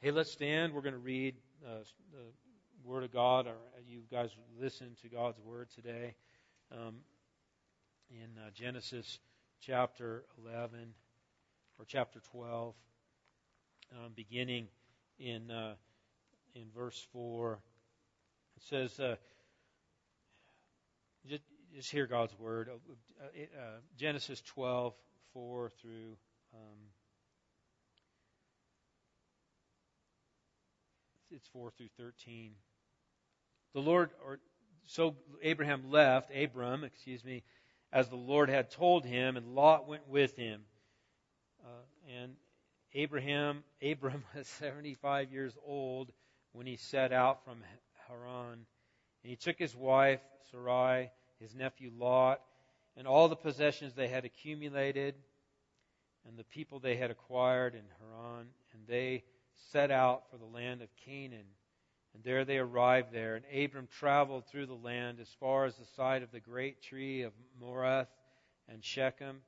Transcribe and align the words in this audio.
Hey, 0.00 0.12
let's 0.12 0.30
stand. 0.30 0.74
We're 0.74 0.82
going 0.82 0.94
to 0.94 1.00
read 1.00 1.34
uh, 1.66 1.82
the 2.12 2.88
Word 2.88 3.02
of 3.02 3.12
God. 3.12 3.48
Or 3.48 3.56
you 3.84 4.02
guys 4.12 4.30
listen 4.60 4.94
to 5.02 5.08
God's 5.08 5.40
Word 5.40 5.70
today. 5.74 6.14
Um, 6.70 6.98
in 8.08 8.28
uh, 8.40 8.50
Genesis 8.54 9.18
chapter 9.60 10.22
11 10.46 10.94
or 11.80 11.84
chapter 11.84 12.20
12, 12.30 12.74
um, 13.90 14.12
beginning 14.14 14.68
in 15.18 15.50
uh, 15.50 15.74
in 16.54 16.66
verse 16.72 17.04
4. 17.12 17.58
It 18.56 18.62
says, 18.62 19.00
uh, 19.00 19.16
just, 21.26 21.42
just 21.74 21.90
hear 21.90 22.06
God's 22.06 22.38
word. 22.38 22.70
Uh, 23.20 23.24
uh, 23.26 23.62
Genesis 23.96 24.40
12, 24.42 24.94
4 25.32 25.72
through 25.82 26.16
um, 26.54 26.78
it's 31.30 31.48
4 31.48 31.70
through 31.76 31.88
13. 31.98 32.52
The 33.74 33.80
Lord, 33.80 34.10
or 34.24 34.38
so 34.86 35.16
Abraham 35.42 35.90
left, 35.90 36.30
Abram, 36.34 36.84
excuse 36.84 37.24
me, 37.24 37.42
as 37.92 38.08
the 38.08 38.16
Lord 38.16 38.48
had 38.48 38.70
told 38.70 39.04
him, 39.04 39.36
and 39.36 39.54
Lot 39.54 39.86
went 39.86 40.08
with 40.08 40.36
him. 40.36 40.62
Uh, 41.62 42.12
and 42.20 42.32
Abraham, 42.94 43.62
Abram 43.82 44.24
was 44.34 44.46
75 44.46 45.32
years 45.32 45.54
old 45.66 46.12
when 46.52 46.66
he 46.66 46.76
set 46.76 47.12
out 47.12 47.44
from 47.44 47.62
Haran. 48.08 48.52
And 49.22 49.30
he 49.30 49.36
took 49.36 49.58
his 49.58 49.76
wife, 49.76 50.20
Sarai, 50.50 51.10
his 51.40 51.54
nephew 51.54 51.90
Lot, 51.96 52.40
and 52.96 53.06
all 53.06 53.28
the 53.28 53.36
possessions 53.36 53.94
they 53.94 54.08
had 54.08 54.24
accumulated, 54.24 55.14
and 56.26 56.36
the 56.38 56.44
people 56.44 56.78
they 56.78 56.96
had 56.96 57.10
acquired 57.10 57.74
in 57.74 57.84
Haran, 58.00 58.48
and 58.72 58.86
they 58.86 59.24
set 59.72 59.90
out 59.90 60.30
for 60.30 60.36
the 60.36 60.44
land 60.44 60.82
of 60.82 60.88
Canaan. 61.04 61.46
And 62.14 62.24
there 62.24 62.44
they 62.44 62.58
arrived 62.58 63.12
there. 63.12 63.36
And 63.36 63.64
Abram 63.64 63.88
traveled 63.98 64.46
through 64.46 64.66
the 64.66 64.74
land 64.74 65.20
as 65.20 65.28
far 65.40 65.66
as 65.66 65.76
the 65.76 65.84
side 65.96 66.22
of 66.22 66.32
the 66.32 66.40
great 66.40 66.82
tree 66.82 67.22
of 67.22 67.32
Morath 67.62 68.08
and 68.68 68.84
Shechem. 68.84 69.40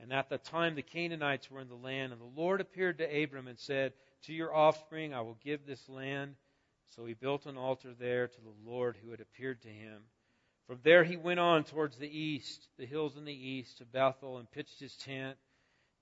And 0.00 0.12
at 0.12 0.28
the 0.28 0.38
time 0.38 0.74
the 0.74 0.82
Canaanites 0.82 1.50
were 1.50 1.60
in 1.60 1.68
the 1.68 1.74
land. 1.74 2.12
And 2.12 2.20
the 2.20 2.40
Lord 2.40 2.60
appeared 2.60 2.98
to 2.98 3.22
Abram 3.22 3.48
and 3.48 3.58
said, 3.58 3.92
To 4.24 4.32
your 4.32 4.54
offspring 4.54 5.14
I 5.14 5.20
will 5.20 5.38
give 5.42 5.66
this 5.66 5.88
land. 5.88 6.34
So 6.94 7.04
he 7.04 7.14
built 7.14 7.46
an 7.46 7.56
altar 7.56 7.94
there 7.98 8.28
to 8.28 8.40
the 8.40 8.70
Lord 8.70 8.96
who 9.02 9.10
had 9.10 9.20
appeared 9.20 9.62
to 9.62 9.68
him. 9.68 10.02
From 10.66 10.80
there 10.82 11.04
he 11.04 11.16
went 11.16 11.40
on 11.40 11.64
towards 11.64 11.96
the 11.96 12.08
east, 12.08 12.68
the 12.78 12.84
hills 12.86 13.16
in 13.16 13.24
the 13.24 13.32
east, 13.32 13.78
to 13.78 13.86
Bethel, 13.86 14.36
and 14.36 14.50
pitched 14.50 14.78
his 14.78 14.94
tent, 14.96 15.38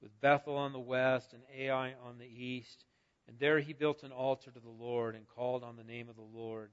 with 0.03 0.21
Bethel 0.21 0.57
on 0.57 0.73
the 0.73 0.81
west 0.81 1.33
and 1.33 1.43
Ai 1.57 1.95
on 2.05 2.19
the 2.19 2.27
east. 2.27 2.85
And 3.29 3.39
there 3.39 3.59
he 3.59 3.73
built 3.73 4.03
an 4.03 4.13
altar 4.13 4.51
to 4.51 4.61
the 4.61 4.69
Lord 4.69 5.15
and 5.15 5.27
called 5.29 5.65
on 5.65 5.77
the 5.77 5.85
name 5.85 6.09
of 6.09 6.17
the 6.17 6.23
Lord. 6.23 6.71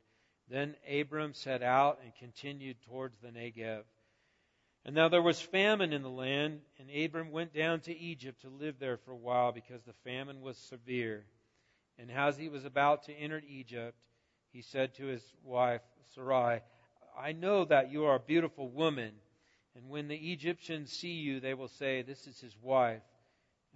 Then 0.49 0.75
Abram 0.89 1.33
set 1.33 1.63
out 1.63 1.99
and 2.03 2.13
continued 2.15 2.77
towards 2.83 3.17
the 3.19 3.29
Negev. 3.29 3.83
And 4.85 4.95
now 4.95 5.07
there 5.07 5.21
was 5.21 5.39
famine 5.39 5.93
in 5.93 6.01
the 6.03 6.09
land, 6.09 6.59
and 6.77 6.89
Abram 6.91 7.31
went 7.31 7.53
down 7.53 7.79
to 7.81 7.97
Egypt 7.97 8.41
to 8.41 8.49
live 8.49 8.79
there 8.79 8.97
for 8.97 9.11
a 9.11 9.17
while 9.17 9.53
because 9.53 9.81
the 9.83 9.93
famine 10.03 10.41
was 10.41 10.57
severe. 10.57 11.25
And 11.97 12.11
as 12.11 12.37
he 12.37 12.49
was 12.49 12.65
about 12.65 13.03
to 13.03 13.13
enter 13.13 13.41
Egypt, 13.47 13.97
he 14.51 14.61
said 14.61 14.93
to 14.95 15.05
his 15.05 15.23
wife 15.43 15.81
Sarai, 16.13 16.59
I 17.17 17.31
know 17.31 17.65
that 17.65 17.91
you 17.91 18.05
are 18.05 18.15
a 18.15 18.19
beautiful 18.19 18.69
woman, 18.69 19.13
and 19.75 19.89
when 19.89 20.07
the 20.07 20.15
Egyptians 20.15 20.91
see 20.91 21.13
you, 21.13 21.39
they 21.39 21.53
will 21.53 21.67
say, 21.67 22.01
This 22.01 22.27
is 22.27 22.39
his 22.39 22.55
wife, 22.61 23.03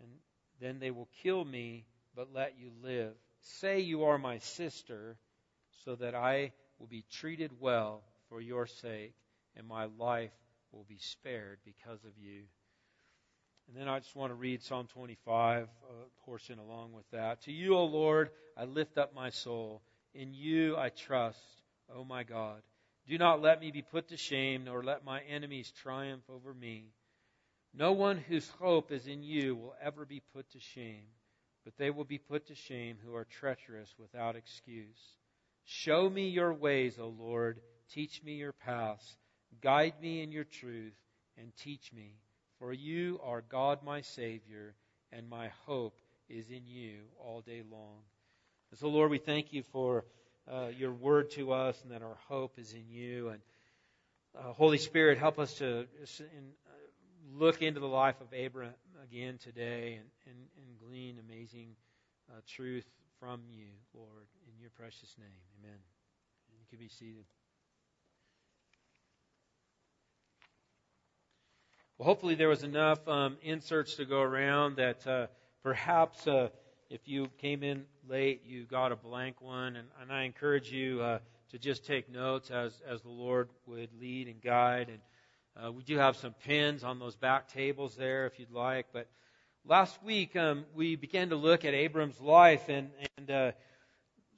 and 0.01 0.11
then 0.59 0.79
they 0.79 0.91
will 0.91 1.09
kill 1.23 1.45
me 1.45 1.85
but 2.17 2.33
let 2.33 2.55
you 2.57 2.71
live. 2.83 3.13
Say 3.41 3.81
you 3.81 4.05
are 4.05 4.17
my 4.17 4.39
sister, 4.39 5.17
so 5.85 5.93
that 5.95 6.15
I 6.15 6.51
will 6.79 6.87
be 6.87 7.05
treated 7.11 7.51
well 7.59 8.01
for 8.27 8.41
your 8.41 8.65
sake, 8.65 9.13
and 9.55 9.67
my 9.67 9.85
life 9.99 10.31
will 10.71 10.85
be 10.89 10.97
spared 10.97 11.59
because 11.63 12.03
of 12.03 12.11
you. 12.19 12.41
And 13.67 13.77
then 13.77 13.87
I 13.87 13.99
just 13.99 14.15
want 14.15 14.31
to 14.31 14.35
read 14.35 14.63
Psalm 14.63 14.87
25, 14.87 15.63
a 15.63 16.25
portion 16.25 16.57
along 16.57 16.93
with 16.93 17.09
that. 17.11 17.43
To 17.43 17.51
you, 17.51 17.75
O 17.75 17.85
Lord, 17.85 18.31
I 18.57 18.65
lift 18.65 18.97
up 18.97 19.13
my 19.13 19.29
soul. 19.29 19.83
In 20.15 20.33
you 20.33 20.75
I 20.75 20.89
trust, 20.89 21.39
O 21.95 22.03
my 22.03 22.23
God. 22.23 22.63
Do 23.07 23.17
not 23.19 23.43
let 23.43 23.61
me 23.61 23.69
be 23.69 23.83
put 23.83 24.07
to 24.07 24.17
shame, 24.17 24.63
nor 24.63 24.83
let 24.83 25.05
my 25.05 25.21
enemies 25.29 25.71
triumph 25.83 26.23
over 26.29 26.53
me. 26.53 26.85
No 27.75 27.91
one 27.91 28.17
whose 28.17 28.49
hope 28.59 28.91
is 28.91 29.05
in 29.05 29.21
you 29.21 29.55
will 29.55 29.75
ever 29.79 30.03
be 30.03 30.23
put 30.33 30.49
to 30.53 30.59
shame 30.59 31.05
but 31.67 31.77
they 31.77 31.89
will 31.89 32.05
be 32.05 32.17
put 32.17 32.47
to 32.47 32.55
shame 32.55 32.95
who 33.05 33.13
are 33.13 33.25
treacherous 33.25 33.93
without 33.99 34.37
excuse. 34.37 35.17
Show 35.65 36.09
me 36.09 36.29
your 36.29 36.53
ways, 36.53 36.97
O 36.97 37.13
Lord. 37.19 37.59
Teach 37.93 38.23
me 38.23 38.35
your 38.35 38.53
paths. 38.53 39.17
Guide 39.61 39.95
me 40.01 40.23
in 40.23 40.31
your 40.31 40.45
truth 40.45 40.95
and 41.37 41.51
teach 41.57 41.91
me. 41.91 42.13
For 42.57 42.71
you 42.71 43.19
are 43.21 43.41
God 43.41 43.83
my 43.83 43.99
Savior, 43.99 44.75
and 45.11 45.29
my 45.29 45.49
hope 45.65 45.99
is 46.29 46.49
in 46.51 46.67
you 46.67 46.99
all 47.19 47.41
day 47.41 47.63
long. 47.69 47.99
And 48.71 48.79
so, 48.79 48.87
Lord, 48.87 49.11
we 49.11 49.17
thank 49.17 49.51
you 49.51 49.63
for 49.73 50.05
uh, 50.49 50.67
your 50.67 50.93
word 50.93 51.31
to 51.31 51.51
us 51.51 51.77
and 51.83 51.91
that 51.91 52.01
our 52.01 52.17
hope 52.29 52.57
is 52.57 52.71
in 52.71 52.85
you. 52.87 53.27
And 53.27 53.41
uh, 54.39 54.53
Holy 54.53 54.77
Spirit, 54.77 55.17
help 55.17 55.37
us 55.37 55.55
to 55.55 55.79
uh, 55.81 55.83
look 57.35 57.61
into 57.61 57.79
the 57.79 57.87
life 57.87 58.19
of 58.21 58.27
Abraham 58.33 58.73
again 59.03 59.37
today 59.37 59.99
and, 59.99 60.09
and, 60.25 60.37
and 60.57 60.79
glean 60.79 61.19
amazing 61.19 61.69
uh, 62.29 62.39
truth 62.47 62.85
from 63.19 63.41
you, 63.49 63.67
Lord, 63.93 64.27
in 64.47 64.59
your 64.59 64.69
precious 64.71 65.15
name. 65.17 65.27
Amen. 65.59 65.77
You 66.51 66.65
can 66.69 66.79
be 66.79 66.89
seated. 66.89 67.25
Well, 71.97 72.05
hopefully 72.05 72.35
there 72.35 72.49
was 72.49 72.63
enough 72.63 73.07
um, 73.07 73.37
inserts 73.41 73.95
to 73.95 74.05
go 74.05 74.21
around 74.21 74.75
that 74.75 75.07
uh, 75.07 75.27
perhaps 75.63 76.27
uh, 76.27 76.49
if 76.89 77.07
you 77.07 77.27
came 77.39 77.63
in 77.63 77.85
late, 78.07 78.43
you 78.45 78.65
got 78.65 78.91
a 78.91 78.95
blank 78.95 79.41
one, 79.41 79.75
and, 79.75 79.87
and 80.01 80.11
I 80.11 80.23
encourage 80.23 80.71
you 80.71 81.01
uh, 81.01 81.19
to 81.49 81.57
just 81.57 81.85
take 81.85 82.09
notes 82.09 82.51
as 82.51 82.81
as 82.87 83.01
the 83.01 83.09
Lord 83.09 83.49
would 83.65 83.89
lead 83.99 84.27
and 84.27 84.41
guide 84.41 84.89
and 84.89 84.99
uh, 85.63 85.71
we 85.71 85.83
do 85.83 85.97
have 85.97 86.15
some 86.17 86.33
pins 86.45 86.83
on 86.83 86.99
those 86.99 87.15
back 87.15 87.47
tables 87.47 87.95
there 87.95 88.25
if 88.27 88.39
you'd 88.39 88.51
like. 88.51 88.87
But 88.93 89.07
last 89.65 90.01
week 90.03 90.35
um, 90.35 90.65
we 90.75 90.95
began 90.95 91.29
to 91.29 91.35
look 91.35 91.65
at 91.65 91.73
Abram's 91.73 92.19
life 92.19 92.69
and, 92.69 92.89
and 93.17 93.31
uh, 93.31 93.51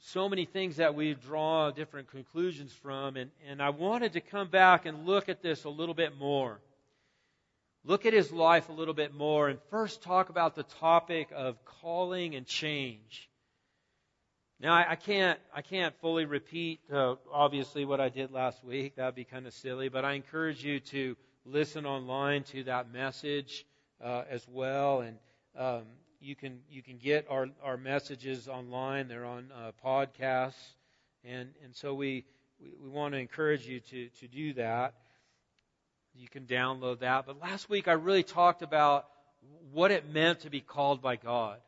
so 0.02 0.30
many 0.30 0.46
things 0.46 0.78
that 0.78 0.96
we 0.96 1.13
draw 1.13 1.72
different 1.72 2.09
conclusions 2.09 2.72
from. 2.72 3.18
And, 3.18 3.31
and 3.50 3.62
I 3.62 3.69
wanted 3.69 4.13
to 4.13 4.22
come 4.22 4.50
back 4.50 4.85
and 4.85 5.06
look 5.06 5.30
at 5.30 5.41
this 5.41 5.66
a 5.66 5.69
little 5.69 5.96
bit 5.96 6.18
more. 6.18 6.59
Look 7.86 8.06
at 8.06 8.13
his 8.13 8.31
life 8.31 8.69
a 8.69 8.74
little 8.74 8.94
bit 8.94 9.13
more 9.13 9.50
and 9.50 9.59
first 9.69 10.01
talk 10.01 10.30
about 10.30 10.56
the 10.56 10.63
topic 10.63 11.30
of 11.36 11.63
calling 11.66 12.36
and 12.36 12.46
change. 12.46 13.28
Now 14.61 14.73
I, 14.73 14.91
I 14.91 14.95
can't 14.95 15.39
I 15.55 15.61
can't 15.61 15.95
fully 16.01 16.25
repeat 16.25 16.81
uh, 16.91 17.15
obviously 17.31 17.85
what 17.85 18.01
I 18.01 18.09
did 18.09 18.31
last 18.31 18.61
week. 18.63 18.97
That'd 18.97 19.15
be 19.15 19.23
kind 19.23 19.47
of 19.47 19.53
silly. 19.53 19.87
But 19.87 20.03
I 20.03 20.13
encourage 20.13 20.63
you 20.63 20.81
to 20.81 21.15
listen 21.45 21.85
online 21.85 22.43
to 22.43 22.65
that 22.65 22.91
message 22.91 23.65
uh, 24.03 24.23
as 24.29 24.45
well, 24.49 24.99
and 24.99 25.17
um, 25.57 25.83
you 26.19 26.35
can 26.35 26.59
you 26.69 26.83
can 26.83 26.97
get 26.97 27.25
our 27.29 27.47
our 27.63 27.77
messages 27.77 28.49
online. 28.49 29.07
They're 29.07 29.25
on 29.25 29.49
uh, 29.55 29.71
podcasts, 29.83 30.75
and 31.23 31.49
and 31.63 31.73
so 31.73 31.93
we, 31.93 32.25
we 32.59 32.71
we 32.83 32.89
want 32.89 33.13
to 33.13 33.17
encourage 33.17 33.65
you 33.65 33.79
to 33.79 34.09
to 34.19 34.27
do 34.27 34.53
that. 34.55 34.93
You 36.13 36.27
can 36.27 36.43
download 36.43 36.99
that. 36.99 37.25
But 37.25 37.39
last 37.39 37.69
week 37.69 37.87
I 37.87 37.93
really 37.93 38.23
talked 38.23 38.61
about 38.61 39.05
what 39.71 39.91
it 39.91 40.09
meant 40.11 40.41
to 40.41 40.49
be 40.49 40.59
called 40.59 41.01
by 41.01 41.15
God 41.15 41.59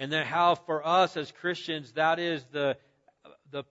and 0.00 0.10
then 0.10 0.24
how 0.24 0.54
for 0.54 0.84
us 0.84 1.14
as 1.18 1.30
Christians 1.30 1.92
that 1.92 2.18
is 2.18 2.42
the 2.52 2.76
the 3.50 3.64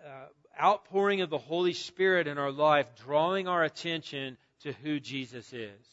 uh, 0.00 0.62
outpouring 0.62 1.22
of 1.22 1.28
the 1.28 1.38
Holy 1.38 1.72
Spirit 1.72 2.28
in 2.28 2.38
our 2.38 2.52
life, 2.52 2.86
drawing 3.04 3.48
our 3.48 3.64
attention 3.64 4.38
to 4.60 4.72
who 4.72 5.00
Jesus 5.00 5.52
is 5.52 5.86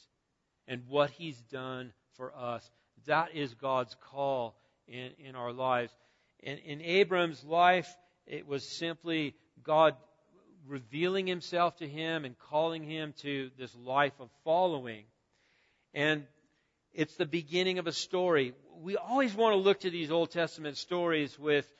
and 0.67 0.83
what 0.87 1.09
He's 1.09 1.39
done 1.51 1.91
for 2.17 2.33
us. 2.35 2.69
That 3.07 3.33
is 3.33 3.55
God's 3.55 3.95
call 4.11 4.55
in, 4.87 5.09
in 5.17 5.35
our 5.35 5.51
lives. 5.51 5.91
And 6.43 6.59
in 6.59 6.81
Abram's 6.81 7.43
life, 7.43 7.93
it 8.27 8.47
was 8.47 8.63
simply 8.63 9.33
God 9.63 9.95
revealing 10.67 11.25
Himself 11.25 11.77
to 11.77 11.87
him 11.87 12.25
and 12.25 12.37
calling 12.37 12.83
him 12.83 13.13
to 13.21 13.49
this 13.57 13.75
life 13.75 14.13
of 14.19 14.29
following. 14.43 15.05
And 15.93 16.25
it's 16.93 17.15
the 17.15 17.25
beginning 17.25 17.79
of 17.79 17.87
a 17.87 17.91
story. 17.91 18.53
We 18.81 18.97
always 18.97 19.33
want 19.35 19.53
to 19.53 19.57
look 19.57 19.81
to 19.81 19.89
these 19.89 20.11
Old 20.11 20.31
Testament 20.31 20.77
stories 20.77 21.37
with 21.37 21.71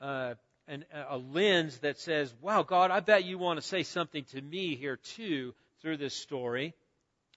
uh, 0.00 0.34
an, 0.68 0.84
a 1.08 1.16
lens 1.16 1.78
that 1.78 1.98
says, 1.98 2.32
wow, 2.40 2.62
God, 2.62 2.90
I 2.90 3.00
bet 3.00 3.24
you 3.24 3.38
want 3.38 3.60
to 3.60 3.66
say 3.66 3.82
something 3.82 4.24
to 4.32 4.40
me 4.40 4.76
here 4.76 4.96
too 4.96 5.54
through 5.82 5.96
this 5.96 6.14
story. 6.14 6.74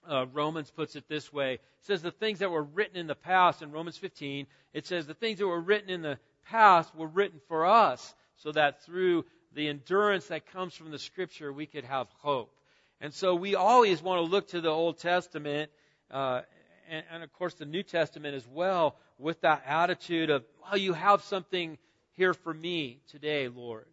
Uh, 0.08 0.26
Romans 0.32 0.70
puts 0.70 0.96
it 0.96 1.04
this 1.08 1.32
way. 1.32 1.54
It 1.54 1.60
says 1.82 2.02
the 2.02 2.10
things 2.10 2.38
that 2.38 2.50
were 2.50 2.62
written 2.62 2.96
in 2.96 3.06
the 3.06 3.14
past 3.14 3.62
in 3.62 3.72
Romans 3.72 3.96
15, 3.96 4.46
it 4.72 4.86
says 4.86 5.06
the 5.06 5.14
things 5.14 5.38
that 5.38 5.46
were 5.46 5.60
written 5.60 5.90
in 5.90 6.02
the 6.02 6.18
past 6.46 6.94
were 6.94 7.06
written 7.06 7.40
for 7.48 7.66
us 7.66 8.14
so 8.36 8.52
that 8.52 8.82
through 8.84 9.24
the 9.54 9.68
endurance 9.68 10.28
that 10.28 10.50
comes 10.52 10.74
from 10.74 10.90
the 10.90 10.98
scripture, 10.98 11.52
we 11.52 11.66
could 11.66 11.84
have 11.84 12.06
hope. 12.20 12.52
And 13.00 13.12
so 13.12 13.34
we 13.34 13.54
always 13.54 14.02
want 14.02 14.18
to 14.18 14.30
look 14.30 14.48
to 14.48 14.60
the 14.60 14.68
Old 14.68 14.98
Testament, 14.98 15.70
uh, 16.10 16.42
and, 16.90 17.04
and, 17.12 17.22
of 17.22 17.32
course 17.32 17.54
the 17.54 17.64
New 17.64 17.82
Testament 17.82 18.34
as 18.34 18.46
well, 18.46 18.96
with 19.18 19.40
that 19.42 19.62
attitude 19.66 20.30
of, 20.30 20.44
well, 20.62 20.76
you 20.76 20.92
have 20.92 21.22
something 21.22 21.78
here 22.12 22.34
for 22.34 22.52
me 22.52 23.00
today, 23.10 23.48
Lord. 23.48 23.86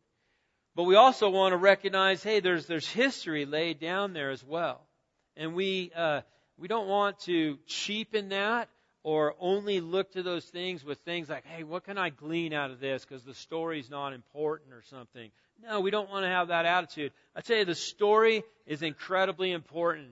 But 0.75 0.83
we 0.83 0.95
also 0.95 1.29
want 1.29 1.53
to 1.53 1.57
recognize, 1.57 2.21
hey, 2.21 2.39
there's, 2.39 2.65
there's 2.65 2.87
history 2.87 3.45
laid 3.45 3.79
down 3.79 4.13
there 4.13 4.31
as 4.31 4.43
well. 4.43 4.81
And 5.35 5.55
we, 5.55 5.91
uh, 5.95 6.21
we 6.57 6.67
don't 6.67 6.87
want 6.87 7.19
to 7.21 7.57
cheapen 7.67 8.29
that 8.29 8.69
or 9.03 9.35
only 9.39 9.79
look 9.79 10.11
to 10.11 10.21
those 10.21 10.43
things 10.45 10.83
with 10.83 10.99
things 10.99 11.29
like, 11.29 11.45
hey, 11.45 11.63
what 11.63 11.85
can 11.85 11.97
I 11.97 12.09
glean 12.09 12.53
out 12.53 12.71
of 12.71 12.79
this 12.79 13.05
because 13.05 13.23
the 13.23 13.33
story's 13.33 13.89
not 13.89 14.13
important 14.13 14.73
or 14.73 14.83
something. 14.89 15.31
No, 15.63 15.79
we 15.79 15.91
don't 15.91 16.09
want 16.09 16.25
to 16.25 16.29
have 16.29 16.49
that 16.49 16.65
attitude. 16.65 17.11
I 17.35 17.41
tell 17.41 17.57
you, 17.57 17.65
the 17.65 17.73
story 17.73 18.43
is 18.65 18.81
incredibly 18.81 19.51
important. 19.51 20.09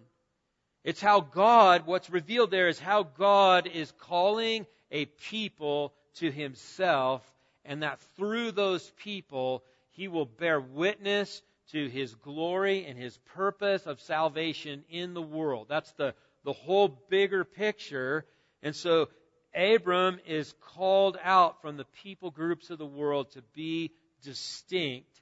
It's 0.85 1.01
how 1.01 1.19
God, 1.19 1.87
what's 1.87 2.11
revealed 2.11 2.51
there 2.51 2.67
is 2.67 2.77
how 2.77 3.01
God 3.01 3.65
is 3.65 3.91
calling 4.01 4.67
a 4.91 5.05
people 5.05 5.93
to 6.17 6.31
himself, 6.31 7.23
and 7.65 7.81
that 7.81 7.99
through 8.15 8.51
those 8.51 8.91
people, 8.97 9.63
he 9.89 10.07
will 10.07 10.27
bear 10.27 10.61
witness 10.61 11.41
to 11.71 11.89
his 11.89 12.13
glory 12.13 12.85
and 12.85 12.99
his 12.99 13.17
purpose 13.33 13.87
of 13.87 13.99
salvation 13.99 14.83
in 14.91 15.15
the 15.15 15.23
world. 15.23 15.65
That's 15.67 15.91
the, 15.93 16.13
the 16.43 16.53
whole 16.53 16.89
bigger 17.09 17.43
picture. 17.43 18.23
And 18.61 18.75
so 18.75 19.09
Abram 19.55 20.19
is 20.27 20.53
called 20.75 21.17
out 21.23 21.63
from 21.63 21.77
the 21.77 21.87
people 22.03 22.29
groups 22.29 22.69
of 22.69 22.77
the 22.77 22.85
world 22.85 23.31
to 23.31 23.41
be 23.55 23.91
distinct 24.21 25.19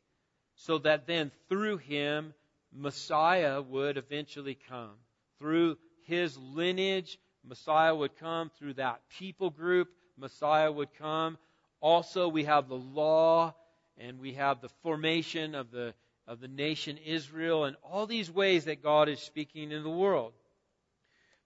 so 0.56 0.80
that 0.80 1.07
then 1.07 1.31
through 1.48 1.77
him, 1.77 2.33
Messiah 2.74 3.62
would 3.62 3.98
eventually 3.98 4.57
come. 4.68 4.98
Through 5.44 5.78
his 6.04 6.38
lineage, 6.38 7.19
Messiah 7.44 7.94
would 7.94 8.16
come. 8.16 8.50
Through 8.57 8.75
that 8.75 9.01
people 9.19 9.50
group, 9.50 9.90
Messiah 10.18 10.72
would 10.72 10.94
come. 10.98 11.38
Also, 11.81 12.30
we 12.30 12.45
have 12.45 12.69
the 12.69 12.78
law 12.78 13.54
and 13.98 14.22
we 14.22 14.36
have 14.36 14.62
the 14.62 14.69
formation 14.84 15.54
of 15.54 15.69
the, 15.69 15.94
of 16.30 16.40
the 16.40 16.48
nation 16.48 16.98
Israel 17.06 17.66
and 17.66 17.75
all 17.84 18.07
these 18.07 18.31
ways 18.31 18.63
that 18.66 18.81
God 18.81 19.10
is 19.10 19.19
speaking 19.19 19.74
in 19.74 19.84
the 19.84 19.90
world. 19.90 20.31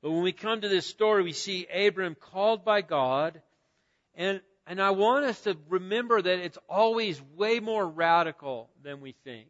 But 0.03 0.11
when 0.11 0.21
we 0.21 0.31
come 0.31 0.61
to 0.61 0.69
this 0.69 0.85
story, 0.85 1.23
we 1.23 1.33
see 1.33 1.65
Abram 1.65 2.13
called 2.13 2.63
by 2.63 2.81
God 2.81 3.41
and 4.13 4.41
and 4.67 4.81
I 4.81 4.91
want 4.91 5.23
us 5.23 5.39
to 5.41 5.57
remember 5.69 6.21
that 6.21 6.39
it's 6.39 6.57
always 6.69 7.19
way 7.35 7.61
more 7.61 7.87
radical 7.87 8.69
than 8.83 8.99
we 8.99 9.15
think. 9.23 9.47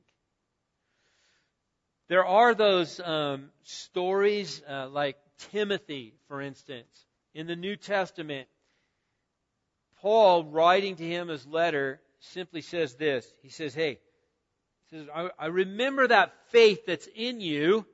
There 2.09 2.25
are 2.25 2.56
those 2.56 3.00
um, 3.00 3.50
stories 3.63 4.62
uh, 4.69 4.88
like 4.89 5.18
Timothy, 5.51 6.13
for 6.27 6.42
instance, 6.42 7.06
in 7.33 7.48
the 7.48 7.56
New 7.56 7.75
Testament. 7.75 8.48
Paul, 10.01 10.45
writing 10.45 10.95
to 10.95 11.04
him 11.04 11.27
his 11.27 11.45
letter, 11.45 12.00
simply 12.19 12.62
says 12.62 12.95
this. 12.95 13.31
He 13.42 13.50
says, 13.50 13.74
Hey, 13.74 14.00
he 14.89 14.98
says, 14.98 15.07
I, 15.13 15.30
I 15.38 15.45
remember 15.48 16.07
that 16.07 16.33
faith 16.50 16.86
that's 16.86 17.07
in 17.15 17.42
you 17.42 17.86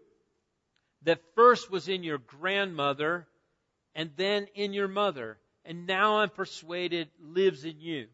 that 1.04 1.22
first 1.36 1.72
was 1.72 1.88
in 1.88 2.04
your 2.04 2.20
grandmother 2.20 3.28
and 3.96 4.12
then 4.16 4.48
in 4.56 4.74
your 4.74 4.88
mother 4.88 5.38
and 5.66 5.88
now 5.88 6.20
I'm 6.20 6.30
persuaded 6.30 7.10
lives 7.20 7.66
in 7.66 7.80
you. 7.80 8.08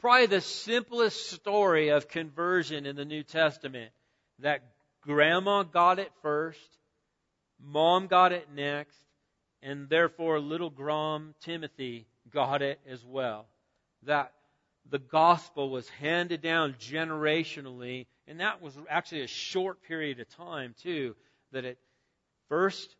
Probably 0.00 0.26
the 0.26 0.40
simplest 0.40 1.30
story 1.30 1.90
of 1.90 2.08
conversion 2.08 2.86
in 2.86 2.96
the 2.96 3.04
New 3.04 3.22
Testament. 3.22 3.92
That 4.40 4.62
grandma 5.04 5.62
got 5.62 5.98
it 5.98 6.12
first, 6.22 6.78
mom 7.60 8.06
got 8.06 8.32
it 8.32 8.48
next, 8.54 8.98
and 9.62 9.88
therefore 9.88 10.40
little 10.40 10.70
Grom 10.70 11.34
Timothy 11.40 12.06
got 12.32 12.62
it 12.62 12.80
as 12.88 13.04
well. 13.04 13.46
That 14.02 14.32
the 14.90 14.98
gospel 14.98 15.70
was 15.70 15.88
handed 15.88 16.42
down 16.42 16.74
generationally, 16.74 18.06
and 18.26 18.40
that 18.40 18.60
was 18.60 18.76
actually 18.88 19.22
a 19.22 19.28
short 19.28 19.82
period 19.82 20.20
of 20.20 20.28
time 20.28 20.74
too, 20.82 21.14
that 21.52 21.64
it 21.64 21.78
first 22.48 22.94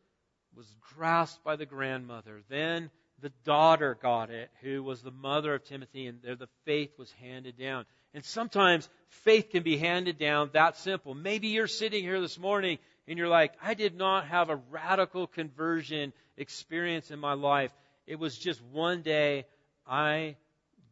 was 0.57 0.67
grasped 0.95 1.43
by 1.45 1.57
the 1.57 1.67
grandmother, 1.67 2.43
then 2.49 2.91
the 3.21 3.33
daughter 3.45 3.97
got 4.01 4.31
it, 4.31 4.51
who 4.63 4.83
was 4.83 5.03
the 5.03 5.11
mother 5.11 5.55
of 5.55 5.65
Timothy, 5.65 6.07
and 6.07 6.21
there 6.23 6.37
the 6.37 6.49
faith 6.65 6.99
was 6.99 7.13
handed 7.13 7.59
down. 7.59 7.87
And 8.15 8.25
sometimes 8.25 8.89
faith 9.09 9.51
can 9.51 9.65
be 9.65 9.77
handed 9.77 10.19
down 10.19 10.51
that 10.53 10.77
simple. 10.77 11.15
Maybe 11.15 11.49
you're 11.49 11.67
sitting 11.67 12.05
here 12.05 12.21
this 12.21 12.39
morning 12.39 12.79
and 13.09 13.19
you're 13.19 13.29
like, 13.29 13.53
I 13.61 13.75
did 13.75 13.97
not 13.97 14.29
have 14.29 14.51
a 14.51 14.61
radical 14.71 15.27
conversion 15.27 16.13
experience 16.37 17.11
in 17.11 17.19
my 17.19 17.35
life. 17.35 17.73
It 18.07 18.19
was 18.19 18.39
just 18.39 18.63
one 18.73 19.03
day 19.03 19.47
I 19.87 20.37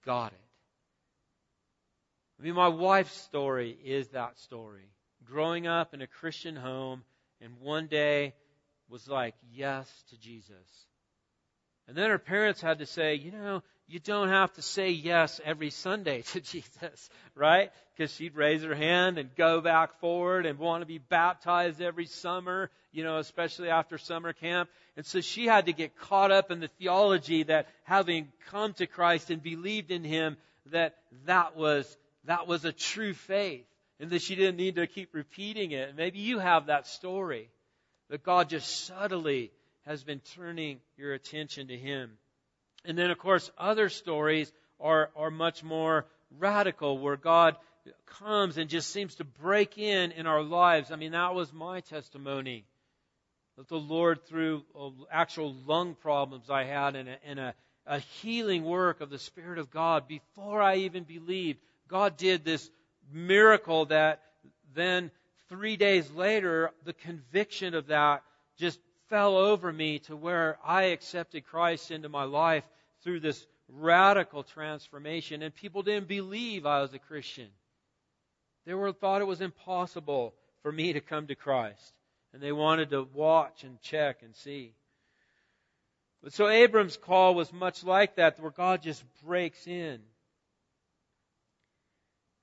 got 0.05 0.33
it. 0.33 0.39
I 2.41 2.43
mean, 2.43 2.55
my 2.55 2.69
wife's 2.69 3.17
story 3.17 3.79
is 3.85 4.09
that 4.09 4.37
story. 4.41 4.91
Growing 5.25 5.69
up 5.69 5.95
in 5.95 6.03
a 6.03 6.09
Christian 6.09 6.57
home 6.57 7.05
and 7.41 7.61
one 7.61 7.87
day 7.87 8.35
was 8.89 9.09
like, 9.09 9.35
yes 9.53 9.89
to 10.11 10.19
Jesus. 10.19 10.87
And 11.87 11.97
then 11.97 12.11
her 12.11 12.19
parents 12.19 12.61
had 12.61 12.81
to 12.81 12.87
say, 12.87 13.15
you 13.15 13.31
know, 13.31 13.63
you 13.93 14.01
don't 14.01 14.31
have 14.31 14.51
to 14.55 14.63
say 14.63 14.91
yes 14.91 15.39
every 15.45 15.69
Sunday 15.69 16.23
to 16.23 16.41
Jesus, 16.41 17.11
right? 17.35 17.71
Because 17.95 18.11
she'd 18.15 18.35
raise 18.35 18.63
her 18.63 18.75
hand 18.75 19.19
and 19.19 19.35
go 19.37 19.61
back 19.61 20.01
forward 20.01 20.47
and 20.47 20.59
want 20.59 20.81
to 20.81 20.87
be 20.87 20.97
baptized 20.97 21.83
every 21.83 22.07
summer, 22.07 22.71
you 22.91 23.05
know, 23.05 23.19
especially 23.19 23.69
after 23.69 23.99
summer 23.99 24.33
camp. 24.33 24.71
And 24.97 25.05
so 25.05 25.21
she 25.21 25.45
had 25.45 25.67
to 25.67 25.75
get 25.75 25.99
caught 25.99 26.31
up 26.31 26.51
in 26.51 26.61
the 26.61 26.69
theology 26.79 27.43
that 27.43 27.69
having 27.85 28.29
come 28.49 28.73
to 28.75 28.87
Christ 28.87 29.31
and 29.31 29.43
believed 29.43 29.91
in 29.91 30.05
Him, 30.05 30.39
that 30.71 30.97
that 31.27 31.55
was, 31.55 31.97
that 32.25 32.47
was 32.47 32.65
a 32.65 32.73
true 32.73 33.13
faith. 33.13 33.67
And 34.01 34.11
that 34.11 34.23
she 34.23 34.37
didn't 34.37 34.57
need 34.57 34.77
to 34.77 34.87
keep 34.87 35.11
repeating 35.13 35.73
it. 35.73 35.91
And 35.91 35.99
maybe 35.99 36.19
you 36.19 36.39
have 36.39 36.67
that 36.67 36.87
story. 36.87 37.51
That 38.09 38.25
God 38.25 38.49
just 38.49 38.87
subtly 38.87 39.53
has 39.87 40.03
been 40.03 40.21
turning 40.35 40.81
your 40.97 41.13
attention 41.13 41.69
to 41.69 41.77
Him. 41.77 42.13
And 42.85 42.99
then, 42.99 43.11
of 43.11 43.19
course, 43.19 43.51
other 43.57 43.89
stories 43.89 44.53
are, 44.81 45.11
are 45.17 45.31
much 45.31 45.63
more 45.63 46.07
radical 46.39 46.99
where 46.99 47.17
God 47.17 47.57
comes 48.07 48.59
and 48.59 48.69
just 48.69 48.91
seems 48.91 49.17
to 49.17 49.25
break 49.25 49.79
in 49.79 50.13
in 50.13 50.27
our 50.27 50.43
lives. 50.43 50.91
I 50.91 50.97
mean, 50.97 51.13
that 51.13 51.35
was 51.35 51.53
my 51.53 51.81
testimony. 51.81 52.65
That 53.57 53.69
the 53.69 53.77
Lord, 53.77 54.25
through 54.27 54.65
uh, 54.79 54.91
actual 55.11 55.55
lung 55.67 55.95
problems 55.95 56.49
I 56.51 56.65
had 56.65 56.97
and, 56.97 57.09
a, 57.09 57.17
and 57.25 57.39
a, 57.39 57.55
a 57.87 57.99
healing 57.99 58.65
work 58.65 59.01
of 59.01 59.11
the 59.11 59.19
Spirit 59.19 59.59
of 59.59 59.71
God 59.71 60.09
before 60.09 60.63
I 60.63 60.77
even 60.77 61.05
believed, 61.05 61.59
God 61.89 62.17
did 62.17 62.45
this 62.45 62.71
miracle 63.13 63.87
that 63.87 64.23
then 64.75 65.11
three 65.49 65.77
days 65.77 66.11
later, 66.13 66.71
the 66.85 66.95
conviction 66.95 67.75
of 67.75 67.89
that 67.89 68.23
just 68.57 68.81
fell 69.13 69.37
over 69.37 69.71
me 69.71 69.99
to 69.99 70.17
where 70.17 70.57
I 70.65 70.85
accepted 70.85 71.45
Christ 71.45 71.91
into 71.91 72.09
my 72.09 72.25
life 72.25 72.65
through 73.05 73.21
this 73.21 73.47
radical 73.69 74.43
transformation, 74.43 75.43
and 75.43 75.55
people 75.55 75.83
didn't 75.83 76.09
believe 76.09 76.65
I 76.65 76.81
was 76.81 76.95
a 76.95 76.99
Christian. 76.99 77.49
They 78.65 78.73
were 78.73 78.91
thought 78.91 79.21
it 79.21 79.27
was 79.27 79.43
impossible 79.43 80.33
for 80.63 80.73
me 80.73 80.95
to 80.95 81.03
come 81.03 81.27
to 81.27 81.35
Christ, 81.35 81.93
and 82.33 82.43
they 82.43 82.53
wanted 82.53 82.89
to 82.89 83.07
watch 83.13 83.65
and 83.65 83.79
check 83.83 84.23
and 84.23 84.35
see. 84.35 84.73
But 86.23 86.33
so 86.33 86.49
Abram's 86.49 86.97
call 86.97 87.35
was 87.35 87.53
much 87.53 87.85
like 87.85 88.17
that, 88.17 88.41
where 88.41 88.51
God 88.51 88.81
just 88.81 89.05
breaks 89.23 89.67
in. 89.67 90.01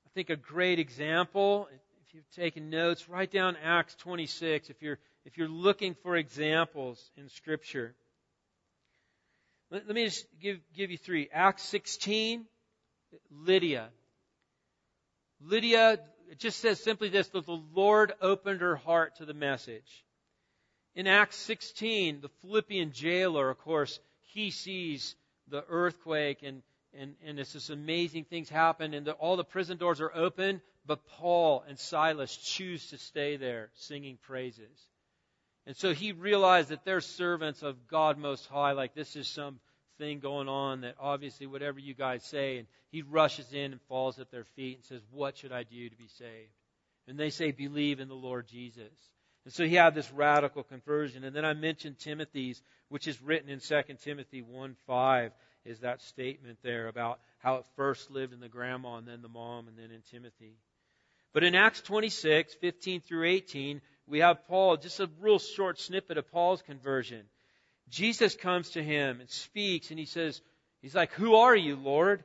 I 0.06 0.10
think 0.14 0.30
a 0.30 0.36
great 0.36 0.78
example, 0.78 1.68
if 2.06 2.14
you've 2.14 2.30
taken 2.36 2.70
notes, 2.70 3.10
write 3.10 3.32
down 3.32 3.58
Acts 3.64 3.96
26. 3.96 4.70
If 4.70 4.84
you're 4.84 5.00
if 5.26 5.38
you're 5.38 5.48
looking 5.48 5.96
for 6.04 6.16
examples 6.16 7.12
in 7.18 7.30
Scripture. 7.30 7.94
Let, 9.72 9.88
let 9.88 9.96
me 9.96 10.06
just 10.06 10.26
give, 10.42 10.60
give 10.76 10.92
you 10.92 10.98
three. 10.98 11.30
Acts 11.32 11.64
16, 11.64 12.46
Lydia. 13.32 13.90
Lydia, 15.42 16.00
it 16.30 16.40
just 16.40 16.60
says 16.60 16.80
simply 16.80 17.10
this, 17.10 17.28
that 17.30 17.46
the 17.46 17.62
Lord 17.74 18.14
opened 18.22 18.62
her 18.62 18.76
heart 18.76 19.18
to 19.18 19.26
the 19.26 19.34
message. 19.34 20.06
In 20.96 21.08
Acts 21.08 21.38
16, 21.38 22.22
the 22.22 22.30
Philippian 22.42 22.92
jailer, 22.92 23.50
of 23.50 23.60
course, 23.60 24.00
he 24.34 24.52
sees 24.52 25.16
the 25.48 25.64
earthquake 25.70 26.44
and, 26.44 26.62
and, 26.94 27.16
and 27.26 27.40
it's 27.40 27.54
just 27.54 27.70
amazing 27.70 28.26
things 28.26 28.50
happen 28.50 28.94
and 28.94 29.06
the, 29.06 29.14
all 29.14 29.38
the 29.38 29.44
prison 29.44 29.78
doors 29.78 30.02
are 30.02 30.14
open, 30.14 30.62
but 30.86 31.06
Paul 31.08 31.64
and 31.68 31.78
Silas 31.78 32.36
choose 32.36 32.90
to 32.90 32.98
stay 32.98 33.38
there 33.38 33.70
singing 33.76 34.18
praises. 34.22 34.90
And 35.66 35.76
so 35.76 35.94
he 35.94 36.12
realized 36.12 36.70
that 36.70 36.84
they're 36.84 37.02
servants 37.02 37.62
of 37.62 37.88
God 37.88 38.18
Most 38.18 38.48
High, 38.48 38.72
like 38.72 38.96
this 38.96 39.16
is 39.16 39.28
some 39.28 39.60
thing 39.98 40.20
going 40.20 40.48
on 40.48 40.82
that 40.82 40.96
obviously 41.00 41.46
whatever 41.46 41.80
you 41.80 41.94
guys 41.94 42.24
say, 42.24 42.58
and 42.58 42.68
he 42.92 43.04
rushes 43.04 43.54
in 43.54 43.74
and 43.74 43.82
falls 43.84 44.20
at 44.20 44.32
their 44.32 44.46
feet 44.56 44.78
and 44.78 44.86
says, 44.86 45.02
What 45.12 45.38
should 45.38 45.52
I 45.52 45.64
do 45.64 45.90
to 45.90 45.96
be 45.96 46.08
saved? 46.08 46.50
And 47.08 47.20
they 47.20 47.30
say, 47.30 47.52
Believe 47.52 48.00
in 48.00 48.08
the 48.08 48.16
Lord 48.16 48.48
Jesus. 48.48 48.94
And 49.46 49.54
so 49.54 49.66
he 49.66 49.76
had 49.76 49.96
this 49.96 50.12
radical 50.12 50.64
conversion. 50.64 51.24
And 51.24 51.36
then 51.36 51.46
I 51.46 51.54
mentioned 51.54 52.00
Timothy's, 52.00 52.62
which 52.90 53.08
is 53.08 53.22
written 53.22 53.50
in 53.50 53.60
2 53.60 53.82
Timothy 54.04 54.42
1 54.42 54.76
5, 54.88 55.32
is 55.66 55.80
that 55.80 56.02
statement 56.02 56.60
there 56.64 56.88
about 56.88 57.20
how 57.40 57.56
it 57.56 57.66
first 57.76 58.10
lived 58.12 58.34
in 58.34 58.40
the 58.40 58.50
grandma 58.50 58.98
and 58.98 59.08
then 59.08 59.22
the 59.22 59.30
mom 59.30 59.68
and 59.68 59.78
then 59.78 59.92
in 59.92 60.02
Timothy. 60.12 60.58
But 61.34 61.44
in 61.44 61.54
Acts 61.54 61.82
26, 61.82 62.56
15 62.56 63.02
through 63.02 63.28
18, 63.28 63.82
we 64.10 64.20
have 64.20 64.48
Paul, 64.48 64.78
just 64.78 65.00
a 65.00 65.10
real 65.22 65.40
short 65.40 65.80
snippet 65.80 66.18
of 66.18 66.32
Paul's 66.32 66.62
conversion. 66.62 67.24
Jesus 67.90 68.36
comes 68.36 68.72
to 68.72 68.84
him 68.84 69.20
and 69.20 69.30
speaks, 69.30 69.90
and 69.92 70.00
he 70.00 70.06
says, 70.06 70.42
He's 70.82 70.96
like, 70.96 71.12
Who 71.14 71.36
are 71.36 71.56
you, 71.56 71.76
Lord? 71.76 72.24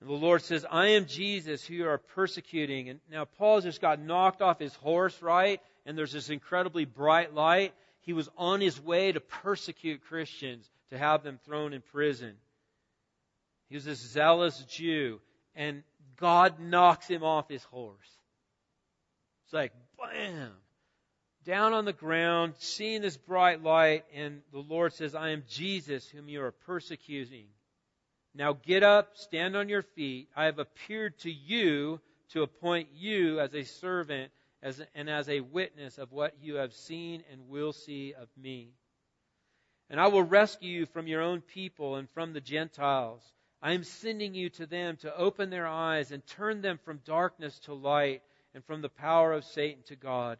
And 0.00 0.08
the 0.08 0.14
Lord 0.14 0.42
says, 0.42 0.66
I 0.68 0.88
am 0.88 1.06
Jesus 1.06 1.64
who 1.64 1.74
you 1.74 1.88
are 1.88 1.98
persecuting. 1.98 2.88
And 2.88 2.98
now 3.10 3.24
Paul 3.24 3.60
just 3.60 3.80
got 3.80 4.00
knocked 4.00 4.42
off 4.42 4.58
his 4.58 4.74
horse, 4.74 5.22
right? 5.22 5.60
And 5.86 5.96
there's 5.96 6.12
this 6.12 6.28
incredibly 6.28 6.84
bright 6.84 7.34
light. 7.34 7.72
He 8.00 8.12
was 8.12 8.28
on 8.36 8.60
his 8.60 8.80
way 8.80 9.12
to 9.12 9.20
persecute 9.20 10.02
Christians, 10.08 10.68
to 10.90 10.98
have 10.98 11.22
them 11.22 11.38
thrown 11.44 11.72
in 11.72 11.82
prison. 11.92 12.34
He 13.68 13.76
was 13.76 13.84
this 13.84 14.00
zealous 14.00 14.58
Jew, 14.64 15.20
and 15.54 15.84
God 16.16 16.58
knocks 16.58 17.06
him 17.06 17.22
off 17.22 17.48
his 17.48 17.62
horse. 17.64 18.10
It's 19.44 19.52
like, 19.52 19.72
bam! 19.96 20.50
Down 21.44 21.72
on 21.72 21.84
the 21.84 21.92
ground, 21.92 22.54
seeing 22.58 23.02
this 23.02 23.16
bright 23.16 23.62
light, 23.62 24.04
and 24.14 24.42
the 24.52 24.60
Lord 24.60 24.92
says, 24.92 25.14
I 25.14 25.30
am 25.30 25.44
Jesus 25.48 26.08
whom 26.08 26.28
you 26.28 26.42
are 26.42 26.52
persecuting. 26.52 27.46
Now 28.34 28.54
get 28.54 28.82
up, 28.82 29.16
stand 29.16 29.56
on 29.56 29.68
your 29.68 29.82
feet. 29.82 30.28
I 30.36 30.46
have 30.46 30.58
appeared 30.58 31.18
to 31.20 31.30
you 31.30 32.00
to 32.30 32.42
appoint 32.42 32.88
you 32.94 33.40
as 33.40 33.54
a 33.54 33.64
servant 33.64 34.32
as, 34.62 34.80
and 34.94 35.10
as 35.10 35.28
a 35.28 35.40
witness 35.40 35.98
of 35.98 36.12
what 36.12 36.34
you 36.40 36.56
have 36.56 36.72
seen 36.72 37.24
and 37.30 37.48
will 37.48 37.72
see 37.72 38.14
of 38.14 38.28
me. 38.40 38.70
And 39.90 40.00
I 40.00 40.06
will 40.06 40.22
rescue 40.22 40.70
you 40.70 40.86
from 40.86 41.06
your 41.06 41.20
own 41.20 41.42
people 41.42 41.96
and 41.96 42.08
from 42.10 42.32
the 42.32 42.40
Gentiles. 42.40 43.22
I 43.60 43.72
am 43.72 43.84
sending 43.84 44.34
you 44.34 44.48
to 44.50 44.66
them 44.66 44.96
to 44.98 45.14
open 45.14 45.50
their 45.50 45.66
eyes 45.66 46.10
and 46.10 46.26
turn 46.26 46.62
them 46.62 46.78
from 46.84 47.00
darkness 47.04 47.58
to 47.60 47.74
light 47.74 48.22
and 48.54 48.64
from 48.64 48.80
the 48.80 48.88
power 48.88 49.32
of 49.32 49.44
Satan 49.44 49.82
to 49.88 49.96
God 49.96 50.38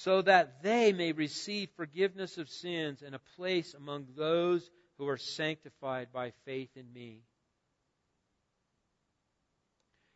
so 0.00 0.22
that 0.22 0.62
they 0.62 0.90
may 0.92 1.12
receive 1.12 1.68
forgiveness 1.76 2.38
of 2.38 2.48
sins 2.48 3.02
and 3.02 3.14
a 3.14 3.20
place 3.36 3.74
among 3.74 4.06
those 4.16 4.70
who 4.96 5.06
are 5.06 5.18
sanctified 5.18 6.08
by 6.12 6.32
faith 6.46 6.70
in 6.76 6.90
me. 6.94 7.20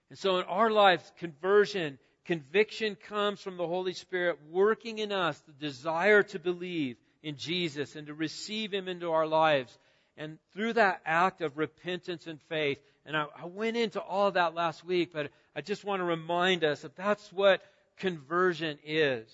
And 0.09 0.18
so 0.18 0.38
in 0.38 0.45
our 0.47 0.71
lives, 0.71 1.12
conversion, 1.18 1.99
conviction 2.25 2.97
comes 3.09 3.40
from 3.40 3.59
the 3.59 3.66
Holy 3.66 3.92
Spirit 3.92 4.38
working 4.50 4.99
in 4.99 5.12
us 5.12 5.38
the 5.40 5.52
desire 5.52 6.23
to 6.23 6.38
believe 6.38 6.97
in 7.23 7.37
Jesus 7.37 7.97
and 7.97 8.06
to 8.06 8.14
receive 8.14 8.73
Him 8.73 8.88
into 8.88 9.12
our 9.12 9.26
lives. 9.26 9.76
And 10.16 10.38
through 10.54 10.75
that 10.75 11.02
act 11.04 11.42
of 11.42 11.59
repentance 11.59 12.26
and 12.26 12.40
faith, 12.49 12.78
and 13.04 13.14
I, 13.14 13.26
I 13.42 13.45
went 13.45 13.76
into 13.76 14.00
all 14.00 14.30
that 14.30 14.54
last 14.54 14.87
week, 14.87 15.12
but 15.12 15.30
I 15.54 15.61
just 15.61 15.85
want 15.85 16.00
to 16.00 16.04
remind 16.04 16.64
us 16.64 16.80
that 16.80 16.97
that's 16.97 17.30
what 17.30 17.61
conversion 17.99 18.78
is 18.83 19.28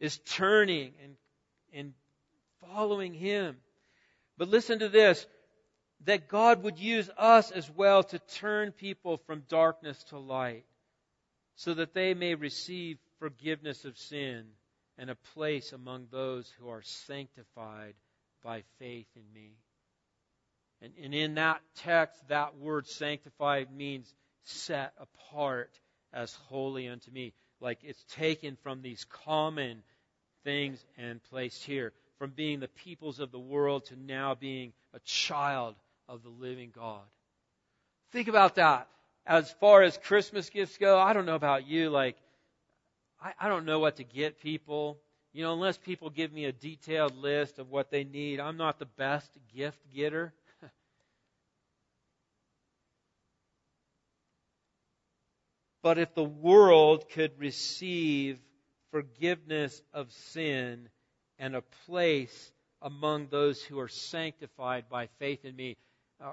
is 0.00 0.18
turning 0.18 0.92
and, 1.02 1.16
and 1.72 1.92
following 2.60 3.14
Him. 3.14 3.56
But 4.36 4.48
listen 4.48 4.80
to 4.80 4.88
this 4.88 5.26
that 6.04 6.28
God 6.28 6.62
would 6.62 6.78
use 6.78 7.08
us 7.16 7.50
as 7.50 7.70
well 7.70 8.02
to 8.02 8.18
turn 8.18 8.72
people 8.72 9.16
from 9.26 9.44
darkness 9.48 10.02
to 10.04 10.18
light 10.18 10.64
so 11.56 11.74
that 11.74 11.94
they 11.94 12.14
may 12.14 12.34
receive 12.34 12.98
forgiveness 13.18 13.84
of 13.84 13.96
sin 13.96 14.44
and 14.98 15.08
a 15.08 15.16
place 15.34 15.72
among 15.72 16.08
those 16.10 16.52
who 16.58 16.68
are 16.68 16.82
sanctified 16.82 17.94
by 18.42 18.62
faith 18.78 19.06
in 19.16 19.22
me. 19.32 19.52
And, 20.82 20.92
and 21.02 21.14
in 21.14 21.34
that 21.34 21.62
text, 21.76 22.28
that 22.28 22.58
word 22.58 22.86
sanctified 22.86 23.74
means 23.74 24.12
set 24.42 24.92
apart 24.98 25.70
as 26.12 26.34
holy 26.48 26.88
unto 26.88 27.10
me. 27.10 27.32
Like 27.64 27.78
it's 27.82 28.04
taken 28.14 28.58
from 28.62 28.82
these 28.82 29.06
common 29.24 29.82
things 30.44 30.84
and 30.98 31.20
placed 31.30 31.64
here. 31.64 31.94
From 32.18 32.30
being 32.30 32.60
the 32.60 32.68
peoples 32.68 33.18
of 33.20 33.32
the 33.32 33.38
world 33.38 33.86
to 33.86 33.96
now 33.96 34.34
being 34.34 34.74
a 34.92 35.00
child 35.00 35.74
of 36.06 36.22
the 36.22 36.28
living 36.28 36.70
God. 36.76 37.00
Think 38.12 38.28
about 38.28 38.56
that. 38.56 38.86
As 39.26 39.50
far 39.52 39.82
as 39.82 39.98
Christmas 40.04 40.50
gifts 40.50 40.76
go, 40.76 40.98
I 40.98 41.14
don't 41.14 41.24
know 41.24 41.34
about 41.34 41.66
you, 41.66 41.88
like, 41.88 42.16
I, 43.20 43.32
I 43.40 43.48
don't 43.48 43.64
know 43.64 43.78
what 43.78 43.96
to 43.96 44.04
get 44.04 44.42
people. 44.42 44.98
You 45.32 45.42
know, 45.42 45.54
unless 45.54 45.78
people 45.78 46.10
give 46.10 46.32
me 46.32 46.44
a 46.44 46.52
detailed 46.52 47.16
list 47.16 47.58
of 47.58 47.70
what 47.70 47.90
they 47.90 48.04
need, 48.04 48.38
I'm 48.40 48.58
not 48.58 48.78
the 48.78 48.86
best 48.86 49.30
gift 49.56 49.78
getter. 49.96 50.34
But 55.84 55.98
if 55.98 56.14
the 56.14 56.24
world 56.24 57.10
could 57.10 57.38
receive 57.38 58.38
forgiveness 58.90 59.82
of 59.92 60.10
sin 60.10 60.88
and 61.38 61.54
a 61.54 61.60
place 61.86 62.52
among 62.80 63.26
those 63.28 63.62
who 63.62 63.78
are 63.78 63.88
sanctified 63.88 64.86
by 64.88 65.08
faith 65.18 65.44
in 65.44 65.54
me. 65.54 65.76
Uh, 66.24 66.32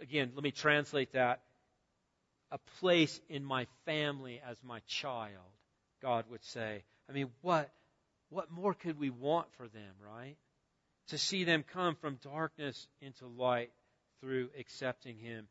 again, 0.00 0.32
let 0.34 0.42
me 0.42 0.50
translate 0.50 1.12
that. 1.12 1.42
A 2.52 2.58
place 2.80 3.20
in 3.28 3.44
my 3.44 3.66
family 3.84 4.40
as 4.48 4.56
my 4.64 4.80
child, 4.86 5.52
God 6.00 6.24
would 6.30 6.44
say. 6.44 6.84
I 7.10 7.12
mean, 7.12 7.28
what, 7.42 7.70
what 8.30 8.50
more 8.50 8.72
could 8.72 8.98
we 8.98 9.10
want 9.10 9.46
for 9.58 9.68
them, 9.68 9.92
right? 10.02 10.36
To 11.08 11.18
see 11.18 11.44
them 11.44 11.64
come 11.70 11.96
from 11.96 12.18
darkness 12.22 12.88
into 13.02 13.26
light 13.26 13.72
through 14.22 14.48
accepting 14.58 15.18
Him. 15.18 15.48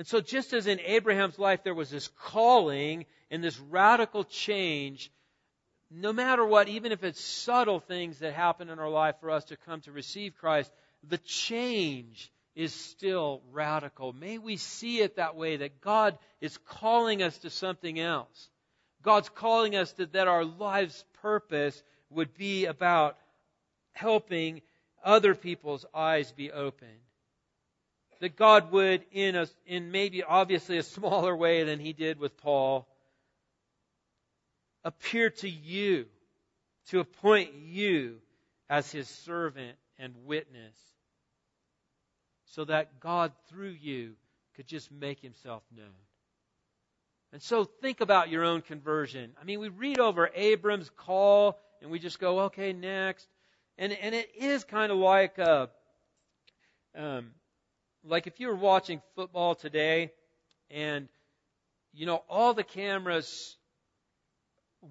And 0.00 0.06
so, 0.06 0.22
just 0.22 0.54
as 0.54 0.66
in 0.66 0.80
Abraham's 0.80 1.38
life 1.38 1.62
there 1.62 1.74
was 1.74 1.90
this 1.90 2.08
calling 2.22 3.04
and 3.30 3.44
this 3.44 3.60
radical 3.60 4.24
change, 4.24 5.12
no 5.90 6.10
matter 6.10 6.42
what, 6.42 6.68
even 6.68 6.90
if 6.90 7.04
it's 7.04 7.20
subtle 7.20 7.80
things 7.80 8.20
that 8.20 8.32
happen 8.32 8.70
in 8.70 8.78
our 8.78 8.88
life 8.88 9.16
for 9.20 9.30
us 9.30 9.44
to 9.44 9.58
come 9.58 9.82
to 9.82 9.92
receive 9.92 10.38
Christ, 10.40 10.72
the 11.06 11.18
change 11.18 12.32
is 12.54 12.72
still 12.72 13.42
radical. 13.52 14.14
May 14.14 14.38
we 14.38 14.56
see 14.56 15.00
it 15.02 15.16
that 15.16 15.36
way, 15.36 15.58
that 15.58 15.82
God 15.82 16.16
is 16.40 16.56
calling 16.66 17.22
us 17.22 17.36
to 17.40 17.50
something 17.50 18.00
else. 18.00 18.48
God's 19.02 19.28
calling 19.28 19.76
us 19.76 19.92
to, 19.92 20.06
that 20.06 20.28
our 20.28 20.46
life's 20.46 21.04
purpose 21.20 21.82
would 22.08 22.32
be 22.38 22.64
about 22.64 23.18
helping 23.92 24.62
other 25.04 25.34
people's 25.34 25.84
eyes 25.92 26.32
be 26.32 26.50
opened 26.50 27.00
that 28.20 28.36
God 28.36 28.70
would, 28.72 29.04
in 29.12 29.34
a, 29.34 29.48
in 29.66 29.90
maybe 29.90 30.22
obviously 30.22 30.78
a 30.78 30.82
smaller 30.82 31.34
way 31.34 31.64
than 31.64 31.80
He 31.80 31.92
did 31.92 32.18
with 32.18 32.36
Paul, 32.36 32.86
appear 34.84 35.30
to 35.30 35.48
you, 35.48 36.06
to 36.88 37.00
appoint 37.00 37.54
you 37.54 38.16
as 38.68 38.90
His 38.92 39.08
servant 39.08 39.76
and 39.98 40.14
witness, 40.24 40.76
so 42.46 42.64
that 42.64 43.00
God 43.00 43.32
through 43.48 43.76
you 43.80 44.12
could 44.54 44.66
just 44.66 44.92
make 44.92 45.20
Himself 45.20 45.62
known. 45.74 45.86
And 47.32 47.40
so 47.40 47.64
think 47.64 48.00
about 48.00 48.28
your 48.28 48.44
own 48.44 48.60
conversion. 48.60 49.32
I 49.40 49.44
mean, 49.44 49.60
we 49.60 49.68
read 49.68 50.00
over 50.00 50.30
Abram's 50.34 50.90
call 50.90 51.58
and 51.80 51.90
we 51.90 51.98
just 51.98 52.18
go, 52.18 52.40
okay, 52.40 52.72
next. 52.72 53.26
And, 53.78 53.92
and 53.92 54.14
it 54.14 54.30
is 54.36 54.64
kind 54.64 54.90
of 54.90 54.98
like 54.98 55.38
a, 55.38 55.70
um, 56.96 57.30
like 58.04 58.26
if 58.26 58.40
you 58.40 58.48
were 58.48 58.56
watching 58.56 59.00
football 59.14 59.54
today 59.54 60.12
and 60.70 61.08
you 61.92 62.06
know 62.06 62.22
all 62.28 62.54
the 62.54 62.64
cameras 62.64 63.56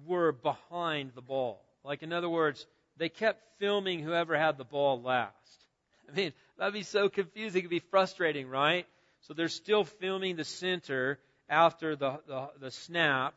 were 0.06 0.32
behind 0.32 1.12
the 1.14 1.22
ball. 1.22 1.60
Like 1.84 2.02
in 2.02 2.12
other 2.12 2.28
words 2.28 2.66
they 2.96 3.08
kept 3.08 3.42
filming 3.58 4.00
whoever 4.00 4.36
had 4.36 4.58
the 4.58 4.64
ball 4.64 5.00
last. 5.00 5.34
I 6.12 6.16
mean 6.16 6.32
that'd 6.58 6.74
be 6.74 6.82
so 6.82 7.08
confusing. 7.08 7.60
It'd 7.60 7.70
be 7.70 7.80
frustrating 7.80 8.48
right? 8.48 8.86
So 9.22 9.34
they're 9.34 9.48
still 9.48 9.84
filming 9.84 10.36
the 10.36 10.44
center 10.44 11.18
after 11.48 11.96
the 11.96 12.20
the, 12.26 12.48
the 12.60 12.70
snap. 12.70 13.34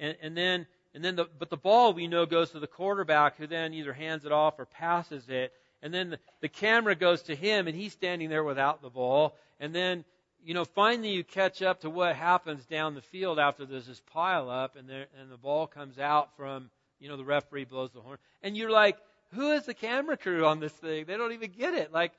And, 0.00 0.16
and 0.22 0.36
then 0.36 0.66
and 0.94 1.04
then 1.04 1.16
the, 1.16 1.26
but 1.38 1.50
the 1.50 1.56
ball 1.56 1.92
we 1.92 2.06
know 2.06 2.26
goes 2.26 2.50
to 2.50 2.60
the 2.60 2.66
quarterback 2.66 3.36
who 3.36 3.46
then 3.46 3.74
either 3.74 3.92
hands 3.92 4.24
it 4.24 4.32
off 4.32 4.58
or 4.58 4.66
passes 4.66 5.28
it 5.28 5.52
and 5.84 5.92
then 5.92 6.08
the, 6.08 6.18
the 6.40 6.48
camera 6.48 6.94
goes 6.94 7.20
to 7.24 7.36
him 7.36 7.68
and 7.68 7.76
he's 7.76 7.92
standing 7.92 8.30
there 8.30 8.42
without 8.42 8.80
the 8.80 8.88
ball. 8.88 9.36
And 9.60 9.74
then, 9.74 10.06
you 10.42 10.54
know, 10.54 10.64
finally 10.64 11.10
you 11.10 11.22
catch 11.22 11.60
up 11.60 11.82
to 11.82 11.90
what 11.90 12.16
happens 12.16 12.64
down 12.64 12.94
the 12.94 13.02
field 13.02 13.38
after 13.38 13.66
there's 13.66 13.86
this 13.86 14.00
pile 14.12 14.48
up 14.48 14.76
and, 14.76 14.88
there, 14.88 15.08
and 15.20 15.30
the 15.30 15.36
ball 15.36 15.66
comes 15.66 15.98
out 15.98 16.34
from, 16.38 16.70
you 17.00 17.08
know, 17.10 17.18
the 17.18 17.24
referee 17.24 17.66
blows 17.66 17.90
the 17.92 18.00
horn. 18.00 18.16
And 18.42 18.56
you're 18.56 18.70
like, 18.70 18.96
who 19.34 19.52
is 19.52 19.66
the 19.66 19.74
camera 19.74 20.16
crew 20.16 20.46
on 20.46 20.58
this 20.58 20.72
thing? 20.72 21.04
They 21.04 21.18
don't 21.18 21.32
even 21.32 21.50
get 21.50 21.74
it. 21.74 21.92
Like, 21.92 22.12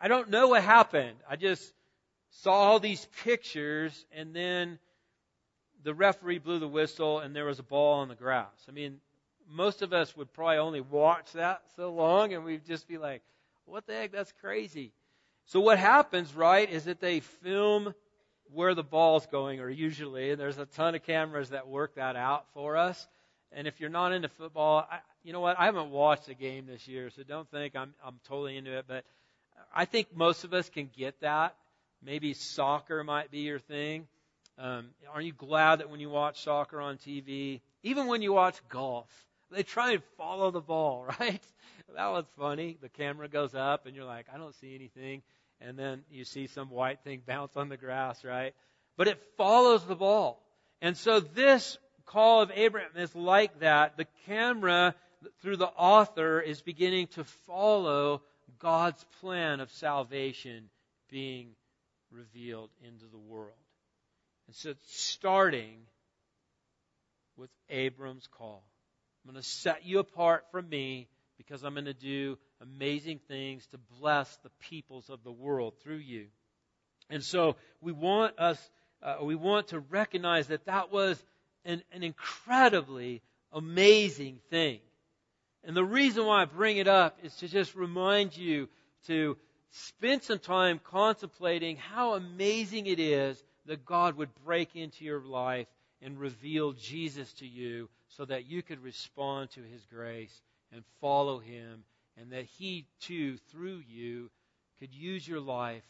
I 0.00 0.06
don't 0.06 0.30
know 0.30 0.46
what 0.46 0.62
happened. 0.62 1.16
I 1.28 1.34
just 1.34 1.68
saw 2.30 2.52
all 2.52 2.78
these 2.78 3.08
pictures 3.24 4.06
and 4.12 4.32
then 4.36 4.78
the 5.82 5.94
referee 5.94 6.38
blew 6.38 6.60
the 6.60 6.68
whistle 6.68 7.18
and 7.18 7.34
there 7.34 7.46
was 7.46 7.58
a 7.58 7.64
ball 7.64 7.94
on 8.02 8.08
the 8.08 8.14
grass. 8.14 8.54
I 8.68 8.70
mean, 8.70 9.00
most 9.50 9.82
of 9.82 9.92
us 9.92 10.16
would 10.16 10.32
probably 10.32 10.58
only 10.58 10.80
watch 10.80 11.32
that 11.32 11.62
so 11.76 11.92
long 11.92 12.32
and 12.32 12.44
we'd 12.44 12.66
just 12.66 12.86
be 12.88 12.98
like, 12.98 13.22
what 13.64 13.86
the 13.86 13.92
heck? 13.92 14.12
That's 14.12 14.32
crazy. 14.40 14.92
So 15.46 15.60
what 15.60 15.78
happens, 15.78 16.34
right, 16.34 16.70
is 16.70 16.84
that 16.84 17.00
they 17.00 17.20
film 17.20 17.94
where 18.52 18.74
the 18.74 18.82
ball's 18.82 19.26
going, 19.26 19.60
or 19.60 19.68
usually, 19.68 20.30
and 20.30 20.40
there's 20.40 20.58
a 20.58 20.66
ton 20.66 20.94
of 20.94 21.04
cameras 21.04 21.50
that 21.50 21.68
work 21.68 21.94
that 21.94 22.16
out 22.16 22.46
for 22.52 22.76
us. 22.76 23.06
And 23.52 23.66
if 23.66 23.80
you're 23.80 23.90
not 23.90 24.12
into 24.12 24.28
football, 24.28 24.86
I, 24.90 24.98
you 25.22 25.32
know 25.32 25.40
what? 25.40 25.58
I 25.58 25.66
haven't 25.66 25.90
watched 25.90 26.28
a 26.28 26.34
game 26.34 26.66
this 26.66 26.86
year, 26.86 27.10
so 27.10 27.22
don't 27.22 27.50
think 27.50 27.76
I'm 27.76 27.94
I'm 28.04 28.20
totally 28.28 28.56
into 28.56 28.76
it. 28.76 28.84
But 28.86 29.04
I 29.74 29.84
think 29.84 30.14
most 30.14 30.44
of 30.44 30.54
us 30.54 30.68
can 30.68 30.88
get 30.96 31.20
that. 31.20 31.54
Maybe 32.02 32.32
soccer 32.32 33.02
might 33.04 33.30
be 33.30 33.40
your 33.40 33.58
thing. 33.58 34.06
Um, 34.58 34.88
aren't 35.12 35.26
you 35.26 35.32
glad 35.32 35.80
that 35.80 35.90
when 35.90 36.00
you 36.00 36.10
watch 36.10 36.42
soccer 36.44 36.80
on 36.80 36.98
TV, 36.98 37.60
even 37.82 38.06
when 38.06 38.22
you 38.22 38.32
watch 38.32 38.56
golf, 38.68 39.08
they 39.50 39.62
try 39.62 39.92
and 39.92 40.02
follow 40.16 40.50
the 40.50 40.60
ball, 40.60 41.06
right? 41.20 41.42
That 41.94 42.12
was 42.12 42.24
funny. 42.38 42.78
The 42.80 42.88
camera 42.88 43.28
goes 43.28 43.54
up, 43.54 43.86
and 43.86 43.94
you're 43.94 44.04
like, 44.04 44.26
I 44.32 44.38
don't 44.38 44.54
see 44.56 44.74
anything. 44.74 45.22
And 45.60 45.78
then 45.78 46.02
you 46.10 46.24
see 46.24 46.46
some 46.46 46.70
white 46.70 47.00
thing 47.04 47.22
bounce 47.26 47.56
on 47.56 47.68
the 47.68 47.76
grass, 47.76 48.24
right? 48.24 48.54
But 48.96 49.08
it 49.08 49.20
follows 49.36 49.84
the 49.84 49.96
ball. 49.96 50.42
And 50.80 50.96
so 50.96 51.20
this 51.20 51.78
call 52.06 52.42
of 52.42 52.50
Abraham 52.54 52.90
is 52.96 53.14
like 53.14 53.60
that. 53.60 53.96
The 53.96 54.06
camera, 54.26 54.94
through 55.42 55.56
the 55.56 55.66
author, 55.66 56.40
is 56.40 56.62
beginning 56.62 57.08
to 57.08 57.24
follow 57.46 58.22
God's 58.58 59.04
plan 59.20 59.60
of 59.60 59.70
salvation 59.70 60.70
being 61.10 61.50
revealed 62.10 62.70
into 62.86 63.06
the 63.06 63.18
world. 63.18 63.52
And 64.46 64.56
so 64.56 64.70
it's 64.70 65.00
starting 65.00 65.78
with 67.36 67.50
Abram's 67.68 68.26
call. 68.26 68.64
I'm 69.24 69.32
going 69.32 69.42
to 69.42 69.48
set 69.48 69.84
you 69.84 69.98
apart 69.98 70.46
from 70.50 70.68
me 70.68 71.08
because 71.36 71.62
I'm 71.62 71.74
going 71.74 71.86
to 71.86 71.94
do 71.94 72.38
amazing 72.60 73.20
things 73.28 73.66
to 73.68 73.78
bless 73.98 74.34
the 74.38 74.50
peoples 74.60 75.10
of 75.10 75.22
the 75.24 75.32
world 75.32 75.74
through 75.82 75.96
you. 75.96 76.26
And 77.08 77.22
so 77.22 77.56
we 77.80 77.92
want 77.92 78.38
us, 78.38 78.58
uh, 79.02 79.16
we 79.22 79.34
want 79.34 79.68
to 79.68 79.80
recognize 79.80 80.48
that 80.48 80.66
that 80.66 80.92
was 80.92 81.22
an, 81.64 81.82
an 81.92 82.02
incredibly 82.02 83.22
amazing 83.52 84.38
thing. 84.50 84.80
And 85.64 85.76
the 85.76 85.84
reason 85.84 86.24
why 86.24 86.42
I 86.42 86.44
bring 86.46 86.78
it 86.78 86.88
up 86.88 87.18
is 87.22 87.34
to 87.36 87.48
just 87.48 87.74
remind 87.74 88.36
you 88.36 88.68
to 89.06 89.36
spend 89.70 90.22
some 90.22 90.38
time 90.38 90.80
contemplating 90.82 91.76
how 91.76 92.14
amazing 92.14 92.86
it 92.86 92.98
is 92.98 93.42
that 93.66 93.84
God 93.84 94.16
would 94.16 94.30
break 94.44 94.74
into 94.74 95.04
your 95.04 95.20
life 95.20 95.66
and 96.02 96.18
reveal 96.18 96.72
Jesus 96.72 97.32
to 97.34 97.46
you 97.46 97.88
so 98.10 98.24
that 98.24 98.46
you 98.46 98.62
could 98.62 98.82
respond 98.82 99.50
to 99.50 99.60
his 99.62 99.86
grace 99.86 100.42
and 100.72 100.82
follow 101.00 101.38
him 101.38 101.84
and 102.20 102.32
that 102.32 102.44
he 102.44 102.86
too 103.00 103.36
through 103.50 103.82
you 103.88 104.30
could 104.78 104.94
use 104.94 105.26
your 105.26 105.40
life 105.40 105.84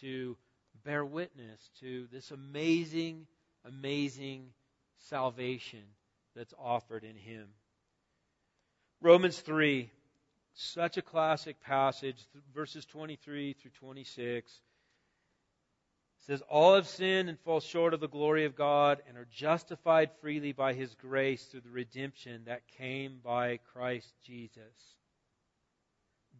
to 0.00 0.36
bear 0.84 1.04
witness 1.04 1.70
to 1.80 2.06
this 2.12 2.30
amazing 2.30 3.26
amazing 3.66 4.46
salvation 4.98 5.82
that's 6.34 6.54
offered 6.58 7.04
in 7.04 7.16
him. 7.16 7.48
Romans 9.00 9.40
3 9.40 9.90
such 10.54 10.96
a 10.96 11.02
classic 11.02 11.60
passage 11.60 12.26
verses 12.54 12.84
23 12.84 13.52
through 13.54 13.70
26 13.70 14.60
says, 16.20 16.42
All 16.48 16.74
have 16.74 16.86
sinned 16.86 17.28
and 17.28 17.38
fall 17.40 17.60
short 17.60 17.94
of 17.94 18.00
the 18.00 18.08
glory 18.08 18.44
of 18.44 18.56
God 18.56 19.02
and 19.08 19.16
are 19.16 19.28
justified 19.30 20.10
freely 20.20 20.52
by 20.52 20.74
his 20.74 20.94
grace 20.94 21.44
through 21.44 21.62
the 21.62 21.70
redemption 21.70 22.42
that 22.46 22.68
came 22.78 23.20
by 23.24 23.58
Christ 23.72 24.12
Jesus. 24.24 24.96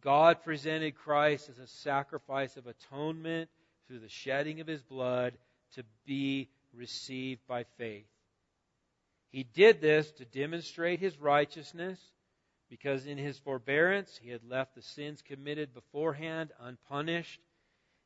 God 0.01 0.43
presented 0.43 0.95
Christ 0.95 1.49
as 1.49 1.59
a 1.59 1.67
sacrifice 1.67 2.57
of 2.57 2.67
atonement 2.67 3.51
through 3.87 4.01
the 4.01 4.09
shedding 4.09 4.61
of 4.61 4.67
his 4.67 4.83
blood 4.83 5.35
to 5.75 5.85
be 6.07 6.49
received 6.75 7.41
by 7.47 7.65
faith. 7.77 8.07
He 9.31 9.45
did 9.45 9.81
this 9.81 10.11
to 10.13 10.25
demonstrate 10.25 11.01
his 11.01 11.19
righteousness 11.19 11.99
because 12.69 13.07
in 13.07 13.19
his 13.19 13.39
forbearance 13.39 14.19
he 14.23 14.31
had 14.31 14.45
left 14.49 14.75
the 14.75 14.83
sins 14.83 15.23
committed 15.23 15.75
beforehand 15.75 16.51
unpunished 16.61 17.41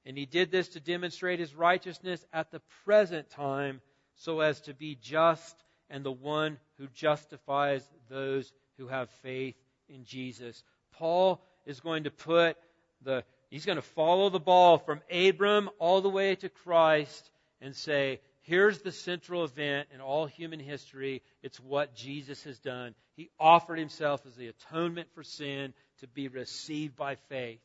and 0.07 0.17
he 0.19 0.27
did 0.27 0.51
this 0.51 0.69
to 0.71 0.81
demonstrate 0.81 1.38
his 1.38 1.55
righteousness 1.55 2.25
at 2.33 2.51
the 2.51 2.61
present 2.85 3.31
time 3.31 3.81
so 4.17 4.40
as 4.40 4.61
to 4.62 4.75
be 4.75 4.97
just 5.01 5.57
and 5.90 6.05
the 6.05 6.12
one 6.12 6.59
who 6.79 6.87
justifies 6.88 7.88
those 8.09 8.53
who 8.79 8.88
have 8.88 9.09
faith 9.23 9.57
in 9.88 10.05
Jesus. 10.05 10.62
Paul 10.93 11.43
is 11.67 11.81
going 11.81 12.05
to 12.05 12.11
put 12.11 12.57
the, 13.03 13.25
he's 13.51 13.67
going 13.67 13.77
to 13.77 13.83
follow 13.83 14.31
the 14.31 14.40
ball 14.40 14.79
from 14.79 15.01
Abram 15.11 15.71
all 15.79 16.01
the 16.01 16.09
way 16.09 16.35
to 16.37 16.49
Christ 16.49 17.31
and 17.61 17.75
say, 17.75 18.21
here's 18.43 18.81
the 18.81 18.93
central 18.93 19.45
event 19.45 19.88
in 19.95 20.01
all 20.01 20.27
human 20.27 20.61
history. 20.61 21.23
It's 21.43 21.61
what 21.61 21.95
Jesus 21.95 22.45
has 22.45 22.59
done. 22.59 22.95
He 23.17 23.31
offered 23.38 23.79
himself 23.79 24.23
as 24.27 24.35
the 24.35 24.49
atonement 24.49 25.09
for 25.14 25.23
sin 25.23 25.73
to 26.01 26.07
be 26.09 26.29
received 26.29 26.97
by 26.97 27.17
faith. 27.29 27.61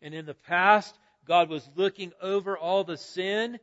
And 0.00 0.14
in 0.14 0.26
the 0.26 0.34
past, 0.34 0.94
God 1.26 1.48
was 1.48 1.68
looking 1.74 2.12
over 2.20 2.56
all 2.56 2.84
the 2.84 2.96
sin 2.96 3.58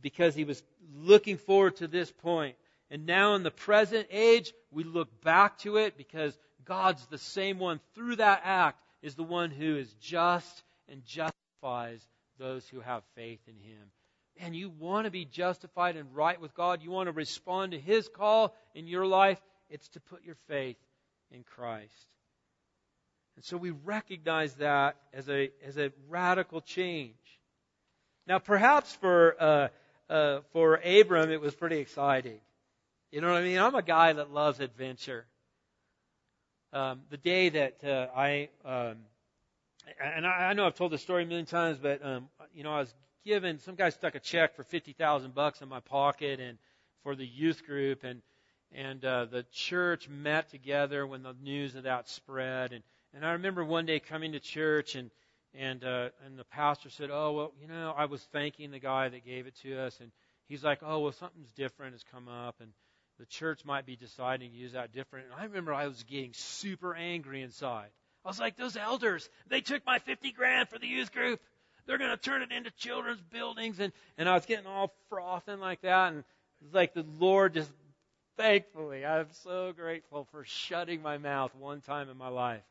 because 0.00 0.34
he 0.34 0.44
was 0.44 0.62
looking 0.94 1.36
forward 1.36 1.76
to 1.76 1.88
this 1.88 2.10
point. 2.10 2.56
And 2.90 3.06
now 3.06 3.34
in 3.34 3.42
the 3.42 3.50
present 3.50 4.08
age, 4.10 4.52
we 4.70 4.84
look 4.84 5.22
back 5.22 5.58
to 5.58 5.76
it 5.76 5.96
because 5.96 6.36
God's 6.64 7.04
the 7.06 7.18
same 7.18 7.58
one 7.58 7.80
through 7.94 8.16
that 8.16 8.42
act 8.44 8.82
is 9.00 9.14
the 9.14 9.22
one 9.22 9.50
who 9.50 9.76
is 9.76 9.92
just 9.94 10.62
and 10.88 11.04
justifies 11.04 12.06
those 12.38 12.68
who 12.68 12.80
have 12.80 13.02
faith 13.14 13.40
in 13.46 13.54
him. 13.54 13.90
And 14.40 14.56
you 14.56 14.70
want 14.70 15.04
to 15.04 15.10
be 15.10 15.24
justified 15.24 15.96
and 15.96 16.14
right 16.14 16.40
with 16.40 16.54
God. 16.54 16.82
You 16.82 16.90
want 16.90 17.06
to 17.06 17.12
respond 17.12 17.72
to 17.72 17.78
his 17.78 18.08
call 18.08 18.54
in 18.74 18.86
your 18.86 19.06
life. 19.06 19.40
It's 19.68 19.88
to 19.90 20.00
put 20.00 20.24
your 20.24 20.36
faith 20.48 20.76
in 21.30 21.44
Christ. 21.44 22.06
And 23.36 23.44
so 23.44 23.56
we 23.56 23.70
recognize 23.70 24.54
that 24.54 24.96
as 25.12 25.28
a, 25.28 25.50
as 25.64 25.78
a 25.78 25.90
radical 26.08 26.60
change. 26.60 27.14
Now, 28.26 28.38
perhaps 28.38 28.94
for, 28.96 29.36
uh, 29.40 29.68
uh, 30.10 30.40
for 30.52 30.76
Abram, 30.76 31.30
it 31.30 31.40
was 31.40 31.54
pretty 31.54 31.78
exciting. 31.78 32.40
You 33.10 33.20
know 33.20 33.28
what 33.28 33.36
I 33.36 33.42
mean? 33.42 33.58
I'm 33.58 33.74
a 33.74 33.82
guy 33.82 34.12
that 34.12 34.30
loves 34.30 34.60
adventure. 34.60 35.26
Um, 36.72 37.00
the 37.10 37.18
day 37.18 37.50
that 37.50 37.84
uh, 37.84 38.06
I, 38.16 38.48
um, 38.64 38.96
and 40.02 40.26
I, 40.26 40.52
know 40.54 40.66
I've 40.66 40.74
told 40.74 40.92
this 40.92 41.02
story 41.02 41.24
a 41.24 41.26
million 41.26 41.46
times, 41.46 41.78
but 41.78 42.04
um, 42.04 42.28
you 42.54 42.62
know, 42.62 42.72
I 42.72 42.80
was 42.80 42.94
given 43.24 43.58
some 43.58 43.74
guy 43.74 43.90
stuck 43.90 44.14
a 44.14 44.20
check 44.20 44.54
for 44.54 44.62
fifty 44.62 44.92
thousand 44.92 45.34
bucks 45.34 45.60
in 45.60 45.68
my 45.68 45.80
pocket, 45.80 46.40
and 46.40 46.58
for 47.02 47.14
the 47.14 47.26
youth 47.26 47.66
group, 47.66 48.04
and 48.04 48.22
and 48.74 49.04
uh, 49.04 49.26
the 49.26 49.44
church 49.52 50.08
met 50.08 50.50
together 50.50 51.06
when 51.06 51.22
the 51.22 51.34
news 51.42 51.74
of 51.74 51.82
that 51.82 52.08
spread, 52.08 52.72
and 52.72 52.82
and 53.14 53.24
I 53.26 53.32
remember 53.32 53.64
one 53.64 53.86
day 53.86 54.00
coming 54.00 54.32
to 54.32 54.40
church 54.40 54.94
and 54.94 55.10
and 55.54 55.84
uh, 55.84 56.08
and 56.24 56.38
the 56.38 56.44
pastor 56.44 56.88
said, 56.88 57.10
"Oh 57.12 57.32
well, 57.32 57.52
you 57.60 57.68
know, 57.68 57.94
I 57.96 58.06
was 58.06 58.22
thanking 58.32 58.70
the 58.70 58.78
guy 58.78 59.08
that 59.08 59.24
gave 59.24 59.46
it 59.46 59.54
to 59.62 59.78
us, 59.80 59.98
and 60.00 60.10
he's 60.48 60.64
like, 60.64 60.80
oh 60.82 61.00
well, 61.00 61.12
something's 61.12 61.52
different 61.52 61.92
has 61.92 62.04
come 62.10 62.28
up, 62.28 62.56
and 62.60 62.70
the 63.18 63.26
church 63.26 63.64
might 63.64 63.84
be 63.84 63.96
deciding 63.96 64.50
to 64.50 64.56
use 64.56 64.72
that 64.72 64.92
different." 64.92 65.26
And 65.26 65.34
I 65.38 65.44
remember 65.44 65.74
I 65.74 65.86
was 65.86 66.02
getting 66.04 66.32
super 66.32 66.94
angry 66.94 67.42
inside. 67.42 67.90
I 68.24 68.28
was 68.28 68.40
like, 68.40 68.56
"Those 68.56 68.76
elders, 68.76 69.28
they 69.48 69.60
took 69.60 69.84
my 69.84 69.98
fifty 69.98 70.32
grand 70.32 70.70
for 70.70 70.78
the 70.78 70.86
youth 70.86 71.12
group. 71.12 71.40
They're 71.84 71.98
going 71.98 72.10
to 72.10 72.16
turn 72.16 72.42
it 72.42 72.52
into 72.52 72.70
children's 72.70 73.20
buildings," 73.20 73.78
and 73.78 73.92
and 74.16 74.28
I 74.28 74.34
was 74.34 74.46
getting 74.46 74.66
all 74.66 74.94
frothing 75.10 75.60
like 75.60 75.82
that, 75.82 76.12
and 76.12 76.20
it 76.20 76.64
was 76.64 76.72
like 76.74 76.94
the 76.94 77.04
Lord 77.18 77.54
just, 77.54 77.70
thankfully, 78.38 79.04
I'm 79.04 79.26
so 79.42 79.74
grateful 79.74 80.26
for 80.30 80.44
shutting 80.44 81.02
my 81.02 81.18
mouth 81.18 81.54
one 81.54 81.82
time 81.82 82.08
in 82.08 82.16
my 82.16 82.28
life 82.28 82.62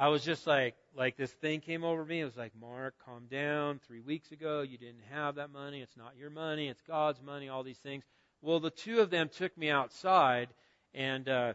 I 0.00 0.08
was 0.08 0.24
just 0.24 0.46
like, 0.46 0.76
like 0.96 1.18
this 1.18 1.30
thing 1.30 1.60
came 1.60 1.84
over 1.84 2.02
me. 2.02 2.22
It 2.22 2.24
was 2.24 2.36
like, 2.36 2.52
Mark, 2.58 2.94
calm 3.04 3.26
down. 3.30 3.80
Three 3.86 4.00
weeks 4.00 4.32
ago, 4.32 4.62
you 4.62 4.78
didn't 4.78 5.02
have 5.12 5.34
that 5.34 5.52
money. 5.52 5.82
It's 5.82 5.94
not 5.94 6.16
your 6.16 6.30
money. 6.30 6.68
It's 6.68 6.80
God's 6.80 7.20
money. 7.20 7.50
All 7.50 7.62
these 7.62 7.76
things. 7.76 8.02
Well, 8.40 8.60
the 8.60 8.70
two 8.70 9.00
of 9.00 9.10
them 9.10 9.28
took 9.28 9.54
me 9.58 9.68
outside, 9.68 10.48
and 10.94 11.28
uh, 11.28 11.52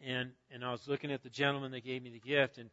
and 0.00 0.30
and 0.52 0.64
I 0.64 0.70
was 0.70 0.86
looking 0.86 1.10
at 1.10 1.24
the 1.24 1.28
gentleman 1.28 1.72
that 1.72 1.84
gave 1.84 2.04
me 2.04 2.10
the 2.10 2.20
gift, 2.20 2.58
and 2.58 2.70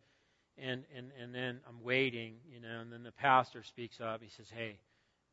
and 0.60 0.84
and 0.96 1.12
and 1.20 1.34
then 1.34 1.62
I'm 1.68 1.84
waiting, 1.84 2.36
you 2.48 2.62
know, 2.62 2.82
and 2.82 2.94
then 2.94 3.02
the 3.02 3.12
pastor 3.12 3.64
speaks 3.64 4.00
up. 4.00 4.22
He 4.22 4.30
says, 4.30 4.52
"Hey, 4.56 4.78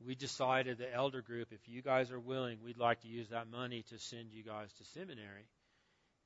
we 0.03 0.14
decided 0.14 0.79
the 0.79 0.90
elder 0.90 1.20
group, 1.20 1.49
if 1.53 1.68
you 1.68 1.83
guys 1.83 2.11
are 2.11 2.18
willing, 2.18 2.61
we'd 2.64 2.79
like 2.79 3.03
to 3.03 3.09
use 3.09 3.29
that 3.29 3.51
money 3.51 3.85
to 3.90 3.99
send 3.99 4.33
you 4.33 4.42
guys 4.42 4.73
to 4.79 4.85
seminary." 4.87 5.44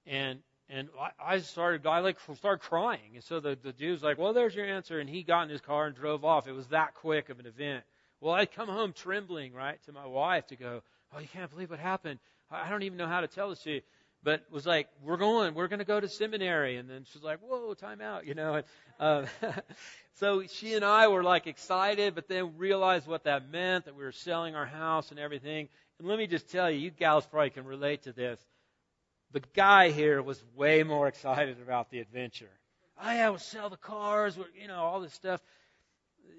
And 0.07 0.39
and 0.71 0.89
I, 1.23 1.39
started, 1.39 1.87
I 1.87 2.01
like 2.01 2.19
started 2.37 2.63
crying. 2.63 3.13
And 3.15 3.25
so 3.25 3.39
the, 3.39 3.59
the 3.61 3.73
dude's 3.73 4.03
like, 4.03 4.19
well, 4.19 4.33
there's 4.33 4.55
your 4.55 4.65
answer. 4.65 4.99
And 4.99 5.09
he 5.09 5.23
got 5.23 5.43
in 5.43 5.51
his 5.51 5.61
car 5.61 5.87
and 5.87 5.95
drove 5.95 6.25
off. 6.25 6.49
It 6.49 6.53
was 6.53 6.69
that 6.69 6.95
quick 6.95 7.29
of 7.29 7.39
an 7.39 7.47
event. 7.47 7.85
Well, 8.21 8.33
I 8.35 8.47
come 8.47 8.69
home 8.69 8.95
trembling, 8.95 9.53
right, 9.53 9.79
to 9.85 9.93
my 9.93 10.07
wife 10.07 10.47
to 10.47 10.57
go, 10.57 10.83
oh, 11.15 11.19
you 11.19 11.29
can't 11.29 11.51
believe 11.51 11.71
what 11.71 11.79
happened. 11.79 12.19
I 12.51 12.71
don't 12.71 12.83
even 12.83 12.97
know 12.97 13.07
how 13.07 13.21
to 13.21 13.27
tell 13.27 13.51
this 13.51 13.63
to 13.65 13.73
you. 13.73 13.81
But 14.23 14.43
was 14.51 14.65
like, 14.65 14.89
we're 15.03 15.19
going, 15.19 15.53
we're 15.53 15.69
going 15.69 15.81
to 15.81 15.85
go 15.85 16.01
to 16.01 16.09
seminary. 16.09 16.79
And 16.79 16.89
then 16.89 17.05
she's 17.13 17.23
like, 17.23 17.41
whoa, 17.41 17.75
time 17.75 18.01
out, 18.01 18.27
you 18.27 18.35
know. 18.35 18.55
And, 18.55 18.65
uh, 18.99 19.27
so 20.15 20.45
she 20.47 20.73
and 20.73 20.83
I 20.83 21.09
were 21.09 21.23
like 21.23 21.47
excited, 21.47 22.15
but 22.15 22.27
then 22.27 22.57
realized 22.57 23.07
what 23.07 23.25
that 23.25 23.51
meant, 23.51 23.85
that 23.85 23.95
we 23.95 24.03
were 24.03 24.13
selling 24.13 24.55
our 24.55 24.65
house 24.65 25.11
and 25.11 25.21
everything. 25.21 25.69
And 25.99 26.09
let 26.09 26.17
me 26.17 26.27
just 26.27 26.51
tell 26.51 26.71
you, 26.71 26.79
you 26.79 26.91
gals 26.91 27.27
probably 27.27 27.51
can 27.51 27.67
relate 27.67 28.05
to 28.05 28.15
this. 28.15 28.41
The 29.35 29.43
guy 29.53 29.91
here 29.91 30.23
was 30.23 30.41
way 30.55 30.85
more 30.85 31.09
excited 31.09 31.61
about 31.61 31.91
the 31.91 31.99
adventure. 31.99 32.53
Oh 33.03 33.11
yeah, 33.11 33.31
we'll 33.31 33.39
sell 33.41 33.69
the 33.69 33.77
cars, 33.77 34.39
you 34.61 34.69
know, 34.69 34.77
all 34.77 35.01
this 35.01 35.13
stuff. 35.13 35.41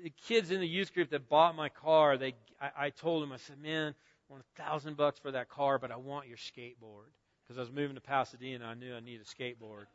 The 0.01 0.13
kids 0.27 0.49
in 0.49 0.62
the 0.62 0.67
youth 0.67 0.93
group 0.93 1.10
that 1.10 1.27
bought 1.27 1.58
my 1.58 1.67
car, 1.67 2.17
they, 2.17 2.36
I, 2.62 2.86
I 2.86 2.89
told 2.91 3.21
them, 3.21 3.34
I 3.34 3.38
said, 3.38 3.62
man, 3.62 3.93
I 3.93 4.34
want 4.34 4.45
a 4.45 4.63
thousand 4.63 4.95
bucks 4.95 5.19
for 5.19 5.31
that 5.31 5.49
car, 5.49 5.77
but 5.77 5.91
I 5.91 5.97
want 5.97 6.29
your 6.29 6.38
skateboard. 6.38 7.12
Because 7.43 7.58
I 7.58 7.62
was 7.63 7.71
moving 7.71 7.95
to 7.95 8.01
Pasadena, 8.01 8.63
and 8.63 8.63
I 8.63 8.73
knew 8.75 8.95
I 8.95 9.01
needed 9.01 9.27
a 9.27 9.43
skateboard. 9.43 9.88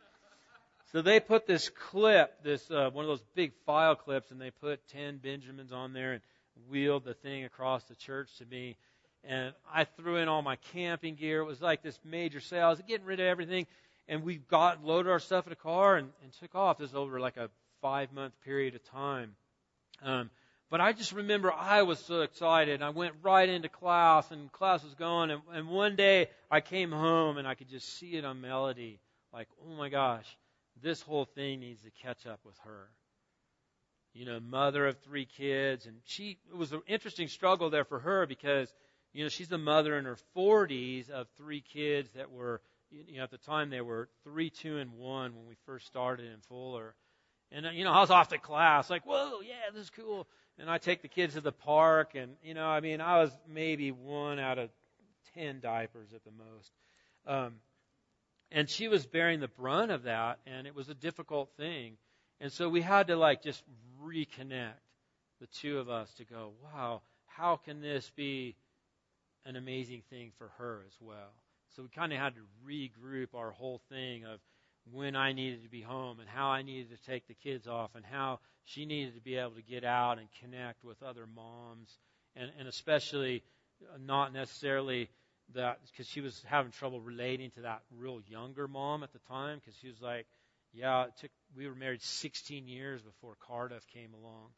So 0.93 1.01
they 1.01 1.21
put 1.21 1.47
this 1.47 1.71
clip, 1.71 2.43
this 2.45 2.71
uh, 2.71 2.91
one 2.93 3.07
of 3.07 3.09
those 3.09 3.25
big 3.35 3.53
file 3.65 3.95
clips, 3.95 4.31
and 4.31 4.39
they 4.39 4.51
put 4.51 4.87
ten 4.89 5.17
Benjamins 5.17 5.73
on 5.73 5.95
there 5.95 6.13
and 6.13 6.21
wheeled 6.69 7.05
the 7.05 7.15
thing 7.15 7.45
across 7.45 7.83
the 7.85 7.95
church 7.95 8.29
to 8.39 8.45
me 8.45 8.77
and 9.25 9.53
I 9.73 9.85
threw 9.85 10.17
in 10.17 10.29
all 10.29 10.43
my 10.43 10.57
camping 10.73 11.15
gear. 11.15 11.41
It 11.41 11.45
was 11.45 11.61
like 11.61 11.83
this 11.83 11.99
major 12.05 12.41
sale. 12.41 12.67
I 12.67 12.71
was 12.71 12.81
getting 12.83 13.07
rid 13.07 13.21
of 13.21 13.27
everything, 13.27 13.67
and 14.09 14.23
we 14.23 14.37
got 14.37 14.85
loaded 14.85 15.11
our 15.11 15.19
stuff 15.19 15.47
in 15.47 15.53
a 15.53 15.57
car 15.57 15.97
and, 15.97 16.11
and 16.23 16.33
took 16.41 16.55
off. 16.55 16.79
This 16.79 16.93
was 16.93 16.97
over 16.97 17.21
like 17.21 17.37
a 17.37 17.51
five 17.83 18.13
month 18.13 18.33
period 18.45 18.75
of 18.75 18.85
time. 18.85 19.35
Um, 20.03 20.31
but 20.71 20.81
I 20.81 20.93
just 20.93 21.13
remember 21.13 21.53
I 21.53 21.83
was 21.83 21.99
so 21.99 22.23
excited. 22.23 22.83
I 22.83 22.91
went 22.91 23.15
right 23.23 23.49
into 23.49 23.69
class, 23.69 24.31
and 24.31 24.51
class 24.53 24.83
was 24.83 24.95
going. 24.95 25.31
And, 25.31 25.43
and 25.53 25.69
one 25.69 25.97
day 25.97 26.29
I 26.51 26.61
came 26.61 26.93
home, 26.93 27.39
and 27.39 27.47
I 27.47 27.55
could 27.55 27.69
just 27.69 27.99
see 27.99 28.15
it 28.15 28.25
on 28.25 28.41
Melody, 28.41 29.01
like, 29.33 29.49
oh 29.67 29.77
my 29.77 29.89
gosh, 29.89 30.27
this 30.83 31.03
whole 31.03 31.25
thing 31.25 31.61
needs 31.61 31.83
to 31.83 31.91
catch 32.03 32.27
up 32.27 32.41
with 32.45 32.57
her 32.65 32.89
you 34.13 34.25
know, 34.25 34.41
mother 34.41 34.87
of 34.87 34.99
three 34.99 35.25
kids, 35.25 35.87
and 35.87 35.97
she 36.05 36.37
it 36.51 36.57
was 36.57 36.73
an 36.73 36.83
interesting 36.87 37.29
struggle 37.29 37.71
there 37.71 37.85
for 37.85 38.01
her 38.01 38.27
because 38.27 38.73
you 39.13 39.25
know, 39.25 39.29
she's 39.29 39.49
the 39.49 39.59
mother 39.59 39.99
in 39.99 40.05
her 40.05 40.17
40s 40.37 41.11
of 41.11 41.27
three 41.37 41.61
kids 41.61 42.11
that 42.15 42.31
were, 42.31 42.61
you 42.91 43.19
know, 43.19 43.25
at 43.25 43.31
the 43.31 43.39
time 43.39 43.71
they 43.71 43.81
were 43.81 44.09
three, 44.25 44.51
two, 44.51 44.79
and 44.79 44.93
one 44.93 45.35
when 45.35 45.47
we 45.47 45.57
first 45.67 45.87
started 45.87 46.27
in 46.27 46.41
Fuller. 46.49 46.95
And, 47.53 47.67
uh, 47.67 47.71
you 47.71 47.85
know, 47.85 47.93
I 47.93 48.01
was 48.01 48.11
off 48.11 48.29
to 48.29 48.39
class, 48.39 48.89
like, 48.89 49.05
whoa, 49.05 49.41
yeah, 49.41 49.71
this 49.73 49.85
is 49.85 49.91
cool. 49.91 50.29
And 50.59 50.71
I 50.71 50.79
take 50.79 51.03
the 51.03 51.09
kids 51.09 51.35
to 51.35 51.41
the 51.41 51.53
park, 51.53 52.15
and, 52.15 52.33
you 52.43 52.55
know, 52.55 52.67
I 52.67 52.81
mean, 52.81 53.01
I 53.01 53.19
was 53.19 53.31
maybe 53.49 53.91
one 53.91 54.39
out 54.39 54.59
of 54.59 54.71
ten 55.35 55.61
diapers 55.61 56.13
at 56.15 56.23
the 56.25 56.31
most. 56.31 56.73
Um, 57.27 57.55
and 58.53 58.69
she 58.69 58.89
was 58.89 59.07
bearing 59.07 59.41
the 59.41 59.49
brunt 59.49 59.91
of 59.91 60.05
that, 60.05 60.39
and 60.47 60.67
it 60.67 60.75
was 60.75 60.89
a 60.89 60.95
difficult 60.95 61.51
thing. 61.57 61.97
And 62.41 62.53
so 62.53 62.69
we 62.69 62.81
had 62.81 63.09
to, 63.09 63.17
like, 63.17 63.43
just 63.43 63.65
reconnect 64.05 64.75
the 65.41 65.47
two 65.47 65.79
of 65.79 65.89
us 65.89 66.13
to 66.15 66.25
go, 66.25 66.53
wow, 66.63 67.03
how 67.27 67.57
can 67.57 67.81
this 67.81 68.11
be 68.15 68.55
an 69.45 69.57
amazing 69.57 70.03
thing 70.11 70.33
for 70.39 70.49
her 70.59 70.83
as 70.87 70.95
well. 71.01 71.35
So 71.77 71.83
we 71.83 71.89
kind 71.89 72.13
of 72.13 72.19
had 72.19 72.35
to 72.35 72.41
regroup 72.67 73.35
our 73.35 73.53
whole 73.53 73.81
thing 73.89 74.25
of 74.25 74.41
when 74.91 75.15
I 75.15 75.33
needed 75.33 75.63
to 75.63 75.69
be 75.69 75.83
home 75.83 76.21
and 76.21 76.29
how 76.29 76.49
I 76.49 76.63
needed 76.63 76.91
to 76.91 77.11
take 77.11 77.29
the 77.29 77.35
kids 77.35 77.69
off 77.69 77.91
and 77.95 78.05
how 78.05 78.41
she 78.65 78.87
needed 78.87 79.15
to 79.15 79.21
be 79.21 79.37
able 79.37 79.53
to 79.53 79.63
get 79.63 79.85
out 79.85 80.19
and 80.19 80.29
connect 80.41 80.85
with 80.85 81.03
other 81.03 81.27
moms 81.27 81.99
and, 82.37 82.51
and 82.59 82.69
especially 82.69 83.43
uh, 83.83 83.99
not 84.05 84.33
necessarily 84.33 85.09
that 85.55 85.79
because 85.91 86.07
she 86.09 86.21
was 86.21 86.43
having 86.47 86.73
trouble 86.73 87.01
relating 87.01 87.51
to 87.53 87.63
that 87.63 87.83
real 87.97 88.21
younger 88.29 88.69
mom 88.69 89.03
at 89.03 89.13
the 89.13 89.19
time 89.29 89.59
because 89.59 89.79
she 89.81 89.89
was 89.89 90.01
like, 90.01 90.27
yeah, 90.73 91.05
it 91.05 91.13
took, 91.21 91.31
we 91.57 91.67
were 91.67 91.75
married 91.75 92.03
16 92.03 92.69
years 92.69 93.03
before 93.03 93.35
Cardiff 93.47 93.87
came 93.89 94.15
along. 94.15 94.51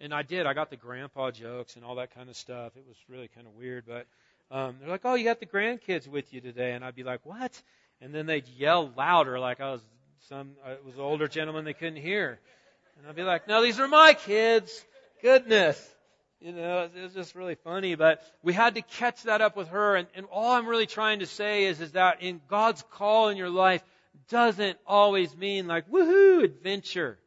And 0.00 0.12
I 0.12 0.22
did. 0.22 0.46
I 0.46 0.54
got 0.54 0.70
the 0.70 0.76
grandpa 0.76 1.30
jokes 1.30 1.76
and 1.76 1.84
all 1.84 1.96
that 1.96 2.14
kind 2.14 2.28
of 2.28 2.36
stuff. 2.36 2.76
It 2.76 2.84
was 2.86 2.96
really 3.08 3.28
kind 3.28 3.46
of 3.46 3.54
weird, 3.54 3.84
but 3.86 4.06
um, 4.50 4.76
they're 4.80 4.88
like, 4.88 5.02
"Oh, 5.04 5.14
you 5.14 5.24
got 5.24 5.40
the 5.40 5.46
grandkids 5.46 6.06
with 6.08 6.32
you 6.32 6.40
today," 6.40 6.72
and 6.72 6.84
I'd 6.84 6.96
be 6.96 7.04
like, 7.04 7.20
"What?" 7.24 7.62
And 8.00 8.14
then 8.14 8.26
they'd 8.26 8.46
yell 8.48 8.92
louder, 8.96 9.38
like 9.38 9.60
I 9.60 9.72
was 9.72 9.80
some. 10.28 10.52
Uh, 10.66 10.72
it 10.72 10.84
was 10.84 10.94
an 10.96 11.00
older 11.00 11.28
gentleman 11.28 11.64
they 11.64 11.74
couldn't 11.74 12.02
hear, 12.02 12.38
and 12.98 13.06
I'd 13.06 13.16
be 13.16 13.22
like, 13.22 13.48
"No, 13.48 13.62
these 13.62 13.78
are 13.80 13.88
my 13.88 14.14
kids." 14.14 14.84
Goodness. 15.22 15.94
You 16.44 16.52
know, 16.52 16.90
it 16.94 17.02
was 17.02 17.14
just 17.14 17.34
really 17.34 17.54
funny, 17.54 17.94
but 17.94 18.22
we 18.42 18.52
had 18.52 18.74
to 18.74 18.82
catch 18.82 19.22
that 19.22 19.40
up 19.40 19.56
with 19.56 19.68
her. 19.68 19.96
And, 19.96 20.06
and 20.14 20.26
all 20.30 20.52
I'm 20.52 20.66
really 20.66 20.84
trying 20.84 21.20
to 21.20 21.26
say 21.26 21.64
is, 21.64 21.80
is 21.80 21.92
that 21.92 22.20
in 22.20 22.42
God's 22.48 22.84
call 22.90 23.30
in 23.30 23.38
your 23.38 23.48
life 23.48 23.82
doesn't 24.28 24.76
always 24.86 25.34
mean 25.34 25.66
like, 25.66 25.88
woohoo, 25.88 26.44
adventure. 26.44 27.18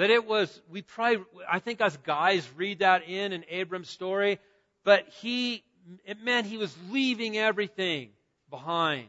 That 0.00 0.08
it 0.08 0.26
was, 0.26 0.62
we 0.70 0.80
probably, 0.80 1.26
I 1.46 1.58
think 1.58 1.82
us 1.82 1.94
guys 2.06 2.48
read 2.56 2.78
that 2.78 3.06
in 3.06 3.34
in 3.34 3.44
Abram's 3.50 3.90
story, 3.90 4.38
but 4.82 5.06
he, 5.20 5.62
it 6.06 6.24
meant 6.24 6.46
he 6.46 6.56
was 6.56 6.74
leaving 6.88 7.36
everything 7.36 8.08
behind. 8.48 9.08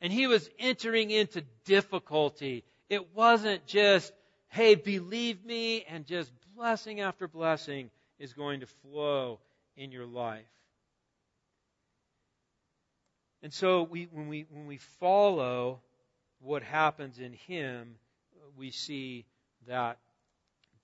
And 0.00 0.12
he 0.12 0.28
was 0.28 0.48
entering 0.56 1.10
into 1.10 1.42
difficulty. 1.64 2.62
It 2.88 3.12
wasn't 3.12 3.66
just, 3.66 4.12
hey, 4.50 4.76
believe 4.76 5.44
me, 5.44 5.84
and 5.88 6.06
just 6.06 6.30
blessing 6.54 7.00
after 7.00 7.26
blessing 7.26 7.90
is 8.20 8.34
going 8.34 8.60
to 8.60 8.66
flow 8.66 9.40
in 9.76 9.90
your 9.90 10.06
life. 10.06 10.44
And 13.42 13.52
so 13.52 13.82
we, 13.82 14.04
when 14.12 14.28
we, 14.28 14.46
when 14.48 14.68
we 14.68 14.76
follow 14.76 15.80
what 16.38 16.62
happens 16.62 17.18
in 17.18 17.32
him, 17.32 17.96
we 18.56 18.70
see 18.70 19.24
that 19.66 19.98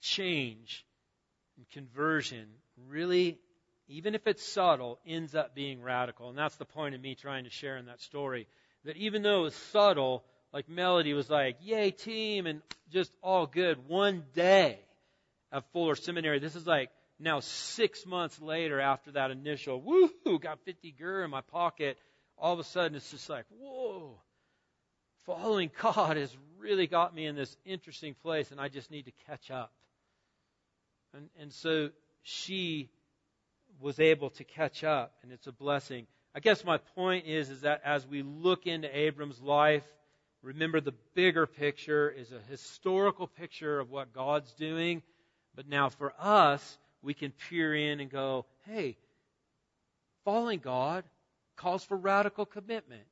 change 0.01 0.85
and 1.57 1.69
conversion 1.71 2.47
really, 2.89 3.39
even 3.89 4.15
if 4.15 4.27
it's 4.27 4.43
subtle, 4.43 4.99
ends 5.07 5.35
up 5.35 5.55
being 5.55 5.83
radical. 5.83 6.29
And 6.29 6.39
that's 6.39 6.57
the 6.57 6.65
point 6.65 6.95
of 6.95 7.01
me 7.01 7.15
trying 7.15 7.45
to 7.45 7.51
share 7.51 7.77
in 7.77 7.87
that 7.87 8.01
story. 8.01 8.47
That 8.85 8.97
even 8.97 9.23
though 9.23 9.41
it 9.41 9.45
was 9.45 9.55
subtle, 9.55 10.25
like 10.53 10.69
Melody 10.69 11.15
was 11.15 11.29
like, 11.29 11.57
yay 11.61 11.91
team, 11.91 12.47
and 12.47 12.63
just 12.91 13.13
all 13.23 13.47
good. 13.47 13.89
One 13.89 14.25
day 14.35 14.79
of 15.53 15.65
Fuller 15.73 15.97
Seminary, 15.97 16.39
this 16.39 16.55
is 16.55 16.67
like 16.67 16.91
now 17.19 17.41
six 17.41 18.07
months 18.07 18.41
later 18.41 18.81
after 18.81 19.13
that 19.13 19.31
initial, 19.31 19.81
woohoo, 19.81 20.41
got 20.41 20.61
50 20.65 20.93
gur 20.93 21.25
in 21.25 21.31
my 21.31 21.41
pocket. 21.41 21.99
All 22.37 22.53
of 22.53 22.61
a 22.61 22.65
sudden 22.65 22.97
it's 22.97 23.11
just 23.11 23.29
like, 23.29 23.47
whoa, 23.59 24.21
following 25.29 25.71
God 25.83 26.17
has 26.17 26.35
really 26.59 26.87
got 26.87 27.15
me 27.15 27.27
in 27.27 27.37
this 27.37 27.55
interesting 27.65 28.15
place 28.15 28.51
and 28.51 28.61
I 28.61 28.69
just 28.69 28.91
need 28.91 29.05
to 29.05 29.13
catch 29.27 29.51
up. 29.51 29.71
And, 31.15 31.29
and 31.41 31.53
so 31.53 31.91
she 32.23 32.89
was 33.81 34.01
able 34.01 34.31
to 34.31 34.45
catch 34.45 34.83
up 34.83 35.13
and 35.23 35.31
it's 35.31 35.47
a 35.47 35.53
blessing. 35.53 36.07
I 36.35 36.41
guess 36.41 36.65
my 36.65 36.79
point 36.79 37.27
is, 37.27 37.51
is 37.51 37.61
that 37.61 37.83
as 37.85 38.07
we 38.07 38.23
look 38.23 38.67
into 38.67 38.89
Abram's 38.97 39.41
life, 39.41 39.85
remember 40.43 40.81
the 40.81 40.95
bigger 41.15 41.47
picture 41.47 42.11
is 42.11 42.33
a 42.33 42.51
historical 42.51 43.27
picture 43.27 43.79
of 43.81 43.91
what 43.91 44.13
God's 44.13 44.53
doing. 44.55 45.03
But 45.55 45.69
now 45.69 45.91
for 45.91 46.13
us, 46.19 46.79
we 47.03 47.15
can 47.15 47.33
peer 47.49 47.75
in 47.75 48.01
and 48.01 48.11
go, 48.11 48.47
hey, 48.67 48.97
following 50.25 50.61
God 50.61 51.05
calls 51.57 51.85
for 51.85 51.97
radical 51.97 52.47
commitment. 52.47 53.03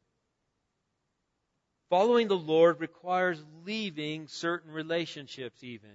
Following 1.90 2.29
the 2.29 2.37
Lord 2.37 2.81
requires 2.81 3.42
leaving 3.64 4.27
certain 4.27 4.72
relationships, 4.72 5.62
even. 5.62 5.90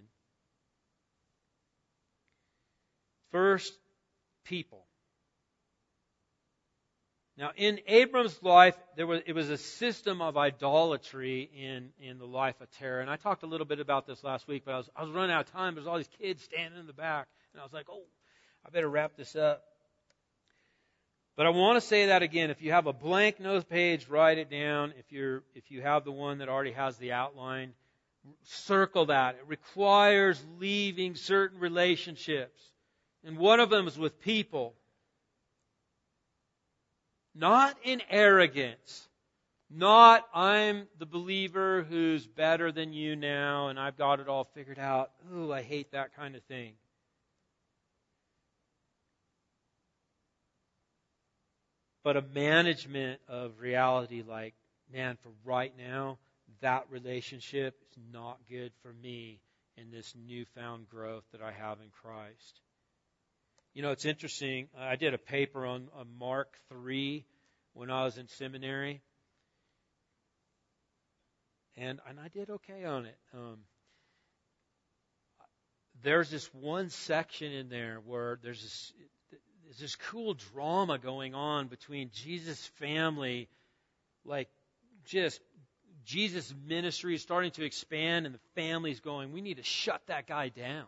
First, 3.32 3.74
people. 4.46 4.86
Now, 7.38 7.52
in 7.56 7.80
Abram's 7.88 8.42
life, 8.44 8.76
there 8.96 9.08
was, 9.08 9.22
it 9.26 9.34
was 9.34 9.50
a 9.50 9.58
system 9.58 10.22
of 10.22 10.38
idolatry 10.38 11.50
in, 11.56 11.90
in 12.00 12.20
the 12.20 12.26
life 12.26 12.60
of 12.62 12.70
Terah. 12.78 13.02
And 13.02 13.10
I 13.10 13.16
talked 13.16 13.44
a 13.44 13.48
little 13.48 13.66
bit 13.66 13.80
about 13.80 14.06
this 14.06 14.24
last 14.24 14.48
week, 14.48 14.64
but 14.66 14.74
I 14.74 14.78
was, 14.78 14.90
I 14.96 15.04
was 15.04 15.12
running 15.12 15.32
out 15.32 15.48
of 15.48 15.52
time. 15.52 15.74
There's 15.74 15.88
all 15.88 15.98
these 15.98 16.10
kids 16.20 16.44
standing 16.44 16.80
in 16.80 16.88
the 16.88 16.94
back. 16.94 17.28
And 17.54 17.62
I 17.62 17.64
was 17.64 17.74
like, 17.74 17.88
oh, 17.90 18.04
I 18.66 18.70
better 18.70 18.90
wrap 18.90 19.16
this 19.18 19.36
up. 19.36 19.64
But 21.38 21.46
I 21.46 21.50
want 21.50 21.78
to 21.78 21.82
say 21.82 22.08
that 22.08 22.24
again. 22.24 22.50
If 22.50 22.62
you 22.62 22.72
have 22.72 22.88
a 22.88 22.94
blank 22.94 23.40
note 23.40 23.70
page, 23.70 24.08
write 24.08 24.38
it 24.38 24.50
down. 24.50 24.94
If 25.00 25.12
you're, 25.12 25.44
if 25.56 25.72
you 25.72 25.82
have 25.82 26.04
the 26.04 26.12
one 26.12 26.40
that 26.40 26.50
already 26.50 26.74
has 26.74 26.98
the 26.98 27.14
outline, 27.14 27.74
circle 28.44 29.08
that. 29.08 29.36
It 29.36 29.46
requires 29.48 30.44
leaving 30.60 31.16
certain 31.16 31.60
relationships. 31.60 32.62
And 33.24 33.38
one 33.38 33.60
of 33.60 33.70
them 33.70 33.88
is 33.88 33.98
with 33.98 34.22
people. 34.22 34.74
Not 37.34 37.78
in 37.84 38.02
arrogance, 38.10 39.08
Not, 39.70 40.28
I'm 40.34 40.88
the 41.00 41.06
believer 41.06 41.84
who's 41.84 42.28
better 42.28 42.74
than 42.74 42.92
you 42.92 43.16
now 43.16 43.70
and 43.70 43.80
I've 43.80 43.98
got 43.98 44.20
it 44.20 44.28
all 44.28 44.44
figured 44.54 44.80
out. 44.80 45.12
Ooh, 45.34 45.54
I 45.54 45.62
hate 45.62 45.94
that 45.94 46.14
kind 46.14 46.36
of 46.36 46.44
thing. 46.44 46.74
But 52.04 52.18
a 52.18 52.22
management 52.22 53.22
of 53.28 53.60
reality 53.60 54.24
like, 54.28 54.56
man, 54.92 55.18
for 55.22 55.30
right 55.46 55.74
now, 55.78 56.18
that 56.62 56.86
relationship 56.90 57.80
is 57.92 57.98
not 58.12 58.38
good 58.50 58.72
for 58.82 58.94
me 58.94 59.40
in 59.78 59.92
this 59.92 60.14
newfound 60.28 60.90
growth 60.90 61.24
that 61.32 61.42
I 61.42 61.52
have 61.52 61.80
in 61.80 61.90
Christ. 62.02 62.60
You 63.74 63.82
know, 63.82 63.92
it's 63.92 64.06
interesting. 64.06 64.68
I 64.78 64.96
did 64.96 65.14
a 65.14 65.18
paper 65.18 65.66
on, 65.66 65.88
on 65.96 66.08
Mark 66.20 66.58
3 66.70 67.24
when 67.74 67.90
I 67.90 68.04
was 68.04 68.18
in 68.18 68.28
seminary 68.28 69.02
and 71.78 72.00
and 72.08 72.20
I 72.20 72.28
did 72.28 72.50
okay 72.50 72.86
on 72.86 73.06
it. 73.06 73.18
Um, 73.34 73.60
there's 76.04 76.30
this 76.30 76.48
one 76.54 76.90
section 76.90 77.52
in 77.52 77.70
there 77.70 78.00
where 78.06 78.40
there's 78.44 78.62
this 78.62 78.94
there's 79.72 79.80
this 79.80 79.96
cool 79.96 80.34
drama 80.54 80.98
going 80.98 81.34
on 81.34 81.68
between 81.68 82.10
Jesus' 82.14 82.66
family, 82.76 83.48
like 84.26 84.50
just 85.06 85.40
Jesus' 86.04 86.54
ministry 86.68 87.16
is 87.16 87.22
starting 87.22 87.52
to 87.52 87.64
expand, 87.64 88.26
and 88.26 88.36
the 88.36 88.40
family's 88.54 89.00
going, 89.00 89.32
we 89.32 89.40
need 89.40 89.58
to 89.58 89.64
shut 89.64 90.02
that 90.08 90.28
guy 90.28 90.50
down. 90.50 90.88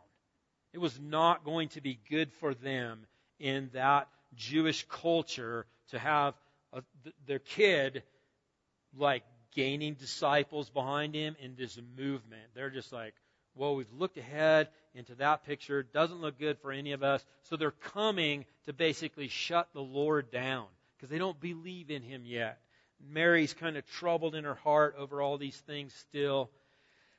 It 0.73 0.79
was 0.79 0.99
not 0.99 1.45
going 1.45 1.69
to 1.69 1.81
be 1.81 1.97
good 2.09 2.29
for 2.41 2.53
them 2.53 3.05
in 3.39 3.69
that 3.73 4.09
Jewish 4.35 4.85
culture 4.89 5.65
to 5.91 5.99
have 5.99 6.33
a, 6.73 6.83
their 7.25 7.39
kid 7.39 8.03
like 8.97 9.23
gaining 9.55 9.93
disciples 9.93 10.69
behind 10.69 11.15
him 11.15 11.37
in 11.39 11.55
this 11.55 11.79
movement. 11.95 12.43
They're 12.53 12.69
just 12.69 12.91
like, 12.91 13.13
well, 13.55 13.75
we've 13.75 13.91
looked 13.93 14.17
ahead 14.17 14.69
into 14.95 15.15
that 15.15 15.45
picture. 15.45 15.83
Doesn't 15.83 16.21
look 16.21 16.39
good 16.39 16.57
for 16.59 16.71
any 16.71 16.91
of 16.91 17.03
us. 17.03 17.23
So 17.43 17.55
they're 17.55 17.71
coming 17.71 18.45
to 18.65 18.73
basically 18.73 19.27
shut 19.27 19.69
the 19.73 19.81
Lord 19.81 20.31
down 20.31 20.65
because 20.95 21.09
they 21.09 21.17
don't 21.17 21.39
believe 21.39 21.91
in 21.91 22.01
him 22.01 22.23
yet. 22.25 22.59
Mary's 23.11 23.53
kind 23.53 23.77
of 23.77 23.85
troubled 23.85 24.35
in 24.35 24.43
her 24.45 24.55
heart 24.55 24.95
over 24.97 25.21
all 25.21 25.37
these 25.37 25.57
things 25.57 25.93
still. 25.93 26.49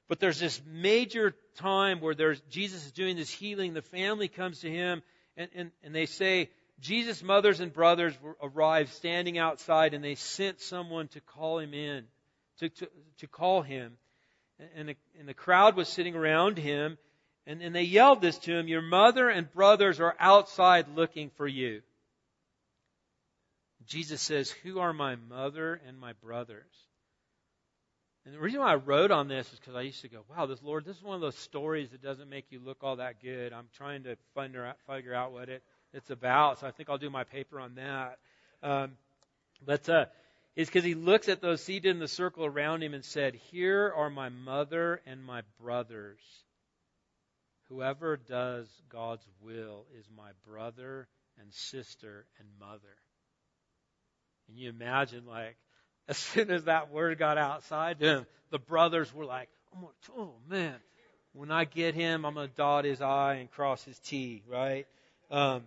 But 0.09 0.21
there's 0.21 0.41
this 0.41 0.61
major 0.67 1.35
time 1.57 2.01
where 2.01 2.15
there's 2.15 2.41
Jesus 2.51 2.85
is 2.87 2.93
doing 2.93 3.17
this 3.17 3.31
healing. 3.31 3.75
The 3.75 3.83
family 3.83 4.29
comes 4.29 4.61
to 4.61 4.71
him 4.71 5.03
and, 5.37 5.51
and, 5.55 5.71
and 5.83 5.95
they 5.95 6.07
say, 6.07 6.51
Jesus' 6.81 7.23
mothers 7.23 7.61
and 7.61 7.73
brothers 7.73 8.15
arrived 8.43 8.93
standing 8.93 9.39
outside 9.39 9.95
and 9.95 10.03
they 10.03 10.17
sent 10.17 10.61
someone 10.61 11.09
to 11.09 11.21
call 11.21 11.59
him 11.59 11.73
in 11.73 12.05
to, 12.59 12.69
to, 12.69 12.89
to 13.19 13.27
call 13.27 13.63
him. 13.63 13.97
And 14.77 14.91
the, 14.91 14.97
and 15.19 15.29
the 15.29 15.35
crowd 15.35 15.77
was 15.77 15.89
sitting 15.89 16.15
around 16.15 16.59
him, 16.59 16.97
and, 17.47 17.61
and 17.61 17.75
they 17.75 17.83
yelled 17.83 18.21
this 18.21 18.39
to 18.39 18.57
him 18.57 18.69
Your 18.69 18.83
mother 18.83 19.29
and 19.29 19.53
brothers 19.53 20.01
are 20.01 20.15
outside 20.19 20.89
looking 20.95 21.31
for 21.37 21.47
you. 21.47 21.83
Jesus 23.87 24.23
says, 24.23 24.51
Who 24.51 24.79
are 24.79 24.93
my 24.93 25.17
mother 25.17 25.81
and 25.87 25.99
my 25.99 26.13
brothers? 26.15 26.73
And 28.25 28.35
the 28.35 28.39
reason 28.39 28.61
why 28.61 28.73
I 28.73 28.77
wrote 28.77 29.11
on 29.11 29.29
this 29.29 29.53
is 29.53 29.59
because 29.59 29.75
I 29.75 29.83
used 29.83 30.01
to 30.01 30.09
go, 30.09 30.25
wow, 30.31 30.47
this 30.47 30.63
Lord, 30.63 30.87
this 30.87 30.97
is 30.97 31.03
one 31.03 31.15
of 31.15 31.21
those 31.21 31.37
stories 31.37 31.91
that 31.91 32.03
doesn't 32.03 32.31
make 32.31 32.47
you 32.49 32.59
look 32.59 32.79
all 32.83 32.97
that 32.97 33.21
good. 33.21 33.53
I'm 33.53 33.69
trying 33.77 34.05
to 34.05 34.17
out, 34.39 34.77
figure 34.89 35.15
out 35.15 35.33
what 35.33 35.51
it, 35.51 35.63
it's 35.93 36.09
about, 36.09 36.61
so 36.61 36.67
I 36.67 36.71
think 36.71 36.89
I'll 36.89 36.97
do 36.97 37.11
my 37.11 37.25
paper 37.25 37.61
on 37.61 37.75
that. 37.75 38.19
Um, 38.63 38.93
but 39.65 39.87
uh, 39.91 40.07
is 40.57 40.69
because 40.69 40.85
he 40.85 40.95
looks 40.95 41.29
at 41.29 41.41
those 41.41 41.63
seated 41.63 41.91
in 41.91 41.99
the 41.99 42.09
circle 42.09 42.45
around 42.45 42.83
him 42.83 42.95
and 42.95 43.05
said, 43.05 43.35
Here 43.35 43.93
are 43.95 44.11
my 44.11 44.29
mother 44.29 45.01
and 45.07 45.25
my 45.25 45.43
brothers. 45.61 46.21
Whoever 47.69 48.17
does 48.17 48.69
God's 48.89 49.27
will 49.41 49.87
is 49.99 50.07
my 50.17 50.31
brother 50.47 51.09
and 51.41 51.53
sister 51.53 52.27
and 52.39 52.49
mother. 52.61 52.97
And 54.49 54.59
you 54.59 54.69
imagine, 54.69 55.27
like, 55.27 55.57
as 56.09 56.19
soon 56.19 56.51
as 56.51 56.65
that 56.65 56.91
word 56.91 57.19
got 57.19 57.39
outside 57.39 57.99
to 58.01 58.07
him, 58.07 58.27
the 58.51 58.59
brothers 58.59 59.13
were 59.13 59.25
like, 59.25 59.49
oh 60.17 60.35
man, 60.49 60.75
when 61.33 61.51
I 61.51 61.65
get 61.65 61.95
him, 61.95 62.25
I'm 62.25 62.35
going 62.35 62.49
to 62.49 62.55
dot 62.55 62.85
his 62.85 63.01
I 63.01 63.35
and 63.35 63.51
cross 63.51 63.83
his 63.83 63.99
T, 63.99 64.43
right? 64.49 64.87
Um, 65.31 65.67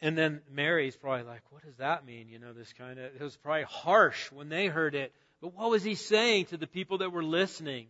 and 0.00 0.16
then 0.16 0.40
Mary's 0.50 0.96
probably 0.96 1.24
like, 1.24 1.42
what 1.50 1.64
does 1.64 1.76
that 1.76 2.06
mean? 2.06 2.28
You 2.28 2.38
know, 2.38 2.52
this 2.52 2.72
kind 2.72 2.98
of, 2.98 3.06
it 3.06 3.20
was 3.20 3.36
probably 3.36 3.64
harsh 3.64 4.30
when 4.30 4.48
they 4.48 4.66
heard 4.66 4.94
it. 4.94 5.12
But 5.40 5.54
what 5.54 5.70
was 5.70 5.82
he 5.82 5.94
saying 5.96 6.46
to 6.46 6.56
the 6.56 6.66
people 6.66 6.98
that 6.98 7.10
were 7.10 7.24
listening? 7.24 7.86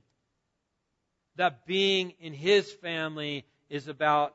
That 1.36 1.66
being 1.66 2.14
in 2.20 2.32
his 2.32 2.70
family 2.70 3.44
is 3.68 3.88
about 3.88 4.34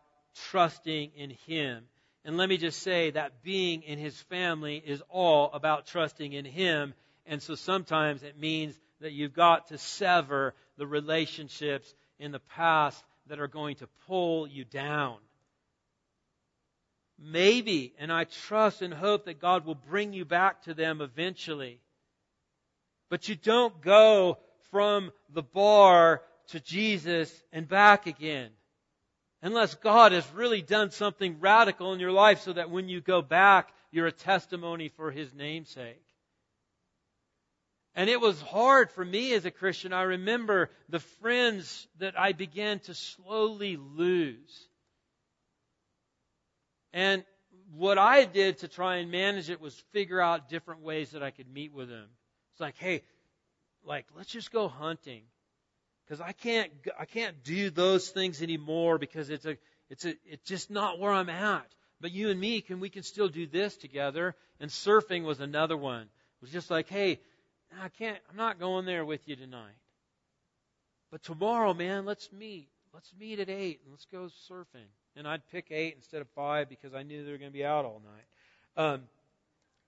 trusting 0.50 1.12
in 1.16 1.32
him. 1.48 1.84
And 2.26 2.38
let 2.38 2.48
me 2.48 2.58
just 2.58 2.82
say 2.82 3.12
that 3.12 3.44
being 3.44 3.82
in 3.82 4.00
his 4.00 4.20
family 4.22 4.82
is 4.86 5.02
all 5.10 5.52
about 5.52 5.88
trusting 5.88 6.32
in 6.32 6.46
him. 6.46 6.94
And 7.26 7.42
so 7.42 7.56
sometimes 7.56 8.24
it 8.24 8.40
means 8.40 8.80
that 9.02 9.12
you've 9.12 9.34
got 9.34 9.68
to 9.68 9.78
sever 9.78 10.54
the 10.78 10.88
relationships 10.88 11.94
in 12.20 12.32
the 12.32 12.40
past 12.40 13.04
that 13.28 13.40
are 13.40 13.48
going 13.48 13.76
to 13.78 13.88
pull 14.08 14.48
you 14.48 14.64
down. 14.64 15.18
Maybe, 17.26 17.94
and 18.00 18.12
I 18.12 18.26
trust 18.26 18.82
and 18.82 18.94
hope 18.94 19.26
that 19.26 19.40
God 19.40 19.66
will 19.66 19.76
bring 19.76 20.12
you 20.12 20.26
back 20.26 20.64
to 20.64 20.74
them 20.74 21.00
eventually. 21.00 21.80
But 23.10 23.30
you 23.30 23.36
don't 23.36 23.82
go 23.82 24.40
from 24.72 25.12
the 25.30 25.44
bar 25.44 26.22
to 26.50 26.60
Jesus 26.60 27.32
and 27.54 27.68
back 27.68 28.08
again. 28.08 28.50
Unless 29.42 29.76
God 29.76 30.12
has 30.12 30.30
really 30.34 30.62
done 30.62 30.92
something 30.92 31.40
radical 31.40 31.94
in 31.94 32.00
your 32.00 32.12
life 32.12 32.42
so 32.42 32.54
that 32.54 32.70
when 32.70 32.90
you 32.90 33.00
go 33.00 33.22
back, 33.22 33.70
you're 33.92 34.08
a 34.08 34.12
testimony 34.12 34.90
for 34.90 35.10
His 35.10 35.34
namesake. 35.34 36.04
And 37.96 38.10
it 38.10 38.20
was 38.20 38.42
hard 38.42 38.92
for 38.92 39.06
me 39.06 39.34
as 39.34 39.46
a 39.46 39.52
Christian. 39.52 39.94
I 39.94 40.04
remember 40.04 40.72
the 40.90 41.00
friends 41.00 41.88
that 42.00 42.20
I 42.20 42.34
began 42.34 42.80
to 42.80 42.94
slowly 42.94 43.78
lose. 43.78 44.68
And 46.94 47.24
what 47.76 47.98
I 47.98 48.26
did 48.26 48.60
to 48.60 48.68
try 48.68 48.98
and 48.98 49.12
manage 49.12 49.50
it 49.50 49.60
was 49.60 49.74
figure 49.92 50.22
out 50.22 50.50
different 50.50 50.82
ways 50.82 51.12
that 51.12 51.24
I 51.24 51.32
could 51.32 51.52
meet 51.52 51.74
with 51.74 51.90
him. 51.90 52.08
It's 52.52 52.62
like, 52.62 52.78
hey, 52.78 53.02
like 53.84 54.06
let's 54.16 54.30
just 54.30 54.52
go 54.52 54.68
hunting 54.68 55.24
because 56.06 56.22
I 56.22 56.32
can't 56.32 56.72
I 57.00 57.06
can't 57.06 57.44
do 57.44 57.70
those 57.70 58.10
things 58.10 58.42
anymore 58.42 58.98
because 58.98 59.30
it's 59.30 59.46
a 59.46 59.58
it's 59.90 60.06
a 60.06 60.14
it's 60.26 60.48
just 60.48 60.70
not 60.70 61.00
where 61.00 61.12
I'm 61.12 61.30
at. 61.30 61.68
But 62.00 62.12
you 62.12 62.30
and 62.30 62.40
me 62.40 62.62
can 62.62 62.80
we 62.80 62.90
can 62.90 63.04
still 63.04 63.28
do 63.28 63.48
this 63.48 63.76
together. 63.76 64.36
And 64.60 64.70
surfing 64.70 65.24
was 65.24 65.40
another 65.40 65.76
one. 65.76 66.04
It 66.04 66.42
was 66.42 66.52
just 66.52 66.70
like, 66.70 66.90
hey, 66.90 67.20
I 67.82 67.90
can't 67.90 68.20
I'm 68.30 68.38
not 68.38 68.60
going 68.60 68.86
there 68.86 69.04
with 69.04 69.28
you 69.28 69.36
tonight. 69.36 69.76
But 71.12 71.24
tomorrow, 71.24 71.74
man, 71.74 72.06
let's 72.06 72.32
meet. 72.32 72.70
Let's 72.94 73.12
meet 73.20 73.40
at 73.40 73.50
eight 73.50 73.82
and 73.84 73.92
let's 73.92 74.06
go 74.06 74.30
surfing 74.52 74.90
and 75.16 75.28
I'd 75.28 75.46
pick 75.52 75.68
eight 75.72 75.94
instead 75.96 76.22
of 76.22 76.28
five 76.30 76.70
because 76.70 76.94
I 76.94 77.04
knew 77.04 77.24
they 77.24 77.32
were 77.32 77.38
going 77.38 77.52
to 77.52 77.58
be 77.58 77.66
out 77.66 77.86
all 77.86 78.02
night. 78.04 78.86
Um, 78.86 79.02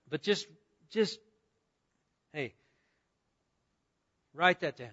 but 0.08 0.22
just, 0.22 0.46
just, 0.90 1.18
hey, 2.32 2.54
write 4.34 4.60
that 4.60 4.76
down. 4.76 4.88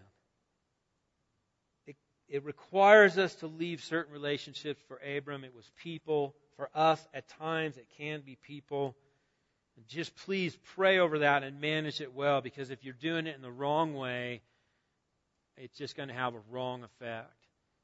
It, 1.85 1.95
it 2.27 2.43
requires 2.45 3.17
us 3.17 3.35
to 3.35 3.47
leave 3.47 3.83
certain 3.83 4.13
relationships. 4.13 4.81
For 4.87 4.97
Abram, 4.97 5.43
it 5.43 5.55
was 5.55 5.69
people. 5.83 6.35
For 6.57 6.69
us, 6.73 7.05
at 7.13 7.27
times, 7.29 7.77
it 7.77 7.87
can 7.97 8.21
be 8.21 8.37
people. 8.41 8.95
And 9.75 9.87
just 9.87 10.15
please 10.15 10.57
pray 10.75 10.99
over 10.99 11.19
that 11.19 11.43
and 11.43 11.59
manage 11.59 12.01
it 12.01 12.13
well 12.13 12.41
because 12.41 12.69
if 12.69 12.83
you're 12.83 12.93
doing 12.93 13.27
it 13.27 13.35
in 13.35 13.41
the 13.41 13.51
wrong 13.51 13.93
way, 13.93 14.41
it's 15.57 15.77
just 15.77 15.95
going 15.95 16.09
to 16.09 16.15
have 16.15 16.33
a 16.33 16.41
wrong 16.49 16.83
effect. 16.83 17.29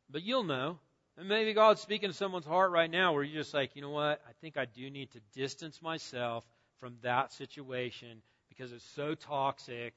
But 0.10 0.24
you'll 0.24 0.44
know. 0.44 0.80
And 1.19 1.27
maybe 1.27 1.51
God's 1.51 1.82
speaking 1.82 2.10
to 2.10 2.15
someone's 2.15 2.45
heart 2.45 2.71
right 2.71 2.89
now 2.89 3.12
where 3.12 3.23
you're 3.23 3.43
just 3.43 3.53
like, 3.53 3.75
you 3.75 3.82
know 3.82 3.89
what? 3.89 4.21
I 4.25 4.32
think 4.39 4.55
I 4.55 4.63
do 4.63 4.89
need 4.89 5.12
to 5.12 5.19
distance 5.36 5.82
myself 5.82 6.45
from 6.79 6.95
that 7.03 7.34
situation 7.34 8.21
because 8.47 8.71
it's 8.71 8.89
so 8.95 9.15
toxic 9.15 9.95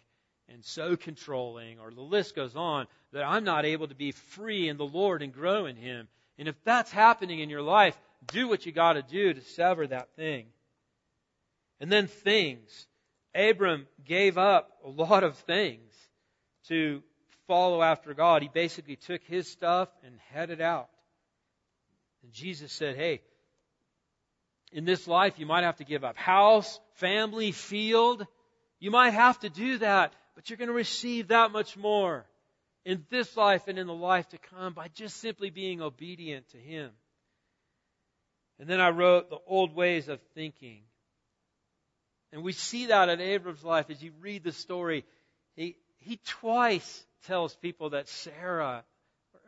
and 0.48 0.64
so 0.64 0.96
controlling, 0.96 1.78
or 1.78 1.92
the 1.92 2.00
list 2.00 2.34
goes 2.34 2.56
on, 2.56 2.88
that 3.12 3.22
I'm 3.22 3.44
not 3.44 3.64
able 3.64 3.86
to 3.86 3.94
be 3.94 4.10
free 4.10 4.68
in 4.68 4.78
the 4.78 4.84
Lord 4.84 5.22
and 5.22 5.32
grow 5.32 5.66
in 5.66 5.76
Him. 5.76 6.08
And 6.40 6.48
if 6.48 6.56
that's 6.64 6.90
happening 6.90 7.38
in 7.38 7.50
your 7.50 7.62
life, 7.62 7.96
do 8.26 8.48
what 8.48 8.66
you 8.66 8.72
got 8.72 8.94
to 8.94 9.02
do 9.02 9.32
to 9.32 9.40
sever 9.42 9.86
that 9.86 10.16
thing. 10.16 10.46
And 11.78 11.90
then 11.90 12.08
things. 12.08 12.88
Abram 13.32 13.86
gave 14.04 14.38
up 14.38 14.72
a 14.84 14.88
lot 14.88 15.22
of 15.22 15.36
things 15.36 15.92
to 16.66 17.00
follow 17.46 17.80
after 17.80 18.12
God. 18.12 18.42
He 18.42 18.50
basically 18.52 18.96
took 18.96 19.22
his 19.22 19.46
stuff 19.46 19.88
and 20.04 20.16
headed 20.32 20.60
out. 20.60 20.88
And 22.22 22.32
Jesus 22.32 22.72
said, 22.72 22.96
hey, 22.96 23.20
in 24.72 24.84
this 24.84 25.06
life 25.06 25.38
you 25.38 25.46
might 25.46 25.64
have 25.64 25.76
to 25.76 25.84
give 25.84 26.04
up 26.04 26.16
house, 26.16 26.80
family, 26.94 27.52
field. 27.52 28.26
You 28.80 28.90
might 28.90 29.10
have 29.10 29.38
to 29.40 29.48
do 29.48 29.78
that, 29.78 30.12
but 30.34 30.48
you're 30.48 30.56
going 30.56 30.68
to 30.68 30.74
receive 30.74 31.28
that 31.28 31.52
much 31.52 31.76
more 31.76 32.26
in 32.84 33.04
this 33.10 33.36
life 33.36 33.68
and 33.68 33.78
in 33.78 33.86
the 33.86 33.94
life 33.94 34.28
to 34.30 34.38
come 34.38 34.72
by 34.72 34.88
just 34.88 35.18
simply 35.18 35.50
being 35.50 35.80
obedient 35.80 36.48
to 36.50 36.56
Him. 36.56 36.90
And 38.58 38.68
then 38.68 38.80
I 38.80 38.90
wrote 38.90 39.30
the 39.30 39.38
old 39.46 39.74
ways 39.74 40.08
of 40.08 40.20
thinking. 40.34 40.82
And 42.32 42.42
we 42.42 42.52
see 42.52 42.86
that 42.86 43.08
in 43.08 43.20
Abram's 43.20 43.64
life 43.64 43.90
as 43.90 44.02
you 44.02 44.12
read 44.20 44.42
the 44.42 44.52
story. 44.52 45.04
He, 45.54 45.76
he 45.98 46.18
twice 46.26 47.04
tells 47.26 47.54
people 47.56 47.90
that 47.90 48.08
Sarah, 48.08 48.84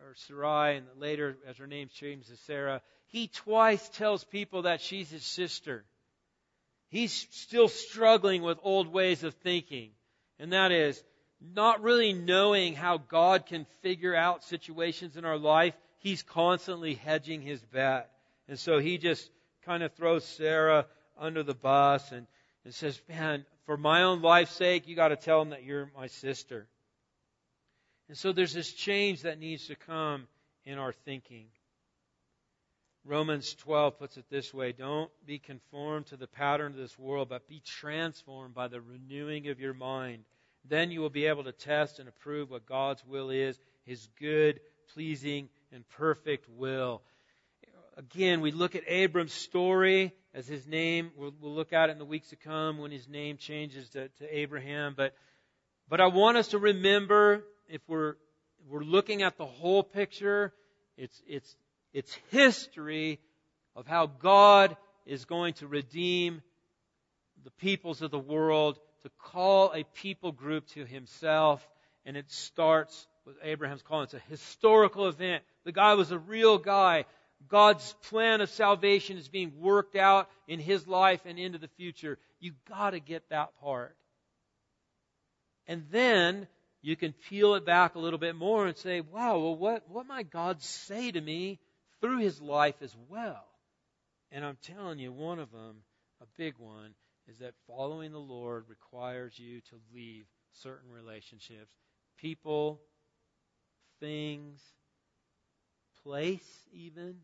or 0.05 0.15
Sarai, 0.15 0.77
and 0.77 0.87
later 0.99 1.37
as 1.49 1.57
her 1.57 1.67
name 1.67 1.89
changes 1.89 2.29
to 2.29 2.37
Sarah, 2.45 2.83
he 3.07 3.29
twice 3.29 3.89
tells 3.91 4.25
people 4.25 4.63
that 4.63 4.81
she's 4.81 5.11
his 5.11 5.25
sister. 5.25 5.85
He's 6.89 7.27
still 7.31 7.69
struggling 7.69 8.43
with 8.43 8.59
old 8.63 8.89
ways 8.89 9.25
of 9.25 9.35
thinking. 9.35 9.91
And 10.39 10.53
that 10.53 10.73
is, 10.73 11.03
not 11.41 11.83
really 11.83 12.13
knowing 12.13 12.75
how 12.75 12.99
God 12.99 13.47
can 13.47 13.67
figure 13.83 14.15
out 14.15 14.45
situations 14.45 15.17
in 15.17 15.25
our 15.25 15.39
life, 15.39 15.75
he's 15.99 16.23
constantly 16.23 16.95
hedging 16.95 17.43
his 17.43 17.61
bet. 17.61 18.11
And 18.49 18.59
so 18.59 18.79
he 18.79 18.99
just 18.99 19.31
kind 19.65 19.83
of 19.83 19.93
throws 19.95 20.25
Sarah 20.25 20.87
under 21.19 21.43
the 21.43 21.55
bus 21.55 22.13
and, 22.13 22.27
and 22.65 22.75
says, 22.75 23.01
Man, 23.09 23.45
for 23.67 23.77
my 23.77 24.03
own 24.03 24.23
life's 24.23 24.53
sake, 24.53 24.87
you 24.87 24.97
got 24.97 25.09
to 25.09 25.17
tell 25.17 25.41
him 25.43 25.51
that 25.51 25.65
you're 25.65 25.91
my 25.97 26.07
sister. 26.07 26.67
And 28.09 28.17
so 28.17 28.33
there's 28.33 28.53
this 28.53 28.73
change 28.73 29.23
that 29.23 29.39
needs 29.39 29.67
to 29.69 29.77
come 29.77 30.27
in 30.65 30.79
our 30.79 30.93
thinking. 30.93 31.47
Romans 33.07 33.55
12 33.55 33.99
puts 33.99 34.17
it 34.17 34.25
this 34.31 34.53
way 34.53 34.73
Don't 34.73 35.11
be 35.27 35.39
conformed 35.39 36.07
to 36.07 36.17
the 36.17 36.27
pattern 36.27 36.73
of 36.73 36.79
this 36.79 36.99
world, 36.99 37.29
but 37.29 37.49
be 37.49 37.61
transformed 37.61 38.55
by 38.55 38.69
the 38.69 38.81
renewing 38.81 39.49
of 39.49 39.61
your 39.61 39.75
mind. 39.75 40.25
Then 40.67 40.91
you 40.91 41.01
will 41.01 41.11
be 41.11 41.27
able 41.27 41.45
to 41.45 41.53
test 41.53 41.99
and 41.99 42.09
approve 42.09 42.51
what 42.51 42.67
God's 42.67 43.05
will 43.05 43.29
is, 43.31 43.59
His 43.85 44.09
good, 44.19 44.61
pleasing, 44.95 45.49
and 45.73 45.87
perfect 45.91 46.49
will. 46.49 47.03
Again, 47.97 48.41
we 48.41 48.51
look 48.51 48.75
at 48.75 48.83
Abram's 48.89 49.33
story 49.33 50.13
as 50.35 50.49
his 50.49 50.67
name. 50.67 51.13
We'll, 51.17 51.33
we'll 51.41 51.55
look 51.55 51.73
at 51.73 51.91
it 51.91 51.93
in 51.93 51.99
the 51.99 52.05
weeks 52.05 52.31
to 52.31 52.37
come 52.37 52.79
when 52.79 52.91
his 52.91 53.09
name 53.09 53.37
changes 53.37 53.89
to, 53.91 54.09
to 54.09 54.37
Abraham. 54.37 54.95
But, 54.97 55.15
but 55.89 56.01
I 56.01 56.09
want 56.09 56.37
us 56.37 56.49
to 56.49 56.59
remember 56.59 57.45
if 57.69 57.81
we're, 57.89 58.15
we're 58.69 58.83
looking 58.83 59.23
at 59.23 59.37
the 59.37 59.47
whole 59.47 59.83
picture, 59.83 60.53
it's, 60.97 61.21
it's, 61.27 61.57
it's 61.93 62.17
history 62.31 63.21
of 63.77 63.87
how 63.87 64.07
God 64.07 64.77
is 65.07 65.25
going 65.25 65.55
to 65.55 65.67
redeem 65.67 66.43
the 67.45 67.51
peoples 67.51 68.03
of 68.03 68.11
the 68.11 68.19
world 68.19 68.79
to 69.03 69.11
call 69.19 69.73
a 69.73 69.85
people 69.95 70.33
group 70.33 70.67
to 70.69 70.85
himself. 70.85 71.67
And 72.07 72.17
it 72.17 72.31
starts 72.31 73.07
with 73.27 73.37
Abraham's 73.43 73.83
call. 73.83 74.03
It's 74.03 74.15
a 74.15 74.23
historical 74.29 75.09
event. 75.09 75.43
The 75.65 75.73
guy 75.73 75.95
was 75.95 76.11
a 76.11 76.19
real 76.19 76.59
guy. 76.59 77.05
God's 77.49 77.95
plan 78.09 78.41
of 78.41 78.51
salvation 78.51 79.19
is 79.19 79.29
being 79.29 79.53
worked 79.61 79.97
out 79.97 80.31
in 80.49 80.61
his 80.61 80.87
life 80.87 81.21
and 81.27 81.39
into 81.39 81.59
the 81.59 81.69
future. 81.69 82.19
You 82.41 82.53
gotta 82.69 83.01
get 83.01 83.29
that 83.31 83.51
part. 83.61 83.97
And 85.67 85.85
then 85.91 86.47
you 86.85 86.97
can 86.97 87.15
peel 87.31 87.55
it 87.55 87.65
back 87.65 87.95
a 87.95 87.99
little 87.99 88.19
bit 88.19 88.37
more 88.37 88.67
and 88.67 88.77
say, 88.77 89.01
wow, 89.01 89.39
well, 89.39 89.57
what, 89.57 89.89
what 89.89 90.07
might 90.07 90.31
God 90.31 90.61
say 90.61 91.11
to 91.11 91.19
me 91.19 91.59
through 92.03 92.19
his 92.19 92.43
life 92.43 92.75
as 92.83 92.95
well? 93.09 93.47
And 94.31 94.45
I'm 94.45 94.59
telling 94.63 94.99
you, 94.99 95.11
one 95.11 95.39
of 95.39 95.51
them, 95.51 95.77
a 96.21 96.27
big 96.37 96.57
one, 96.59 96.91
is 97.27 97.39
that 97.39 97.55
following 97.67 98.13
the 98.13 98.19
Lord 98.19 98.67
requires 98.69 99.39
you 99.39 99.63
to 99.71 99.77
leave 99.95 100.27
certain 100.63 100.91
relationships. 100.91 101.75
People, 102.19 102.83
things, 103.99 104.61
place, 106.03 106.69
even, 106.71 107.15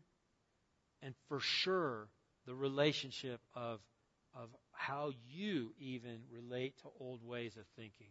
and 1.03 1.13
for 1.27 1.39
sure, 1.39 2.07
the 2.47 2.55
relationship 2.55 3.39
of, 3.53 3.79
of 4.33 4.49
how 4.71 5.11
you 5.29 5.71
even 5.77 6.21
relate 6.33 6.73
to 6.81 6.89
old 6.99 7.23
ways 7.23 7.57
of 7.57 7.65
thinking. 7.75 8.09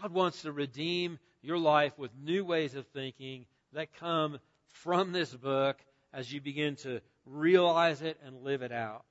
God 0.00 0.12
wants 0.12 0.42
to 0.42 0.52
redeem 0.52 1.18
your 1.42 1.58
life 1.58 1.98
with 1.98 2.10
new 2.22 2.44
ways 2.44 2.74
of 2.74 2.86
thinking 2.88 3.46
that 3.72 3.94
come 3.94 4.38
from 4.68 5.12
this 5.12 5.32
book 5.32 5.78
as 6.12 6.32
you 6.32 6.40
begin 6.40 6.76
to 6.76 7.00
realize 7.24 8.02
it 8.02 8.18
and 8.24 8.42
live 8.42 8.62
it 8.62 8.72
out. 8.72 9.04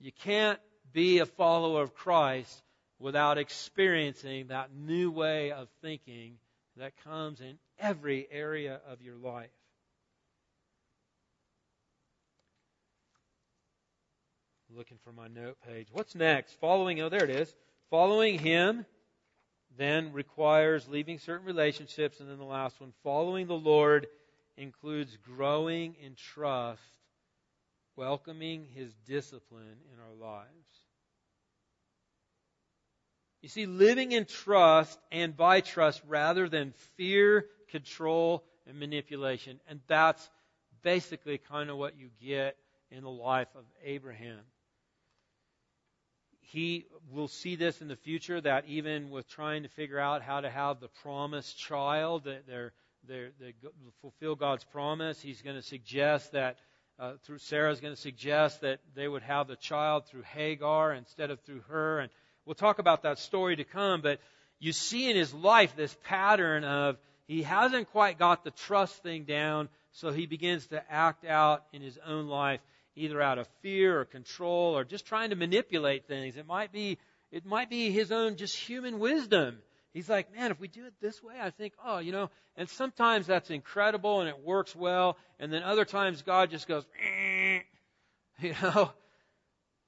You 0.00 0.12
can't 0.12 0.58
be 0.92 1.18
a 1.18 1.26
follower 1.26 1.82
of 1.82 1.94
Christ 1.94 2.62
without 2.98 3.38
experiencing 3.38 4.48
that 4.48 4.74
new 4.74 5.10
way 5.10 5.52
of 5.52 5.68
thinking 5.82 6.38
that 6.76 6.92
comes 7.04 7.40
in 7.40 7.58
every 7.78 8.26
area 8.30 8.80
of 8.88 9.02
your 9.02 9.16
life. 9.16 9.50
Looking 14.70 14.98
for 15.04 15.12
my 15.12 15.28
note 15.28 15.56
page. 15.68 15.86
What's 15.92 16.16
next? 16.16 16.58
Following, 16.60 17.00
oh, 17.00 17.08
there 17.08 17.22
it 17.22 17.30
is. 17.30 17.54
Following 17.90 18.40
Him 18.40 18.84
then 19.76 20.12
requires 20.12 20.88
leaving 20.88 21.18
certain 21.18 21.46
relationships. 21.46 22.20
And 22.20 22.28
then 22.28 22.38
the 22.38 22.44
last 22.44 22.80
one, 22.80 22.92
following 23.02 23.46
the 23.46 23.54
Lord 23.54 24.06
includes 24.56 25.16
growing 25.24 25.96
in 26.00 26.14
trust, 26.14 26.82
welcoming 27.96 28.66
His 28.74 28.92
discipline 29.06 29.78
in 29.92 30.00
our 30.00 30.14
lives. 30.14 30.48
You 33.42 33.48
see, 33.48 33.66
living 33.66 34.12
in 34.12 34.24
trust 34.24 34.98
and 35.12 35.36
by 35.36 35.60
trust 35.60 36.00
rather 36.08 36.48
than 36.48 36.72
fear, 36.96 37.46
control, 37.70 38.42
and 38.66 38.80
manipulation. 38.80 39.60
And 39.68 39.80
that's 39.86 40.30
basically 40.82 41.36
kind 41.36 41.68
of 41.68 41.76
what 41.76 41.98
you 41.98 42.08
get 42.22 42.56
in 42.90 43.02
the 43.02 43.10
life 43.10 43.48
of 43.54 43.64
Abraham. 43.84 44.40
He 46.54 46.86
will 47.12 47.26
see 47.26 47.56
this 47.56 47.82
in 47.82 47.88
the 47.88 47.96
future 47.96 48.40
that 48.40 48.66
even 48.68 49.10
with 49.10 49.28
trying 49.28 49.64
to 49.64 49.68
figure 49.68 49.98
out 49.98 50.22
how 50.22 50.40
to 50.40 50.48
have 50.48 50.78
the 50.78 50.86
promised 51.02 51.58
child, 51.58 52.24
that 52.24 52.46
they're, 52.46 52.72
they're, 53.08 53.30
they 53.40 53.54
fulfill 54.00 54.36
God's 54.36 54.62
promise, 54.62 55.20
he's 55.20 55.42
going 55.42 55.56
to 55.56 55.62
suggest 55.62 56.30
that 56.30 56.56
uh, 57.00 57.14
through 57.24 57.38
Sarah's 57.38 57.80
going 57.80 57.94
to 57.94 58.00
suggest 58.00 58.60
that 58.60 58.78
they 58.94 59.08
would 59.08 59.22
have 59.22 59.48
the 59.48 59.56
child 59.56 60.06
through 60.06 60.22
Hagar 60.22 60.92
instead 60.92 61.32
of 61.32 61.40
through 61.40 61.62
her. 61.68 61.98
And 61.98 62.10
We'll 62.46 62.54
talk 62.54 62.78
about 62.78 63.02
that 63.02 63.18
story 63.18 63.56
to 63.56 63.64
come, 63.64 64.02
but 64.02 64.20
you 64.60 64.72
see 64.72 65.10
in 65.10 65.16
his 65.16 65.32
life 65.32 65.74
this 65.74 65.96
pattern 66.04 66.62
of 66.62 66.98
he 67.26 67.42
hasn't 67.42 67.90
quite 67.90 68.18
got 68.18 68.44
the 68.44 68.50
trust 68.50 69.02
thing 69.02 69.24
down, 69.24 69.70
so 69.92 70.12
he 70.12 70.26
begins 70.26 70.66
to 70.68 70.82
act 70.92 71.24
out 71.24 71.64
in 71.72 71.80
his 71.80 71.98
own 72.06 72.28
life 72.28 72.60
either 72.96 73.20
out 73.20 73.38
of 73.38 73.48
fear 73.62 74.00
or 74.00 74.04
control 74.04 74.76
or 74.76 74.84
just 74.84 75.06
trying 75.06 75.30
to 75.30 75.36
manipulate 75.36 76.06
things. 76.06 76.36
It 76.36 76.46
might 76.46 76.72
be 76.72 76.98
it 77.32 77.44
might 77.44 77.68
be 77.68 77.90
his 77.90 78.12
own 78.12 78.36
just 78.36 78.56
human 78.56 78.98
wisdom. 79.00 79.58
He's 79.92 80.08
like, 80.08 80.34
man, 80.34 80.50
if 80.50 80.60
we 80.60 80.68
do 80.68 80.86
it 80.86 80.94
this 81.00 81.22
way, 81.22 81.34
I 81.40 81.50
think, 81.50 81.72
oh, 81.84 81.98
you 81.98 82.12
know, 82.12 82.30
and 82.56 82.68
sometimes 82.68 83.26
that's 83.26 83.50
incredible 83.50 84.20
and 84.20 84.28
it 84.28 84.38
works 84.44 84.74
well, 84.74 85.16
and 85.38 85.52
then 85.52 85.62
other 85.62 85.84
times 85.84 86.22
God 86.22 86.50
just 86.50 86.68
goes, 86.68 86.84
you 88.40 88.54
know, 88.62 88.90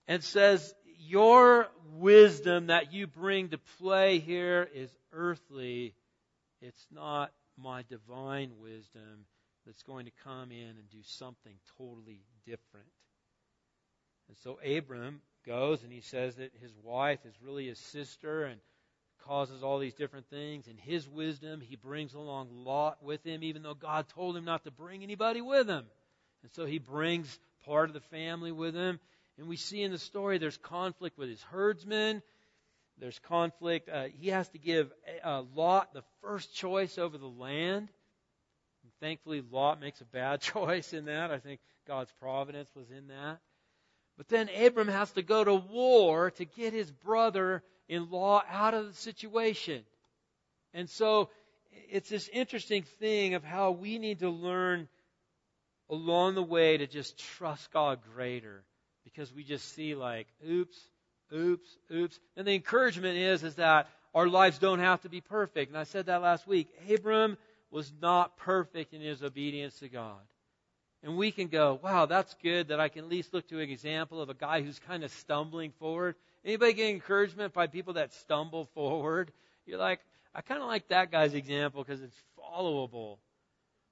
and 0.09 0.23
says, 0.23 0.75
your 0.99 1.69
wisdom 1.95 2.69
that 2.69 2.93
you 2.93 3.07
bring 3.07 3.51
to 3.51 3.59
play 3.79 4.19
here 4.19 4.69
is 4.75 4.91
earthly. 5.13 5.95
It's 6.61 6.87
not 6.91 7.33
my 7.57 7.85
divine 7.89 8.53
wisdom 8.61 9.27
that's 9.67 9.83
going 9.83 10.07
to 10.07 10.13
come 10.25 10.51
in 10.53 10.69
and 10.69 10.91
do 10.91 11.03
something 11.03 11.53
totally 11.77 12.21
different. 12.47 12.87
And 14.29 14.37
so 14.39 14.59
Abram 14.65 15.21
goes 15.47 15.83
and 15.83 15.93
he 15.93 16.01
says 16.01 16.37
that 16.37 16.53
his 16.61 16.73
wife 16.83 17.21
is 17.25 17.35
really 17.43 17.69
his 17.69 17.79
sister 17.79 18.45
and 18.45 18.61
causes 19.25 19.63
all 19.63 19.79
these 19.79 19.95
different 19.95 20.29
things. 20.31 20.67
In 20.69 20.77
his 20.77 21.09
wisdom, 21.09 21.61
he 21.61 21.77
brings 21.77 22.15
along 22.15 22.49
Lot 22.65 23.03
with 23.03 23.25
him, 23.25 23.43
even 23.43 23.63
though 23.63 23.75
God 23.75 24.07
told 24.09 24.37
him 24.37 24.45
not 24.45 24.65
to 24.65 24.71
bring 24.71 25.03
anybody 25.03 25.41
with 25.41 25.69
him. 25.69 25.85
And 26.43 26.53
so 26.53 26.65
he 26.65 26.79
brings 26.79 27.39
part 27.65 27.89
of 27.89 27.95
the 27.95 28.01
family 28.01 28.53
with 28.53 28.75
him. 28.75 29.01
And 29.39 29.49
we 29.49 29.57
see 29.57 29.83
in 29.83 29.91
the 29.91 29.99
story 29.99 30.39
there's 30.39 30.57
conflict 30.59 31.19
with 31.19 31.29
his 31.29 31.43
herdsmen. 31.43 32.23
There's 32.99 33.19
conflict. 33.29 33.89
Uh, 33.89 34.05
he 34.21 34.29
has 34.29 34.49
to 34.51 34.59
give 34.59 34.91
uh, 35.23 35.43
Lot 35.55 35.93
the 35.93 36.05
first 36.23 36.55
choice 36.55 36.97
over 36.97 37.19
the 37.19 37.27
land. 37.27 37.89
Thankfully, 39.01 39.43
Lot 39.51 39.81
makes 39.81 40.01
a 40.01 40.05
bad 40.05 40.41
choice 40.41 40.93
in 40.93 41.07
that. 41.07 41.31
I 41.31 41.39
think 41.39 41.61
God's 41.87 42.13
providence 42.21 42.71
was 42.75 42.91
in 42.91 43.09
that. 43.09 43.39
But 44.17 44.29
then 44.29 44.49
Abram 44.49 44.89
has 44.89 45.11
to 45.13 45.23
go 45.23 45.45
to 45.45 45.55
war 45.55 46.31
to 46.33 46.45
get 46.45 46.73
his 46.73 46.91
brother 46.91 47.63
in 47.89 48.11
law 48.11 48.43
out 48.51 48.75
of 48.75 48.87
the 48.87 48.95
situation. 48.95 49.83
And 50.73 50.89
so 50.89 51.29
it's 51.91 52.09
this 52.09 52.29
interesting 52.33 52.83
thing 52.99 53.35
of 53.35 53.45
how 53.45 53.73
we 53.73 53.99
need 53.99 54.21
to 54.21 54.31
learn 54.31 54.89
along 55.91 56.35
the 56.35 56.43
way 56.43 56.79
to 56.79 56.87
just 56.87 57.19
trust 57.19 57.71
God 57.73 58.01
greater 58.15 58.65
because 59.05 59.33
we 59.33 59.45
just 59.45 59.75
see 59.75 59.95
like, 59.95 60.27
oops, 60.49 60.79
oops, 61.33 61.69
oops. 61.93 62.19
And 62.37 62.47
the 62.47 62.55
encouragement 62.55 63.19
is, 63.19 63.45
is 63.45 63.55
that 63.57 63.89
our 64.15 64.29
lives 64.29 64.59
don't 64.59 64.81
have 64.81 65.03
to 65.03 65.09
be 65.09 65.21
perfect. 65.21 65.71
And 65.71 65.79
I 65.79 65.85
said 65.85 66.07
that 66.07 66.23
last 66.23 66.47
week. 66.47 66.69
Abram 66.93 67.37
was 67.77 67.93
not 68.01 68.39
perfect 68.39 68.95
in 68.95 69.03
his 69.03 69.23
obedience 69.23 69.81
to 69.81 69.89
God. 69.91 70.23
And 71.03 71.19
we 71.19 71.31
can 71.31 71.49
go, 71.49 71.79
wow, 71.83 72.07
that's 72.07 72.35
good 72.43 72.69
that 72.69 72.81
I 72.81 72.89
can 72.89 73.05
at 73.05 73.11
least 73.11 73.35
look 73.35 73.47
to 73.49 73.61
an 73.61 73.69
example 73.69 74.23
of 74.23 74.31
a 74.31 74.35
guy 74.35 74.63
who's 74.63 74.79
kind 74.79 75.05
of 75.05 75.11
stumbling 75.11 75.73
forward. 75.73 76.15
Anybody 76.43 76.73
get 76.73 76.89
encouragement 76.89 77.53
by 77.53 77.67
people 77.67 77.93
that 77.93 78.15
stumble 78.15 78.65
forward? 78.73 79.31
You're 79.67 79.77
like, 79.77 80.01
I 80.35 80.41
kind 80.41 80.63
of 80.63 80.69
like 80.69 80.89
that 80.89 81.13
guy's 81.13 81.35
example 81.35 81.85
because 81.85 82.01
it's 82.01 82.17
followable. 82.41 83.19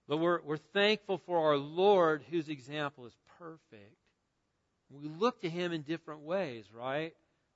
But 0.08 0.16
we're, 0.16 0.40
we're 0.40 0.56
thankful 0.56 1.18
for 1.18 1.50
our 1.50 1.58
Lord 1.58 2.24
whose 2.30 2.48
example 2.48 3.04
is 3.04 3.16
perfect. 3.38 3.98
We 4.88 5.10
look 5.10 5.42
to 5.42 5.50
him 5.50 5.72
in 5.72 5.82
different 5.82 6.22
ways, 6.22 6.64
right? 6.74 7.12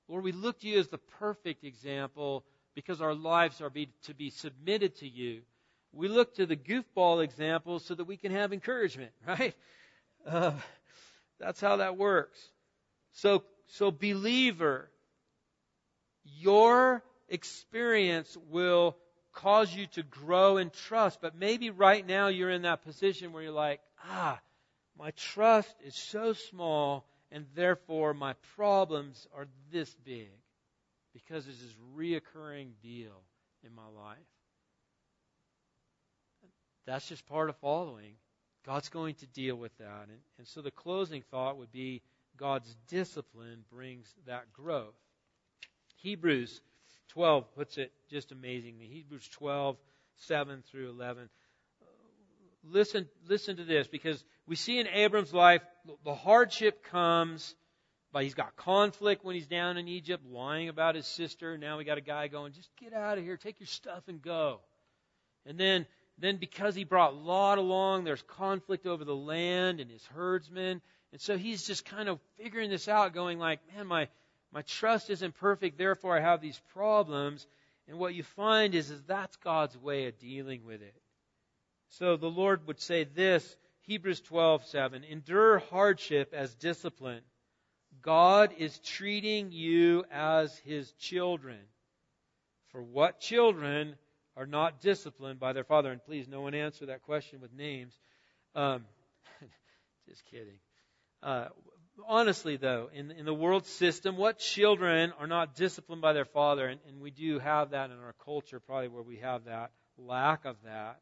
Lord, 0.07 0.23
we 0.23 0.31
look 0.31 0.59
to 0.59 0.67
you 0.67 0.77
as 0.77 0.89
the 0.89 0.99
perfect 0.99 1.63
example 1.63 2.45
because 2.75 3.01
our 3.01 3.15
lives 3.15 3.61
are 3.61 3.71
be, 3.71 3.89
to 4.03 4.13
be 4.13 4.29
submitted 4.29 4.97
to 4.97 5.09
you. 5.09 5.41
We 5.93 6.07
look 6.07 6.35
to 6.35 6.45
the 6.45 6.55
goofball 6.55 7.23
example 7.23 7.79
so 7.79 7.95
that 7.95 8.05
we 8.05 8.17
can 8.17 8.31
have 8.31 8.53
encouragement, 8.53 9.11
right? 9.27 9.55
Uh, 10.25 10.51
that's 11.39 11.61
how 11.61 11.77
that 11.77 11.97
works. 11.97 12.39
So, 13.13 13.43
so 13.67 13.91
believer, 13.91 14.89
your 16.23 17.03
experience 17.27 18.37
will 18.49 18.95
cause 19.33 19.73
you 19.73 19.87
to 19.87 20.03
grow 20.03 20.57
in 20.57 20.69
trust. 20.69 21.21
But 21.21 21.35
maybe 21.35 21.69
right 21.69 22.05
now 22.05 22.27
you're 22.27 22.49
in 22.49 22.63
that 22.63 22.83
position 22.83 23.31
where 23.31 23.43
you're 23.43 23.51
like, 23.51 23.81
ah, 24.05 24.39
my 24.97 25.11
trust 25.11 25.73
is 25.85 25.95
so 25.95 26.33
small 26.33 27.05
and 27.31 27.45
therefore 27.55 28.13
my 28.13 28.33
problems 28.55 29.27
are 29.35 29.47
this 29.71 29.93
big 30.03 30.29
because 31.13 31.45
there's 31.45 31.59
this 31.59 31.75
reoccurring 31.95 32.71
deal 32.81 33.21
in 33.63 33.73
my 33.73 33.87
life. 33.95 34.17
That's 36.89 37.07
just 37.07 37.27
part 37.27 37.49
of 37.49 37.55
following. 37.57 38.13
God's 38.65 38.89
going 38.89 39.13
to 39.15 39.27
deal 39.27 39.55
with 39.55 39.77
that. 39.77 40.07
And, 40.09 40.17
and 40.39 40.47
so 40.47 40.61
the 40.61 40.71
closing 40.71 41.21
thought 41.29 41.57
would 41.57 41.71
be 41.71 42.01
God's 42.35 42.75
discipline 42.87 43.63
brings 43.71 44.11
that 44.25 44.51
growth. 44.53 44.95
Hebrews 45.97 46.61
12 47.09 47.53
puts 47.53 47.77
it 47.77 47.91
just 48.09 48.31
amazingly. 48.31 48.87
Hebrews 48.87 49.27
12, 49.33 49.77
7 50.17 50.63
through 50.71 50.89
11. 50.89 51.29
Uh, 51.79 51.85
listen, 52.63 53.07
listen 53.27 53.57
to 53.57 53.65
this 53.65 53.87
because 53.87 54.23
we 54.47 54.55
see 54.55 54.79
in 54.79 54.87
Abram's 54.87 55.33
life 55.33 55.61
the 56.03 56.15
hardship 56.15 56.83
comes 56.85 57.53
but 58.11 58.23
he's 58.23 58.33
got 58.33 58.55
conflict 58.55 59.23
when 59.23 59.35
he's 59.35 59.45
down 59.45 59.77
in 59.77 59.87
Egypt, 59.87 60.25
lying 60.25 60.67
about 60.67 60.95
his 60.95 61.05
sister. 61.05 61.59
Now 61.59 61.77
we 61.77 61.83
got 61.83 61.99
a 61.99 62.01
guy 62.01 62.27
going, 62.27 62.53
just 62.53 62.71
get 62.75 62.91
out 62.91 63.19
of 63.19 63.23
here, 63.23 63.37
take 63.37 63.59
your 63.59 63.67
stuff 63.67 64.01
and 64.07 64.19
go. 64.19 64.61
And 65.45 65.59
then, 65.59 65.85
then 66.19 66.37
because 66.37 66.75
he 66.75 66.83
brought 66.83 67.15
Lot 67.15 67.57
along, 67.57 68.03
there's 68.03 68.21
conflict 68.23 68.85
over 68.85 69.05
the 69.05 69.15
land 69.15 69.79
and 69.79 69.89
his 69.89 70.05
herdsmen. 70.07 70.81
And 71.11 71.21
so 71.21 71.37
he's 71.37 71.65
just 71.65 71.85
kind 71.85 72.09
of 72.09 72.19
figuring 72.37 72.69
this 72.69 72.87
out, 72.87 73.13
going 73.13 73.39
like, 73.39 73.59
man, 73.73 73.87
my, 73.87 74.07
my 74.51 74.61
trust 74.63 75.09
isn't 75.09 75.35
perfect, 75.35 75.77
therefore 75.77 76.17
I 76.17 76.21
have 76.21 76.41
these 76.41 76.61
problems. 76.73 77.47
And 77.87 77.97
what 77.97 78.13
you 78.13 78.23
find 78.23 78.75
is, 78.75 78.91
is 78.91 79.01
that's 79.03 79.35
God's 79.37 79.77
way 79.77 80.07
of 80.07 80.19
dealing 80.19 80.65
with 80.65 80.81
it. 80.81 80.95
So 81.89 82.17
the 82.17 82.27
Lord 82.27 82.67
would 82.67 82.79
say 82.79 83.03
this, 83.03 83.57
Hebrews 83.81 84.21
12:7, 84.21 85.03
endure 85.09 85.57
hardship 85.57 86.33
as 86.33 86.53
discipline. 86.53 87.23
God 88.01 88.53
is 88.57 88.77
treating 88.79 89.51
you 89.51 90.05
as 90.11 90.55
his 90.59 90.91
children. 90.93 91.59
For 92.67 92.83
what 92.83 93.19
children 93.19 93.95
are 94.39 94.45
not 94.45 94.79
disciplined 94.79 95.39
by 95.39 95.51
their 95.51 95.65
father? 95.65 95.91
And 95.91 96.01
please, 96.03 96.27
no 96.27 96.41
one 96.41 96.55
answer 96.55 96.85
that 96.85 97.03
question 97.03 97.41
with 97.41 97.53
names. 97.53 97.93
Um, 98.55 98.85
just 100.09 100.23
kidding. 100.31 100.59
Uh, 101.21 101.49
honestly, 102.07 102.55
though, 102.55 102.89
in, 102.93 103.11
in 103.11 103.25
the 103.25 103.33
world 103.33 103.65
system, 103.67 104.15
what 104.15 104.39
children 104.39 105.11
are 105.19 105.27
not 105.27 105.55
disciplined 105.55 106.01
by 106.01 106.13
their 106.13 106.25
father? 106.25 106.67
And, 106.67 106.79
and 106.87 107.01
we 107.01 107.11
do 107.11 107.39
have 107.39 107.71
that 107.71 107.91
in 107.91 107.97
our 107.97 108.15
culture, 108.23 108.61
probably 108.61 108.87
where 108.87 109.03
we 109.03 109.17
have 109.17 109.45
that 109.45 109.71
lack 109.97 110.45
of 110.45 110.55
that. 110.63 111.01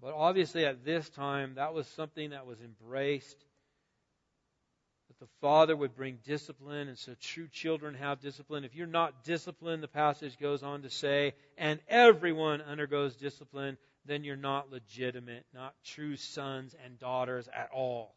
But 0.00 0.14
obviously, 0.14 0.64
at 0.64 0.86
this 0.86 1.06
time, 1.10 1.56
that 1.56 1.74
was 1.74 1.86
something 1.88 2.30
that 2.30 2.46
was 2.46 2.58
embraced. 2.60 3.44
That 5.08 5.20
the 5.20 5.32
father 5.40 5.74
would 5.74 5.96
bring 5.96 6.18
discipline, 6.24 6.88
and 6.88 6.98
so 6.98 7.14
true 7.20 7.48
children 7.48 7.94
have 7.94 8.20
discipline. 8.20 8.64
If 8.64 8.74
you're 8.74 8.86
not 8.86 9.24
disciplined, 9.24 9.82
the 9.82 9.88
passage 9.88 10.38
goes 10.38 10.62
on 10.62 10.82
to 10.82 10.90
say, 10.90 11.34
and 11.56 11.80
everyone 11.88 12.60
undergoes 12.60 13.16
discipline, 13.16 13.78
then 14.04 14.22
you're 14.22 14.36
not 14.36 14.70
legitimate, 14.70 15.46
not 15.54 15.74
true 15.84 16.16
sons 16.16 16.74
and 16.84 16.98
daughters 16.98 17.48
at 17.48 17.70
all. 17.72 18.14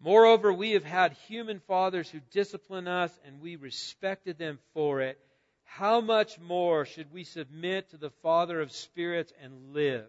Moreover, 0.00 0.52
we 0.52 0.72
have 0.72 0.84
had 0.84 1.12
human 1.26 1.60
fathers 1.60 2.08
who 2.10 2.20
discipline 2.30 2.88
us, 2.88 3.18
and 3.26 3.40
we 3.40 3.56
respected 3.56 4.38
them 4.38 4.58
for 4.74 5.00
it. 5.00 5.18
How 5.64 6.00
much 6.00 6.38
more 6.38 6.84
should 6.84 7.12
we 7.12 7.24
submit 7.24 7.90
to 7.90 7.96
the 7.96 8.10
Father 8.22 8.60
of 8.60 8.72
spirits 8.72 9.32
and 9.42 9.72
live? 9.72 10.06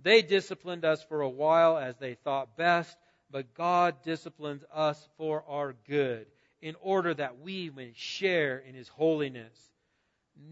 They 0.00 0.22
disciplined 0.22 0.84
us 0.84 1.02
for 1.02 1.22
a 1.22 1.28
while 1.28 1.76
as 1.76 1.96
they 1.96 2.14
thought 2.14 2.56
best, 2.56 2.96
but 3.30 3.54
God 3.54 3.96
disciplines 4.02 4.64
us 4.72 5.08
for 5.16 5.44
our 5.48 5.74
good, 5.86 6.26
in 6.60 6.74
order 6.80 7.14
that 7.14 7.40
we 7.40 7.70
may 7.74 7.92
share 7.94 8.58
in 8.58 8.74
His 8.74 8.88
holiness. 8.88 9.70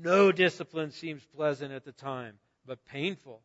No 0.00 0.32
discipline 0.32 0.90
seems 0.90 1.24
pleasant 1.34 1.72
at 1.72 1.84
the 1.84 1.92
time, 1.92 2.34
but 2.66 2.84
painful. 2.86 3.40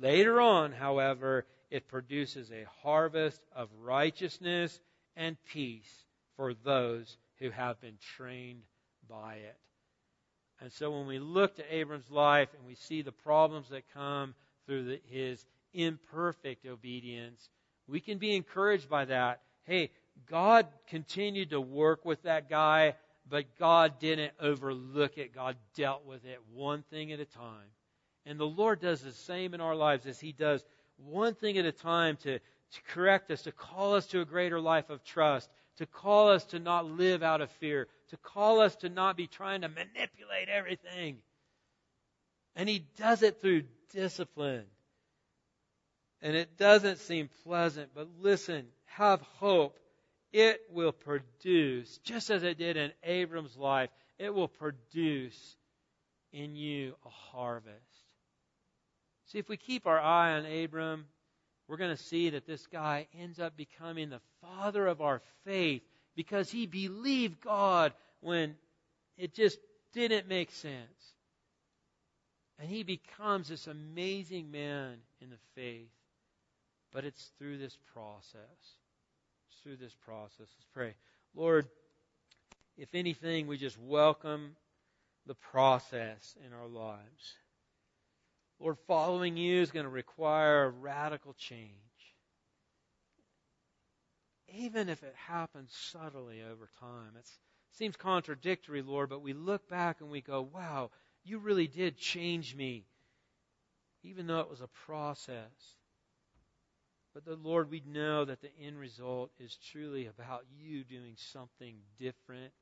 Later 0.00 0.40
on, 0.40 0.72
however, 0.72 1.46
it 1.70 1.88
produces 1.88 2.50
a 2.50 2.66
harvest 2.82 3.40
of 3.54 3.68
righteousness 3.80 4.80
and 5.16 5.36
peace 5.44 6.04
for 6.36 6.54
those 6.54 7.16
who 7.38 7.50
have 7.50 7.80
been 7.80 7.98
trained 8.16 8.62
by 9.08 9.34
it. 9.34 9.56
And 10.60 10.72
so 10.72 10.90
when 10.90 11.06
we 11.06 11.18
look 11.18 11.56
to 11.56 11.74
Abram's 11.74 12.10
life 12.10 12.48
and 12.56 12.66
we 12.66 12.76
see 12.76 13.02
the 13.02 13.12
problems 13.12 13.70
that 13.70 13.92
come 13.92 14.34
through 14.66 14.84
the, 14.84 15.00
his 15.10 15.44
imperfect 15.74 16.66
obedience, 16.66 17.48
we 17.86 18.00
can 18.00 18.18
be 18.18 18.34
encouraged 18.36 18.88
by 18.88 19.04
that. 19.06 19.40
Hey, 19.64 19.90
God 20.28 20.66
continued 20.88 21.50
to 21.50 21.60
work 21.60 22.04
with 22.04 22.22
that 22.22 22.48
guy, 22.48 22.94
but 23.28 23.58
God 23.58 23.98
didn't 23.98 24.32
overlook 24.40 25.18
it. 25.18 25.34
God 25.34 25.56
dealt 25.74 26.04
with 26.04 26.24
it 26.24 26.38
one 26.52 26.82
thing 26.90 27.12
at 27.12 27.20
a 27.20 27.24
time. 27.24 27.70
And 28.26 28.38
the 28.38 28.44
Lord 28.44 28.80
does 28.80 29.00
the 29.00 29.12
same 29.12 29.54
in 29.54 29.60
our 29.60 29.74
lives 29.74 30.06
as 30.06 30.20
He 30.20 30.32
does 30.32 30.64
one 30.96 31.34
thing 31.34 31.58
at 31.58 31.64
a 31.64 31.72
time 31.72 32.16
to, 32.18 32.38
to 32.38 32.82
correct 32.88 33.30
us, 33.30 33.42
to 33.42 33.52
call 33.52 33.94
us 33.94 34.06
to 34.08 34.20
a 34.20 34.24
greater 34.24 34.60
life 34.60 34.90
of 34.90 35.02
trust, 35.04 35.50
to 35.78 35.86
call 35.86 36.28
us 36.28 36.44
to 36.46 36.58
not 36.58 36.86
live 36.86 37.22
out 37.22 37.40
of 37.40 37.50
fear, 37.52 37.88
to 38.10 38.16
call 38.16 38.60
us 38.60 38.76
to 38.76 38.88
not 38.88 39.16
be 39.16 39.26
trying 39.26 39.62
to 39.62 39.68
manipulate 39.68 40.48
everything. 40.48 41.18
And 42.54 42.68
He 42.68 42.86
does 42.96 43.22
it 43.22 43.40
through 43.40 43.64
discipline. 43.92 44.66
And 46.22 46.36
it 46.36 46.56
doesn't 46.56 46.98
seem 46.98 47.28
pleasant, 47.44 47.90
but 47.94 48.08
listen, 48.20 48.66
have 48.84 49.20
hope. 49.38 49.78
It 50.32 50.62
will 50.70 50.92
produce, 50.92 51.98
just 52.04 52.30
as 52.30 52.42
it 52.42 52.56
did 52.56 52.76
in 52.76 52.92
Abram's 53.02 53.56
life, 53.56 53.90
it 54.18 54.32
will 54.32 54.48
produce 54.48 55.56
in 56.32 56.54
you 56.54 56.94
a 57.04 57.08
harvest. 57.08 57.76
See, 59.26 59.38
if 59.38 59.48
we 59.48 59.56
keep 59.56 59.86
our 59.86 59.98
eye 59.98 60.34
on 60.34 60.46
Abram, 60.46 61.06
we're 61.68 61.76
going 61.76 61.94
to 61.96 62.02
see 62.02 62.30
that 62.30 62.46
this 62.46 62.66
guy 62.66 63.08
ends 63.18 63.38
up 63.40 63.56
becoming 63.56 64.08
the 64.08 64.20
father 64.40 64.86
of 64.86 65.00
our 65.00 65.22
faith 65.44 65.82
because 66.14 66.50
he 66.50 66.66
believed 66.66 67.40
God 67.40 67.92
when 68.20 68.54
it 69.16 69.34
just 69.34 69.58
didn't 69.92 70.28
make 70.28 70.50
sense. 70.50 71.14
And 72.58 72.70
he 72.70 72.84
becomes 72.84 73.48
this 73.48 73.66
amazing 73.66 74.50
man 74.50 74.98
in 75.20 75.30
the 75.30 75.38
faith. 75.54 75.88
But 76.92 77.04
it's 77.04 77.30
through 77.38 77.58
this 77.58 77.76
process. 77.94 78.40
It's 79.48 79.58
through 79.62 79.76
this 79.76 79.94
process. 80.04 80.38
Let's 80.38 80.66
pray. 80.74 80.94
Lord, 81.34 81.66
if 82.76 82.94
anything, 82.94 83.46
we 83.46 83.56
just 83.56 83.78
welcome 83.78 84.56
the 85.26 85.34
process 85.34 86.36
in 86.44 86.52
our 86.52 86.66
lives. 86.66 87.36
Lord, 88.58 88.76
following 88.86 89.36
you 89.36 89.60
is 89.60 89.70
going 89.70 89.84
to 89.84 89.90
require 89.90 90.64
a 90.64 90.70
radical 90.70 91.34
change. 91.34 91.70
Even 94.48 94.88
if 94.88 95.02
it 95.02 95.14
happens 95.16 95.72
subtly 95.72 96.42
over 96.42 96.68
time. 96.78 97.12
It 97.18 97.26
seems 97.72 97.96
contradictory, 97.96 98.82
Lord, 98.82 99.08
but 99.08 99.22
we 99.22 99.32
look 99.32 99.68
back 99.68 100.00
and 100.00 100.10
we 100.10 100.20
go, 100.20 100.42
wow, 100.42 100.90
you 101.24 101.38
really 101.38 101.66
did 101.66 101.96
change 101.96 102.54
me, 102.54 102.84
even 104.02 104.26
though 104.26 104.40
it 104.40 104.50
was 104.50 104.60
a 104.60 104.68
process. 104.86 105.76
But 107.14 107.24
the 107.24 107.36
Lord, 107.36 107.70
we 107.70 107.82
know 107.86 108.24
that 108.24 108.40
the 108.40 108.50
end 108.64 108.78
result 108.78 109.30
is 109.38 109.58
truly 109.70 110.06
about 110.06 110.44
you 110.58 110.82
doing 110.84 111.14
something 111.16 111.76
different, 111.98 112.52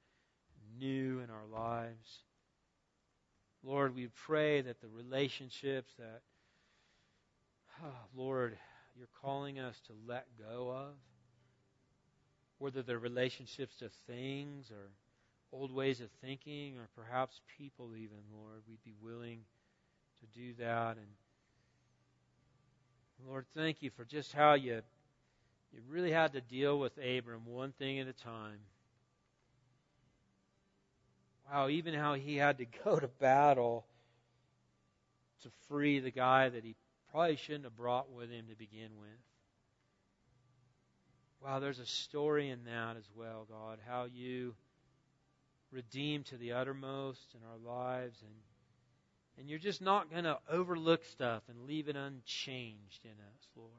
new 0.78 1.20
in 1.20 1.30
our 1.30 1.46
lives. 1.46 2.24
Lord, 3.62 3.94
we 3.94 4.08
pray 4.26 4.60
that 4.62 4.80
the 4.80 4.88
relationships 4.88 5.92
that, 5.98 6.22
oh, 7.84 7.92
Lord, 8.14 8.58
you're 8.96 9.08
calling 9.22 9.58
us 9.58 9.78
to 9.86 9.92
let 10.06 10.26
go 10.38 10.70
of, 10.70 10.94
whether 12.58 12.82
they're 12.82 12.98
relationships 12.98 13.76
to 13.76 13.88
things 14.06 14.70
or 14.70 14.90
old 15.52 15.72
ways 15.72 16.00
of 16.00 16.10
thinking 16.20 16.76
or 16.76 16.88
perhaps 16.96 17.40
people 17.58 17.94
even, 17.96 18.18
Lord, 18.32 18.62
we'd 18.68 18.82
be 18.84 18.94
willing 19.02 19.40
to 20.20 20.38
do 20.38 20.54
that. 20.54 20.96
And 20.96 21.06
Lord, 23.26 23.46
thank 23.54 23.82
you 23.82 23.90
for 23.90 24.04
just 24.04 24.32
how 24.32 24.54
you 24.54 24.82
you 25.72 25.80
really 25.88 26.10
had 26.10 26.32
to 26.32 26.40
deal 26.40 26.78
with 26.78 26.98
Abram 26.98 27.42
one 27.46 27.72
thing 27.72 28.00
at 28.00 28.08
a 28.08 28.12
time. 28.12 28.58
Wow, 31.50 31.68
even 31.68 31.94
how 31.94 32.14
he 32.14 32.36
had 32.36 32.58
to 32.58 32.64
go 32.84 32.98
to 32.98 33.08
battle 33.08 33.84
to 35.42 35.48
free 35.68 36.00
the 36.00 36.10
guy 36.10 36.48
that 36.48 36.64
he 36.64 36.74
probably 37.10 37.36
shouldn't 37.36 37.64
have 37.64 37.76
brought 37.76 38.12
with 38.12 38.30
him 38.30 38.46
to 38.50 38.56
begin 38.56 38.90
with. 38.98 39.08
Wow, 41.42 41.58
there's 41.58 41.78
a 41.78 41.86
story 41.86 42.50
in 42.50 42.64
that 42.64 42.96
as 42.96 43.08
well, 43.14 43.46
God, 43.48 43.78
how 43.88 44.06
you 44.12 44.54
redeem 45.72 46.22
to 46.24 46.36
the 46.36 46.52
uttermost 46.52 47.34
in 47.34 47.40
our 47.48 47.74
lives 47.74 48.18
and 48.20 48.34
and 49.40 49.48
you're 49.48 49.58
just 49.58 49.80
not 49.80 50.10
going 50.10 50.24
to 50.24 50.38
overlook 50.50 51.02
stuff 51.06 51.42
and 51.48 51.66
leave 51.66 51.88
it 51.88 51.96
unchanged 51.96 53.00
in 53.04 53.10
us, 53.10 53.48
Lord. 53.56 53.70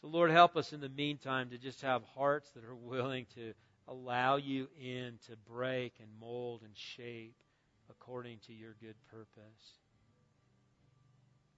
So, 0.00 0.08
Lord, 0.08 0.30
help 0.30 0.56
us 0.56 0.72
in 0.72 0.80
the 0.80 0.88
meantime 0.88 1.50
to 1.50 1.58
just 1.58 1.82
have 1.82 2.02
hearts 2.14 2.48
that 2.52 2.64
are 2.64 2.74
willing 2.74 3.26
to 3.34 3.52
allow 3.86 4.36
you 4.36 4.66
in 4.80 5.18
to 5.26 5.36
break 5.46 5.92
and 6.00 6.08
mold 6.18 6.62
and 6.62 6.74
shape 6.74 7.36
according 7.90 8.38
to 8.46 8.54
your 8.54 8.74
good 8.80 8.94
purpose. 9.10 9.74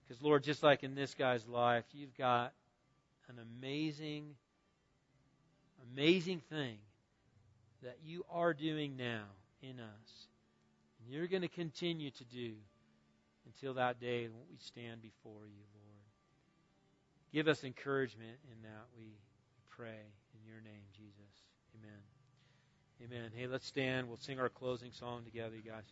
Because, 0.03 0.21
Lord, 0.21 0.43
just 0.43 0.65
like 0.65 0.83
in 0.83 0.97
this 0.97 1.15
guy's 1.15 1.47
life, 1.47 1.85
you've 1.93 2.17
got 2.19 2.53
an 3.29 3.37
amazing, 3.39 4.35
amazing 5.95 6.41
thing 6.51 6.79
that 7.85 7.99
you 8.05 8.25
are 8.29 8.53
doing 8.53 8.97
now 8.97 9.23
in 9.63 9.79
us. 9.79 10.27
And 11.03 11.13
you're 11.13 11.27
going 11.27 11.43
to 11.43 11.49
continue 11.49 12.11
to 12.11 12.25
do 12.25 12.53
until 13.47 13.75
that 13.75 14.01
day 14.01 14.23
when 14.23 14.43
we 14.51 14.57
stand 14.59 15.03
before 15.03 15.47
you, 15.47 15.65
Lord. 15.75 15.93
Give 17.33 17.49
us 17.49 17.65
encouragement 17.65 18.39
in 18.51 18.63
that, 18.63 18.87
we 18.97 19.17
pray 19.71 19.99
in 20.35 20.47
your 20.47 20.61
name, 20.63 20.83
Jesus. 20.97 21.33
Amen. 21.79 21.99
Amen. 23.05 23.31
Hey, 23.35 23.47
let's 23.47 23.67
stand. 23.67 24.07
We'll 24.07 24.19
sing 24.19 24.39
our 24.39 24.49
closing 24.49 24.93
song 24.93 25.25
together, 25.25 25.57
you 25.57 25.71
guys. 25.71 25.85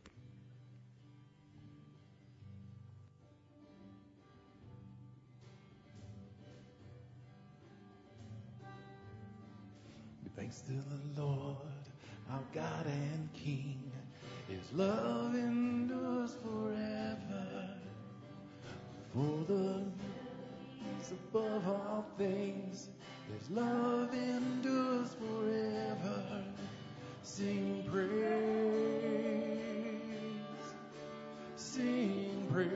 Thanks 10.36 10.62
to 10.62 10.72
the 10.72 11.22
Lord, 11.22 11.56
our 12.30 12.40
God 12.54 12.86
and 12.86 13.28
King. 13.34 13.92
His 14.50 14.72
love 14.72 15.32
endures 15.36 16.34
forever. 16.42 17.68
For 19.14 19.44
the 19.46 19.84
is 21.00 21.12
above 21.12 21.68
all 21.68 22.04
things. 22.18 22.88
His 23.32 23.48
love 23.50 24.12
endures 24.12 25.14
forever. 25.14 26.42
Sing 27.22 27.84
praise. 27.88 28.10
Sing 31.54 32.48
praise. 32.52 32.70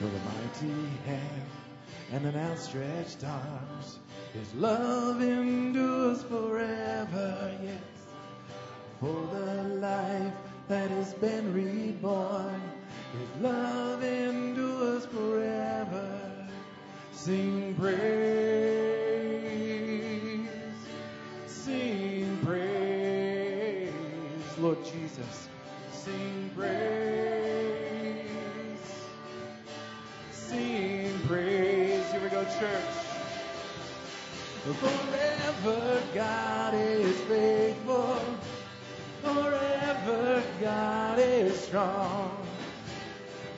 With 0.00 0.12
a 0.12 0.20
mighty 0.24 0.88
hand 1.06 1.46
and 2.12 2.26
an 2.26 2.36
outstretched 2.50 3.22
arms. 3.22 4.00
His 4.34 4.52
love 4.54 5.22
endures 5.22 6.24
forever, 6.24 7.52
yes. 7.62 7.97
For 9.00 9.28
the 9.32 9.62
life 9.80 10.34
that 10.66 10.90
has 10.90 11.14
been 11.14 11.54
reborn 11.54 12.60
his 13.12 13.42
love 13.42 14.02
endures 14.02 15.06
forever. 15.06 16.20
Sing 17.12 17.74
praise. 17.76 18.18
Sing 21.46 22.38
praise. 22.44 23.92
Lord 24.58 24.84
Jesus. 24.84 25.48
Sing 25.92 26.50
praise. 26.56 28.28
Sing 30.32 31.18
praise. 31.26 32.10
Here 32.10 32.20
we 32.20 32.28
go, 32.28 32.44
church. 32.44 32.82
Forever 34.80 36.02
God 36.14 36.74
is 36.74 37.16
faithful. 37.22 38.20
Forever 39.28 40.42
God 40.58 41.18
is 41.18 41.60
strong. 41.60 42.34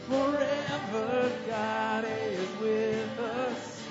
Forever 0.09 1.33
God 1.47 2.05
is 2.05 2.49
with 2.61 3.21
us. 3.21 3.83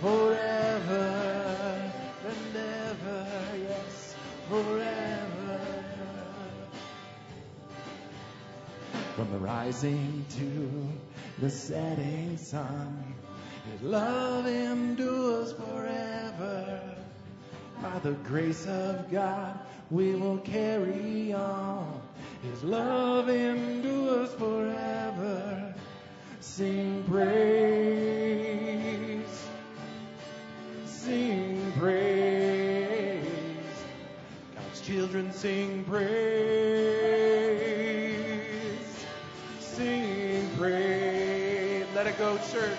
Forever 0.00 1.92
and 2.26 2.56
ever, 2.56 3.26
yes, 3.62 4.16
forever. 4.48 5.60
From 9.14 9.30
the 9.30 9.38
rising 9.38 10.26
to 10.30 10.88
the 11.38 11.48
setting 11.48 12.36
sun, 12.38 13.14
His 13.70 13.82
love 13.82 14.48
endures 14.48 15.52
forever. 15.52 16.93
By 17.84 17.98
the 17.98 18.12
grace 18.12 18.66
of 18.66 19.10
God, 19.10 19.58
we 19.90 20.14
will 20.14 20.38
carry 20.38 21.34
on 21.34 22.00
his 22.42 22.64
love 22.64 23.28
endures 23.28 24.32
forever. 24.32 25.74
Sing 26.40 27.04
praise. 27.06 28.08
Sing 30.86 31.72
praise. 31.78 33.26
God's 34.54 34.80
children 34.80 35.30
sing 35.30 35.84
praise. 35.84 36.04
Sing 39.60 40.48
praise. 40.56 41.84
Let 41.94 42.06
it 42.06 42.16
go, 42.16 42.38
church. 42.50 42.78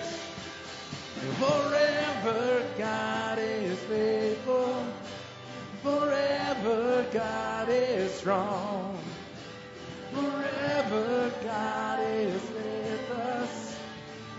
Forever 1.38 2.64
God 2.76 3.38
is 3.38 3.78
faithful. 3.80 4.25
Forever 5.86 7.06
God 7.12 7.68
is 7.68 8.12
strong. 8.12 8.98
Forever 10.12 11.32
God 11.44 12.00
is 12.02 12.42
with 12.42 13.10
us. 13.12 13.78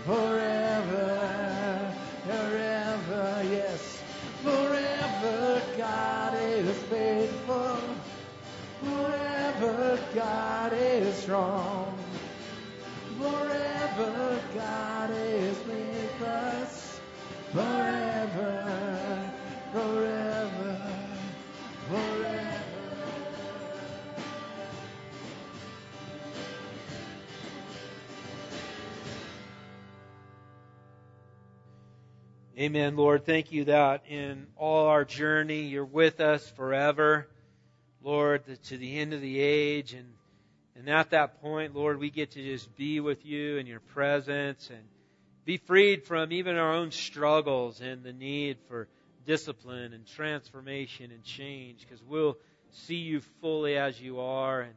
Forever, 0.04 1.94
forever, 2.26 3.42
yes. 3.50 4.02
Forever 4.42 5.62
God 5.78 6.34
is 6.34 6.76
faithful. 6.82 7.78
Forever 8.82 9.98
God 10.14 10.72
is 10.74 11.16
strong. 11.16 11.98
Forever 13.18 14.40
God 14.54 15.10
is 15.12 15.56
with 15.66 16.22
us. 16.22 17.00
Forever, 17.54 19.32
forever. 19.72 20.97
Amen, 32.58 32.96
Lord. 32.96 33.24
Thank 33.24 33.52
you 33.52 33.64
that 33.66 34.02
in 34.08 34.48
all 34.56 34.88
our 34.88 35.06
journey, 35.06 35.62
you're 35.62 35.84
with 35.84 36.20
us 36.20 36.46
forever. 36.50 37.26
Lord, 38.02 38.42
to 38.64 38.76
the 38.76 38.98
end 38.98 39.14
of 39.14 39.22
the 39.22 39.40
age. 39.40 39.94
And, 39.94 40.12
and 40.76 40.90
at 40.90 41.10
that 41.10 41.40
point, 41.40 41.74
Lord, 41.74 41.98
we 41.98 42.10
get 42.10 42.32
to 42.32 42.42
just 42.42 42.76
be 42.76 43.00
with 43.00 43.24
you 43.24 43.56
in 43.56 43.66
your 43.66 43.80
presence 43.80 44.68
and 44.68 44.82
be 45.46 45.56
freed 45.56 46.04
from 46.04 46.32
even 46.32 46.56
our 46.56 46.74
own 46.74 46.90
struggles 46.90 47.80
and 47.80 48.02
the 48.02 48.12
need 48.12 48.58
for 48.68 48.88
discipline 49.26 49.92
and 49.92 50.06
transformation 50.06 51.10
and 51.10 51.22
change 51.22 51.80
because 51.80 52.02
we'll 52.02 52.36
see 52.70 52.96
you 52.96 53.20
fully 53.40 53.76
as 53.76 54.00
you 54.00 54.20
are. 54.20 54.62
And, 54.62 54.74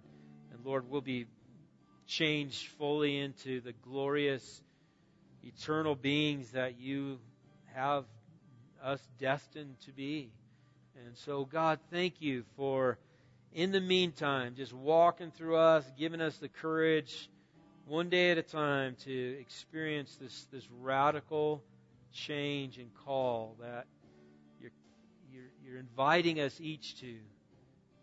and 0.54 0.66
Lord, 0.66 0.89
we'll 0.89 1.02
be 1.02 1.26
changed 2.08 2.68
fully 2.78 3.18
into 3.18 3.62
the 3.62 3.74
glorious 3.84 4.62
eternal 5.44 5.96
beings 5.96 6.52
that 6.52 6.80
you 6.80 7.20
have 7.74 8.06
us 8.84 9.00
destined 9.20 9.76
to 9.86 9.92
be. 9.92 10.32
And 11.06 11.16
so, 11.18 11.46
God, 11.46 11.80
thank 11.89 12.22
you 12.22 12.44
for, 12.58 12.98
in 13.54 13.72
the 13.72 13.82
meantime, 13.82 14.56
just 14.56 14.74
walking 14.74 15.32
through 15.32 15.58
us, 15.58 15.86
giving 15.98 16.22
us 16.22 16.38
the 16.38 16.50
courage, 16.50 17.30
one 17.88 18.10
day 18.10 18.32
at 18.32 18.38
a 18.38 18.44
time, 18.44 18.96
to 19.06 19.38
experience 19.39 20.18
this, 20.22 20.48
this 20.52 20.68
radical 20.80 21.64
change 22.14 22.78
and 22.78 22.89
call 23.06 23.56
that 23.62 23.86
you're, 25.72 25.80
inviting 25.80 26.39
us 26.39 26.59
each 26.59 26.99
to, 27.01 27.15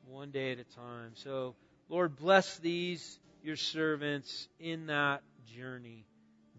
one 0.07 0.31
day 0.31 0.53
at 0.53 0.59
a 0.59 0.65
time. 0.65 1.13
So, 1.15 1.55
Lord, 1.89 2.17
bless 2.17 2.59
these, 2.59 3.19
your 3.43 3.57
servants, 3.57 4.49
in 4.59 4.87
that 4.87 5.23
journey 5.57 6.07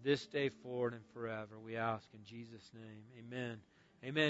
this 0.02 0.26
day 0.26 0.48
forward 0.48 0.94
and 0.94 1.02
forever. 1.12 1.58
We 1.64 1.76
ask 1.76 2.06
in 2.14 2.24
Jesus' 2.24 2.70
name. 2.74 3.02
Amen. 3.18 3.58
Amen. 4.04 4.28